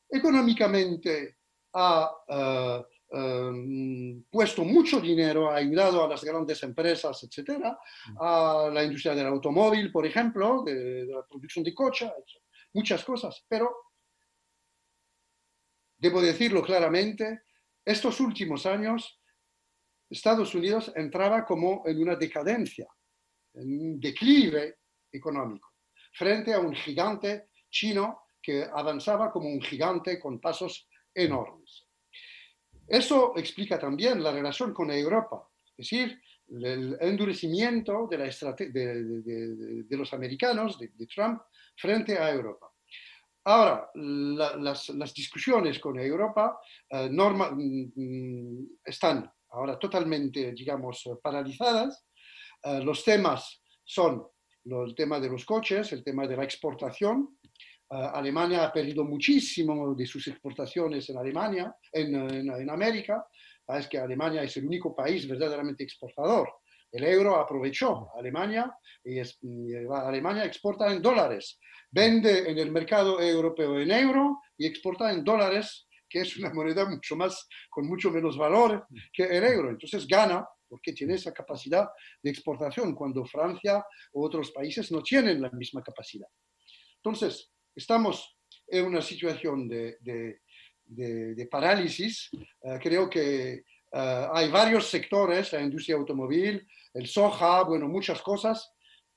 Económicamente 0.09 1.37
ha 1.75 2.11
uh, 2.27 2.87
eh, 3.11 4.23
puesto 4.31 4.65
mucho 4.65 4.99
dinero, 4.99 5.51
ha 5.51 5.57
ayudado 5.57 6.03
a 6.03 6.09
las 6.09 6.25
grandes 6.25 6.63
empresas, 6.63 7.23
etcétera, 7.23 7.79
a 8.19 8.71
la 8.73 8.83
industria 8.83 9.15
del 9.15 9.27
automóvil, 9.27 9.93
por 9.93 10.07
ejemplo, 10.07 10.63
de, 10.65 11.05
la 11.05 11.23
producción 11.27 11.63
de 11.63 11.75
coches, 11.75 12.11
muchas 12.73 13.05
cosas. 13.05 13.45
Pero, 13.47 13.75
debo 15.99 16.23
decirlo 16.23 16.63
claramente, 16.63 17.43
estos 17.89 18.21
últimos 18.21 18.67
años, 18.67 19.19
Estados 20.11 20.55
Unidos 20.55 20.93
entraba 20.95 21.47
como 21.47 21.83
en 21.87 22.03
una 22.03 22.17
decadencia, 22.17 22.87
en 23.55 23.81
un 23.81 23.99
declive 23.99 24.77
económico, 25.11 25.73
frente 26.13 26.53
a 26.53 26.61
un 26.61 26.75
gigante 26.75 27.49
chino 27.71 28.25
que 28.43 28.63
avanzaba 28.63 29.33
como 29.33 29.49
un 29.49 29.63
gigante 29.63 30.21
con 30.21 30.39
pasos 30.39 30.87
enormes. 31.15 31.87
Eso 32.87 33.33
explica 33.37 33.79
también 33.79 34.23
la 34.23 34.33
relación 34.33 34.75
con 34.75 34.91
Europa, 34.91 35.49
es 35.71 35.91
decir, 35.91 36.21
el 36.49 36.95
endurecimiento 37.01 38.07
de, 38.07 38.19
la 38.19 38.25
de, 38.53 39.83
de, 39.85 39.97
los 39.97 40.13
americanos, 40.13 40.79
de, 40.79 41.07
Trump, 41.07 41.41
frente 41.75 42.19
a 42.19 42.31
Europa. 42.31 42.68
Ahora, 43.45 43.91
las, 43.95 44.89
las, 44.91 45.15
discusiones 45.15 45.79
con 45.79 45.99
Europa 45.99 46.59
eh, 46.91 47.09
norma, 47.11 47.51
mm, 47.51 47.93
mm, 47.95 48.67
están 48.85 49.31
ahora 49.51 49.79
totalmente, 49.79 50.53
digamos, 50.53 51.09
paralizadas. 51.23 52.07
Eh, 52.63 52.81
los 52.81 53.03
temas 53.05 53.63
son 53.85 54.27
el 54.65 54.95
tema 54.95 55.19
de 55.19 55.31
los 55.31 55.47
coches, 55.47 55.93
el 55.93 56.05
tema 56.05 56.27
de 56.27 56.37
la 56.37 56.45
exportación, 56.45 57.39
Uh, 57.91 58.13
Alemania 58.13 58.65
ha 58.65 58.73
perdido 58.73 59.03
muchísimo 59.03 59.95
de 59.95 60.05
sus 60.05 60.29
exportaciones 60.29 61.09
en 61.09 61.17
Alemania, 61.17 61.75
en, 61.91 62.15
en, 62.15 62.51
en 62.53 62.71
América. 62.71 63.27
Es 63.67 63.89
que 63.89 63.99
Alemania 63.99 64.43
es 64.43 64.57
el 64.59 64.67
único 64.67 64.95
país 64.95 65.27
verdaderamente 65.27 65.85
exportador. 65.85 66.51
El 66.91 67.05
euro 67.05 67.37
aprovechó 67.37 68.09
Alemania 68.17 68.73
y, 69.05 69.21
y 69.21 69.75
Alemania 69.91 70.45
exporta 70.45 70.93
en 70.93 71.03
dólares. 71.03 71.59
Vende 71.91 72.51
en 72.51 72.59
el 72.59 72.71
mercado 72.71 73.21
europeo 73.21 73.79
en 73.81 73.91
euro 73.91 74.41
y 74.57 74.67
exporta 74.67 75.13
en 75.13 75.25
dólares, 75.25 75.87
que 76.09 76.21
es 76.21 76.37
una 76.37 76.53
moneda 76.53 76.89
mucho 76.89 77.17
más, 77.17 77.49
con 77.71 77.87
mucho 77.87 78.11
menos 78.11 78.37
valor 78.37 78.87
que 79.13 79.25
el 79.25 79.45
euro. 79.45 79.71
Entonces 79.71 80.07
gana 80.07 80.47
porque 80.69 80.93
tiene 80.93 81.15
esa 81.15 81.33
capacidad 81.33 81.89
de 82.23 82.31
exportación 82.31 82.95
cuando 82.95 83.25
Francia 83.25 83.85
u 84.13 84.25
otros 84.25 84.51
países 84.53 84.93
no 84.93 85.03
tienen 85.03 85.41
la 85.41 85.51
misma 85.51 85.83
capacidad. 85.83 86.29
Entonces, 86.97 87.51
estamos 87.75 88.37
en 88.67 88.85
una 88.85 89.01
situación 89.01 89.69
de, 89.69 89.97
de, 90.85 91.49
parálisis. 91.51 92.29
Eh, 92.63 92.79
creo 92.83 93.09
que 93.09 93.63
eh, 93.93 94.27
hay 94.33 94.51
varios 94.51 94.89
sectores, 94.89 95.53
la 95.53 95.63
industria 95.63 95.97
automóvil, 95.97 96.67
el 96.95 97.07
soja, 97.07 97.63
bueno, 97.63 97.89
muchas 97.89 98.21
cosas 98.23 98.73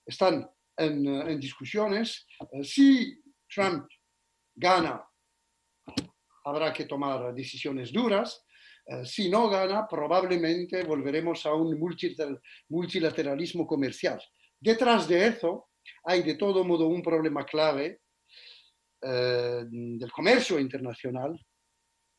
están 0.06 0.50
en, 0.78 1.06
en 1.08 1.40
discusiones. 1.40 2.28
Eh, 2.52 2.64
si 2.64 3.22
Trump 3.54 3.88
gana, 4.56 5.04
habrá 6.46 6.74
que 6.74 6.86
tomar 6.86 7.34
decisiones 7.34 7.92
duras. 7.92 8.46
si 9.06 9.30
no 9.30 9.48
gana, 9.48 9.88
probablemente 9.88 10.84
volveremos 10.84 11.46
a 11.46 11.54
un 11.54 11.80
multilateralismo 12.68 13.66
comercial. 13.66 14.20
Detrás 14.60 15.08
de 15.08 15.28
eso 15.28 15.70
hay 16.04 16.24
de 16.24 16.36
todo 16.36 16.64
modo 16.64 16.88
un 16.88 17.02
problema 17.02 17.46
clave 17.46 18.02
eh, 19.04 19.64
del 19.68 20.12
comercio 20.12 20.60
internacional 20.60 21.40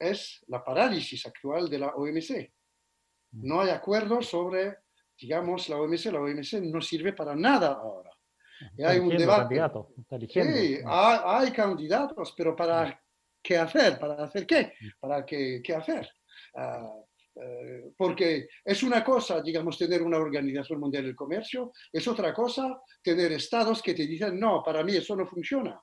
es 0.03 0.45
la 0.49 0.63
parálisis 0.63 1.25
actual 1.27 1.69
de 1.69 1.79
la 1.79 1.95
OMC. 1.95 2.53
Mm. 3.33 3.47
No 3.47 3.61
hay 3.61 3.71
acuerdo 3.71 4.21
sobre, 4.23 4.79
digamos, 5.19 5.69
la 5.69 5.77
OMC. 5.77 6.07
La 6.07 6.21
OMC 6.21 6.55
no 6.63 6.81
sirve 6.81 7.13
para 7.13 7.35
nada 7.35 7.73
ahora. 7.73 8.11
hay 8.85 8.99
un 8.99 9.17
debate. 9.17 9.61
Sí, 10.29 10.79
hay, 10.85 11.51
candidatos, 11.53 12.35
pero 12.37 12.57
¿para 12.57 12.87
mm. 12.87 12.95
qué 13.43 13.59
hacer? 13.59 13.99
¿Para 13.99 14.25
hacer 14.25 14.47
qué? 14.47 14.73
Mm. 14.81 14.89
¿Para 15.01 15.25
qué, 15.25 15.61
qué 15.63 15.75
hacer? 15.75 16.11
Ah, 16.55 16.93
eh, 17.35 17.93
porque 17.97 18.49
es 18.65 18.83
una 18.83 19.03
cosa, 19.03 19.41
digamos, 19.41 19.79
tener 19.79 20.03
una 20.03 20.19
organización 20.19 20.79
mundial 20.79 21.05
del 21.05 21.17
comercio, 21.17 21.73
es 21.91 22.07
otra 22.07 22.35
cosa 22.35 22.83
tener 23.03 23.33
estados 23.33 23.81
que 23.81 23.95
te 23.95 24.07
dicen, 24.07 24.39
no, 24.39 24.63
para 24.63 24.83
mí 24.85 24.97
eso 24.97 25.17
no 25.17 25.27
funciona. 25.27 25.81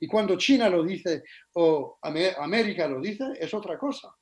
Y 0.00 0.06
cuando 0.06 0.36
China 0.36 0.68
lo 0.68 0.82
dice 0.82 1.22
o 1.54 1.98
América 2.02 2.88
lo 2.88 3.00
dice, 3.00 3.24
es 3.38 3.52
otra 3.54 3.78
cosa. 3.78 4.14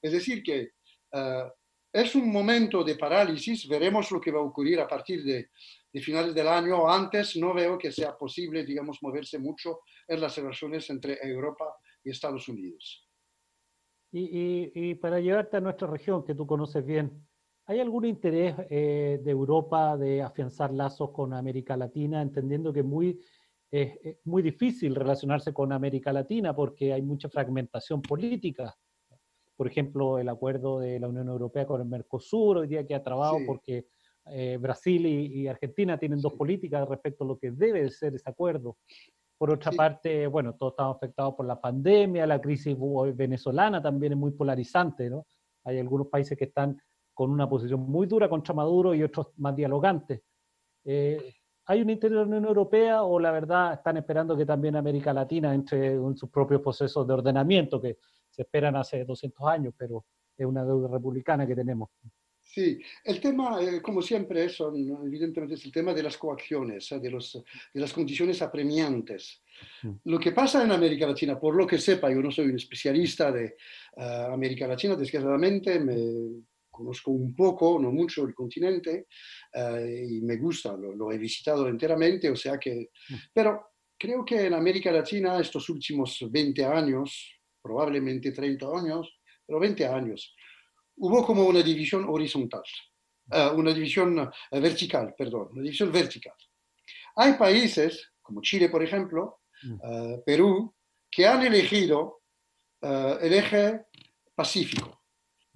Es 0.00 0.12
decir, 0.12 0.42
que 0.42 0.72
eh, 1.12 1.50
es 1.92 2.14
un 2.14 2.32
momento 2.32 2.82
de 2.82 2.96
parálisis, 2.96 3.68
veremos 3.68 4.10
lo 4.10 4.20
que 4.20 4.32
va 4.32 4.40
a 4.40 4.44
ocurrir 4.44 4.80
a 4.80 4.88
partir 4.88 5.22
de, 5.22 5.50
finales 6.00 6.34
del 6.34 6.48
año. 6.48 6.88
Antes 6.88 7.36
no 7.36 7.52
veo 7.52 7.76
que 7.76 7.92
sea 7.92 8.16
posible, 8.16 8.64
digamos, 8.64 8.98
moverse 9.02 9.38
mucho 9.38 9.80
en 10.08 10.20
las 10.20 10.36
relaciones 10.36 10.88
entre 10.88 11.18
Europa 11.22 11.76
y 12.02 12.10
Estados 12.10 12.48
Unidos. 12.48 13.06
Y, 14.10 14.94
para 14.96 15.20
llevarte 15.20 15.58
a 15.58 15.60
nuestra 15.60 15.86
región, 15.86 16.24
que 16.24 16.34
tú 16.34 16.46
conoces 16.46 16.84
bien, 16.84 17.26
¿hay 17.66 17.80
algún 17.80 18.06
interés 18.06 18.54
eh, 18.70 19.20
de 19.22 19.30
Europa 19.30 19.96
de 19.96 20.22
afianzar 20.22 20.72
lazos 20.72 21.10
con 21.12 21.32
América 21.34 21.76
Latina, 21.76 22.20
entendiendo 22.20 22.72
que 22.72 22.82
muy 22.82 23.20
es, 23.72 24.18
muy 24.24 24.42
difícil 24.42 24.94
relacionarse 24.94 25.52
con 25.52 25.72
América 25.72 26.12
Latina 26.12 26.54
porque 26.54 26.92
hay 26.92 27.02
mucha 27.02 27.28
fragmentación 27.28 28.02
política. 28.02 28.76
Por 29.56 29.66
ejemplo, 29.66 30.18
el 30.18 30.28
acuerdo 30.28 30.78
de 30.78 31.00
la 31.00 31.08
Unión 31.08 31.28
Europea 31.28 31.66
con 31.66 31.80
el 31.80 31.88
Mercosur, 31.88 32.58
hoy 32.58 32.68
día 32.68 32.86
que 32.86 32.94
ha 32.94 33.02
trabado 33.02 33.38
porque 33.46 33.86
eh, 34.26 34.58
Brasil 34.60 35.06
y, 35.06 35.48
Argentina 35.48 35.98
tienen 35.98 36.20
dos 36.20 36.34
políticas 36.34 36.86
respecto 36.88 37.24
a 37.24 37.26
lo 37.26 37.38
que 37.38 37.50
debe 37.50 37.90
ser 37.90 38.14
ese 38.14 38.28
acuerdo. 38.28 38.76
Por 39.38 39.50
otra 39.50 39.72
parte, 39.72 40.26
bueno, 40.26 40.54
todos 40.54 40.74
estamos 40.74 40.96
afectados 40.96 41.34
por 41.34 41.46
la 41.46 41.60
pandemia, 41.60 42.26
la 42.26 42.40
crisis 42.40 42.76
venezolana 43.14 43.82
también 43.82 44.12
es 44.12 44.18
muy 44.18 44.30
polarizante, 44.32 45.10
¿no? 45.10 45.26
Hay 45.64 45.78
algunos 45.78 46.08
países 46.08 46.38
que 46.38 46.44
están 46.44 46.80
con 47.14 47.30
una 47.30 47.48
posición 47.48 47.80
muy 47.80 48.06
dura 48.06 48.28
contra 48.28 48.54
Maduro 48.54 48.94
y 48.94 49.02
otros 49.02 49.28
más 49.36 49.56
dialogantes. 49.56 50.22
Eh, 50.84 51.34
¿Hay 51.72 51.80
un 51.80 51.88
interés 51.88 52.10
de 52.10 52.16
la 52.16 52.26
Unión 52.26 52.44
Europea 52.44 53.02
o 53.02 53.18
la 53.18 53.30
verdad 53.30 53.72
están 53.72 53.96
esperando 53.96 54.36
que 54.36 54.44
también 54.44 54.76
América 54.76 55.10
Latina 55.14 55.54
entre 55.54 55.94
en 55.94 56.14
sus 56.14 56.28
propios 56.28 56.60
procesos 56.60 57.06
de 57.06 57.14
ordenamiento 57.14 57.80
que 57.80 57.96
se 58.28 58.42
esperan 58.42 58.76
hace 58.76 59.06
200 59.06 59.48
años, 59.48 59.72
pero 59.74 60.04
es 60.36 60.44
una 60.44 60.66
deuda 60.66 60.88
republicana 60.88 61.46
que 61.46 61.54
tenemos? 61.54 61.88
Sí, 62.42 62.78
el 63.02 63.18
tema, 63.22 63.58
eh, 63.62 63.80
como 63.80 64.02
siempre, 64.02 64.50
son, 64.50 64.76
evidentemente 65.06 65.54
es 65.54 65.64
el 65.64 65.72
tema 65.72 65.94
de 65.94 66.02
las 66.02 66.18
coacciones, 66.18 66.92
eh, 66.92 67.00
de, 67.00 67.10
los, 67.10 67.42
de 67.72 67.80
las 67.80 67.94
condiciones 67.94 68.42
apremiantes. 68.42 69.42
Mm. 69.82 69.92
Lo 70.04 70.20
que 70.20 70.32
pasa 70.32 70.62
en 70.62 70.72
América 70.72 71.06
Latina, 71.06 71.40
por 71.40 71.56
lo 71.56 71.66
que 71.66 71.78
sepa, 71.78 72.10
yo 72.10 72.20
no 72.20 72.30
soy 72.30 72.50
un 72.50 72.56
especialista 72.56 73.32
de 73.32 73.46
eh, 73.96 74.26
América 74.30 74.66
Latina, 74.66 74.94
desgraciadamente 74.94 75.80
me 75.80 76.42
conozco 76.72 77.12
un 77.12 77.34
poco, 77.34 77.78
no 77.78 77.92
mucho 77.92 78.24
el 78.26 78.34
continente, 78.34 79.06
eh, 79.54 80.06
y 80.10 80.20
me 80.22 80.36
gusta, 80.36 80.76
lo, 80.76 81.12
he 81.12 81.18
visitado 81.18 81.68
enteramente, 81.68 82.30
o 82.30 82.36
sea 82.36 82.58
que, 82.58 82.90
mm. 83.08 83.14
pero 83.32 83.72
creo 83.98 84.24
que 84.24 84.46
en 84.46 84.54
América 84.54 84.90
Latina 84.90 85.38
estos 85.38 85.68
últimos 85.68 86.18
20 86.30 86.64
años, 86.64 87.38
probablemente 87.60 88.32
30 88.32 88.66
años, 88.66 89.20
pero 89.46 89.60
20 89.60 89.86
años, 89.86 90.34
hubo 90.96 91.24
como 91.24 91.44
una 91.44 91.62
división 91.62 92.06
horizontal, 92.08 92.62
eh, 93.30 93.50
una 93.54 93.74
división 93.74 94.18
eh, 94.18 94.60
vertical, 94.60 95.14
perdón, 95.16 95.48
una 95.52 95.62
división 95.62 95.92
vertical. 95.92 96.34
Hay 97.16 97.34
países, 97.34 98.12
como 98.22 98.40
Chile, 98.40 98.70
por 98.70 98.82
ejemplo, 98.82 99.40
mm. 99.62 100.22
Perú, 100.24 100.74
que 101.10 101.26
han 101.26 101.44
elegido 101.44 102.22
el 102.80 103.32
eje 103.32 103.82
pacífico 104.34 105.01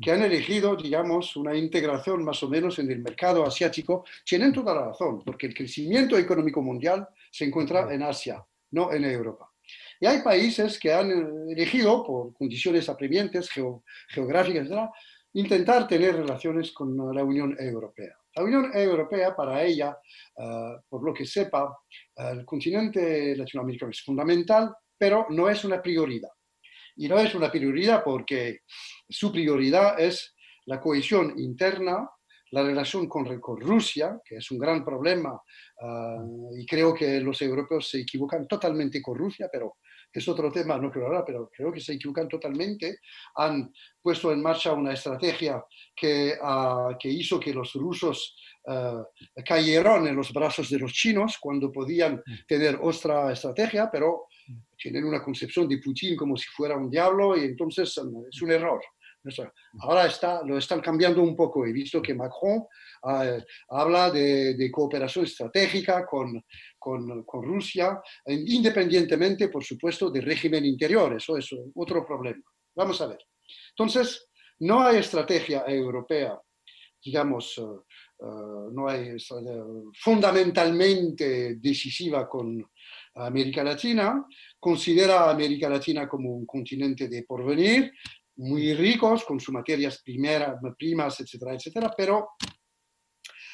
que 0.01 0.13
han 0.13 0.23
elegido, 0.23 0.77
digamos, 0.77 1.37
una 1.37 1.55
integración 1.55 2.25
más 2.25 2.43
o 2.43 2.49
menos 2.49 2.79
en 2.79 2.91
el 2.91 3.01
mercado 3.01 3.45
asiático, 3.45 4.05
tienen 4.25 4.53
toda 4.53 4.75
la 4.75 4.87
razón, 4.87 5.23
porque 5.25 5.47
el 5.47 5.55
crecimiento 5.55 6.19
económico 6.19 6.61
mundial 6.63 7.09
se 7.31 7.45
encuentra 7.45 7.93
en 7.93 8.03
Asia, 8.03 8.45
no 8.73 8.93
en 8.93 9.05
Europa. 9.05 9.51
Y 10.01 10.07
hay 10.07 10.21
países 10.23 10.79
que 10.79 10.93
han 10.93 11.11
elegido, 11.51 12.05
por 12.05 12.35
condiciones 12.35 12.89
apremiantes, 12.89 13.49
geográficas, 14.09 14.67
etc., 14.67 14.91
intentar 15.33 15.87
tener 15.87 16.17
relaciones 16.17 16.73
con 16.73 16.97
la 17.15 17.23
Unión 17.25 17.57
Europea. 17.59 18.17
La 18.35 18.43
Unión 18.43 18.71
Europea, 18.75 19.35
para 19.35 19.63
ella, 19.63 19.99
eh, 20.37 20.77
por 20.89 21.03
lo 21.03 21.13
que 21.13 21.27
sepa, 21.27 21.79
el 22.17 22.45
continente 22.45 23.35
latinoamericano 23.37 23.91
es 23.91 24.03
fundamental, 24.03 24.75
pero 24.97 25.27
no 25.31 25.49
es 25.49 25.65
una 25.65 25.81
prioridad. 25.81 26.31
Y 26.97 27.09
no 27.09 27.19
es 27.19 27.35
una 27.35 27.51
prioridad 27.51 28.03
porque 28.03 28.61
su 29.09 29.33
prioridad 29.33 29.99
es 30.01 30.35
la 30.67 30.81
cohesión 30.81 31.35
interna, 31.39 32.09
la 32.51 32.63
relación 32.63 33.09
con, 33.09 33.27
Rusia, 33.61 34.21
que 34.25 34.37
es 34.37 34.51
un 34.51 34.59
gran 34.59 34.85
problema, 34.85 35.41
ah, 35.81 36.25
y 36.57 36.65
creo 36.65 36.95
que 36.95 37.21
los 37.21 37.41
europeos 37.43 37.89
se 37.89 38.01
equivocan 38.01 38.47
totalmente 38.47 39.03
con 39.03 39.17
Rusia, 39.17 39.49
pero 39.51 39.77
es 40.13 40.27
otro 40.29 40.51
tema, 40.51 40.79
no 40.79 40.91
creo 40.91 41.07
ahora, 41.07 41.25
pero 41.25 41.51
creo 41.55 41.73
que 41.73 41.81
se 41.81 41.93
equivocan 41.93 42.29
totalmente, 42.29 43.01
han 43.35 43.71
puesto 44.01 44.33
en 44.33 44.41
marcha 44.41 44.73
una 44.73 44.93
estrategia 44.93 45.63
que, 45.95 46.35
ah, 46.41 46.97
hizo 47.03 47.39
que 47.39 47.53
los 47.53 47.75
rusos 47.75 48.37
uh, 48.67 49.03
cayeron 49.45 50.07
en 50.07 50.17
los 50.17 50.33
brazos 50.33 50.71
de 50.71 50.79
los 50.79 50.93
chinos 50.93 51.37
cuando 51.41 51.71
podían 51.71 52.23
tener 52.47 52.79
otra 52.81 53.33
estrategia, 53.33 53.91
pero 53.91 54.27
tienen 54.77 55.05
una 55.05 55.23
concepción 55.23 55.69
de 55.69 55.79
Putin 55.79 56.17
como 56.17 56.37
si 56.37 56.47
fuera 56.49 56.77
un 56.77 56.91
diablo 56.91 57.37
y 57.37 57.45
entonces 57.45 57.89
es 58.31 58.43
un 58.43 58.51
error. 58.53 58.81
Ahora 59.81 60.07
está, 60.07 60.43
lo 60.45 60.59
están 60.59 60.81
cambiando 60.81 61.23
un 61.23 61.35
poco. 61.35 61.67
He 61.67 61.73
visto 61.73 62.01
que 62.01 62.15
Macron 62.15 62.59
uh, 63.03 63.41
habla 63.71 64.11
de, 64.11 64.55
de, 64.55 64.71
cooperación 64.71 65.25
estratégica 65.25 66.07
con, 66.07 66.43
con, 66.79 67.25
con, 67.25 67.43
Rusia, 67.43 68.01
independientemente, 68.27 69.49
por 69.49 69.65
supuesto, 69.65 70.11
del 70.11 70.25
régimen 70.25 70.65
interior. 70.65 71.15
Eso 71.17 71.37
es 71.37 71.49
otro 71.75 72.05
problema. 72.05 72.43
Vamos 72.75 73.01
a 73.01 73.07
ver. 73.07 73.19
Entonces, 73.71 74.29
no 74.61 74.83
hay 74.83 74.99
estrategia 74.99 75.65
europea, 75.67 76.41
digamos, 77.03 77.59
uh, 77.59 77.85
uh, 78.19 78.71
no 78.73 78.89
hay 78.89 79.17
fundamentalmente 79.95 81.57
decisiva 81.57 82.29
con 82.29 82.65
América 83.15 83.63
Latina. 83.63 84.27
Considera 84.59 85.25
a 85.25 85.31
América 85.31 85.69
Latina 85.69 86.09
como 86.09 86.31
un 86.31 86.47
continente 86.47 87.09
de 87.09 87.23
porvenir 87.23 87.93
muy 88.37 88.75
ricos 88.75 89.25
con 89.25 89.41
sus 89.41 89.55
materias 89.55 90.03
primeras, 90.03 90.57
primas, 90.79 91.21
etcétera, 91.21 91.55
etcétera, 91.55 91.95
pero 91.97 92.31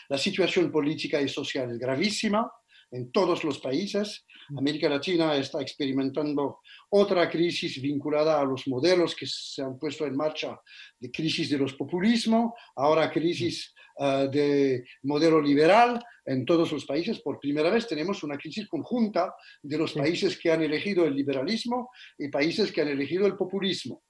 la 0.08 0.18
situación 0.18 0.70
política 0.70 1.20
y 1.20 1.28
social 1.28 1.70
es 1.70 1.78
gravísima 1.78 2.50
en 2.90 3.10
todos 3.10 3.42
los 3.44 3.58
países. 3.58 4.24
Mm. 4.50 4.58
América 4.58 4.88
Latina 4.88 5.36
está 5.36 5.60
experimentando 5.60 6.58
otra 6.90 7.30
crisis 7.30 7.80
vinculada 7.80 8.40
a 8.40 8.44
los 8.44 8.66
modelos 8.68 9.14
que 9.14 9.26
se 9.26 9.62
han 9.62 9.78
puesto 9.78 10.06
en 10.06 10.16
marcha 10.16 10.60
de 10.98 11.10
crisis 11.10 11.48
de 11.50 11.58
los 11.58 11.74
populismos, 11.74 12.52
ahora 12.76 13.10
crisis 13.10 13.72
uh, 13.98 14.28
de 14.28 14.84
modelo 15.04 15.40
liberal 15.40 16.02
en 16.26 16.44
todos 16.44 16.70
los 16.72 16.84
países. 16.84 17.20
Por 17.20 17.40
primera 17.40 17.70
vez 17.70 17.86
tenemos 17.88 18.22
una 18.22 18.36
crisis 18.36 18.68
conjunta 18.68 19.34
de 19.62 19.78
los 19.78 19.92
países 19.92 20.38
que 20.38 20.52
han 20.52 20.62
elegido 20.62 21.04
el 21.04 21.14
liberalismo 21.14 21.90
y 22.18 22.28
países 22.28 22.70
que 22.70 22.82
han 22.82 22.88
elegido 22.88 23.26
el 23.26 23.36
populismo. 23.36 24.02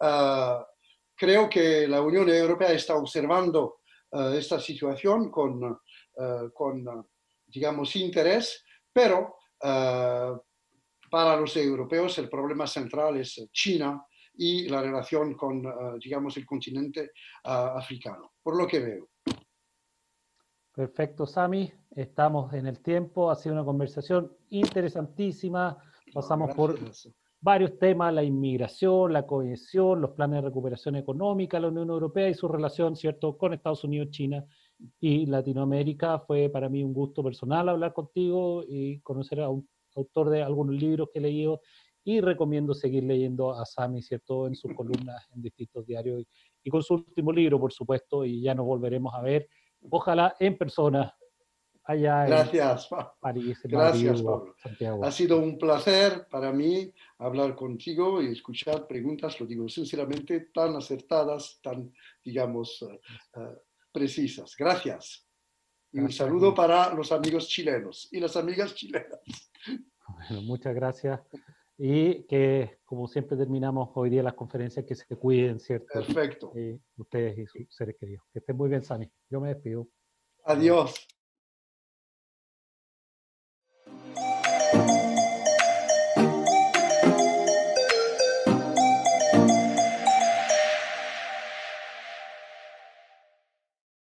Ah, 0.00 0.66
creo 1.14 1.48
que 1.48 1.88
la 1.88 2.00
Unión 2.00 2.28
Europea 2.28 2.72
está 2.72 2.96
observando 2.96 3.80
ah, 4.12 4.32
esta 4.36 4.60
situación 4.60 5.30
con, 5.30 5.78
ah, 6.18 6.48
con, 6.52 7.08
digamos, 7.46 7.96
interés, 7.96 8.64
pero 8.92 9.36
para 9.58 11.36
los 11.36 11.56
europeos 11.56 12.18
el 12.18 12.28
problema 12.28 12.66
central 12.66 13.16
es 13.16 13.48
China 13.50 14.04
y 14.34 14.68
la 14.68 14.82
relación 14.82 15.34
con, 15.34 15.62
digamos, 15.98 16.36
el 16.36 16.44
continente 16.44 17.12
africano, 17.44 18.34
por 18.42 18.56
lo 18.56 18.66
que 18.66 18.80
veo. 18.80 19.08
Perfecto, 20.74 21.24
Sami. 21.24 21.72
Estamos 21.92 22.52
en 22.52 22.66
el 22.66 22.80
tiempo. 22.82 23.30
Ha 23.30 23.36
sido 23.36 23.54
una 23.54 23.64
conversación 23.64 24.36
interesantísima. 24.50 25.78
Pasamos 26.12 26.54
por 26.54 26.78
varios 27.40 27.78
temas, 27.78 28.12
la 28.12 28.24
inmigración, 28.24 29.12
la 29.12 29.26
cohesión, 29.26 30.00
los 30.00 30.12
planes 30.12 30.36
de 30.36 30.48
recuperación 30.48 30.96
económica 30.96 31.60
la 31.60 31.68
Unión 31.68 31.90
Europea 31.90 32.28
y 32.28 32.34
su 32.34 32.48
relación, 32.48 32.96
¿cierto?, 32.96 33.36
con 33.36 33.52
Estados 33.52 33.84
Unidos, 33.84 34.10
China 34.10 34.44
y 35.00 35.26
Latinoamérica. 35.26 36.18
Fue 36.20 36.48
para 36.48 36.68
mí 36.68 36.82
un 36.82 36.92
gusto 36.92 37.22
personal 37.22 37.68
hablar 37.68 37.92
contigo 37.92 38.64
y 38.66 39.00
conocer 39.00 39.40
a 39.40 39.48
un 39.48 39.68
autor 39.94 40.30
de 40.30 40.42
algunos 40.42 40.74
libros 40.74 41.08
que 41.12 41.18
he 41.18 41.22
leído 41.22 41.60
y 42.04 42.20
recomiendo 42.20 42.72
seguir 42.74 43.04
leyendo 43.04 43.52
a 43.52 43.64
Sami, 43.64 44.02
¿cierto?, 44.02 44.46
en 44.46 44.54
sus 44.54 44.72
columnas 44.76 45.26
en 45.34 45.42
distintos 45.42 45.86
diarios 45.86 46.22
y, 46.22 46.26
y 46.64 46.70
con 46.70 46.82
su 46.82 46.94
último 46.94 47.32
libro, 47.32 47.60
por 47.60 47.72
supuesto, 47.72 48.24
y 48.24 48.42
ya 48.42 48.54
nos 48.54 48.66
volveremos 48.66 49.14
a 49.14 49.22
ver, 49.22 49.48
ojalá 49.90 50.34
en 50.40 50.56
persona 50.56 51.14
Gracias, 52.26 52.88
Gracias, 53.62 54.22
Pablo. 54.22 54.54
Ha 55.02 55.10
sido 55.12 55.38
un 55.38 55.56
placer 55.56 56.26
para 56.28 56.52
mí 56.52 56.92
hablar 57.18 57.54
contigo 57.54 58.20
y 58.20 58.32
escuchar 58.32 58.86
preguntas, 58.88 59.40
lo 59.40 59.46
digo 59.46 59.68
sinceramente, 59.68 60.48
tan 60.52 60.74
acertadas, 60.74 61.60
tan, 61.62 61.92
digamos, 62.24 62.82
eh, 62.82 63.00
eh, 63.36 63.58
precisas. 63.92 64.54
Gracias. 64.58 65.26
Y 65.92 66.00
un 66.00 66.10
saludo 66.10 66.52
para 66.54 66.92
los 66.92 67.12
amigos 67.12 67.48
chilenos 67.48 68.08
y 68.10 68.18
las 68.18 68.36
amigas 68.36 68.74
chilenas. 68.74 69.20
muchas 70.42 70.74
gracias. 70.74 71.20
Y 71.78 72.24
que, 72.24 72.78
como 72.84 73.06
siempre, 73.06 73.36
terminamos 73.36 73.90
hoy 73.94 74.10
día 74.10 74.22
las 74.22 74.34
conferencias, 74.34 74.84
que 74.84 74.94
se 74.94 75.14
cuiden, 75.16 75.60
¿cierto? 75.60 75.86
Perfecto. 75.92 76.52
ustedes 76.96 77.38
y 77.38 77.46
sus 77.46 77.74
seres 77.74 77.96
queridos. 78.00 78.24
Que 78.32 78.40
estén 78.40 78.56
muy 78.56 78.68
bien, 78.68 78.82
Sani. 78.82 79.08
Yo 79.30 79.40
me 79.40 79.48
despido. 79.48 79.86
Adiós. 80.44 81.06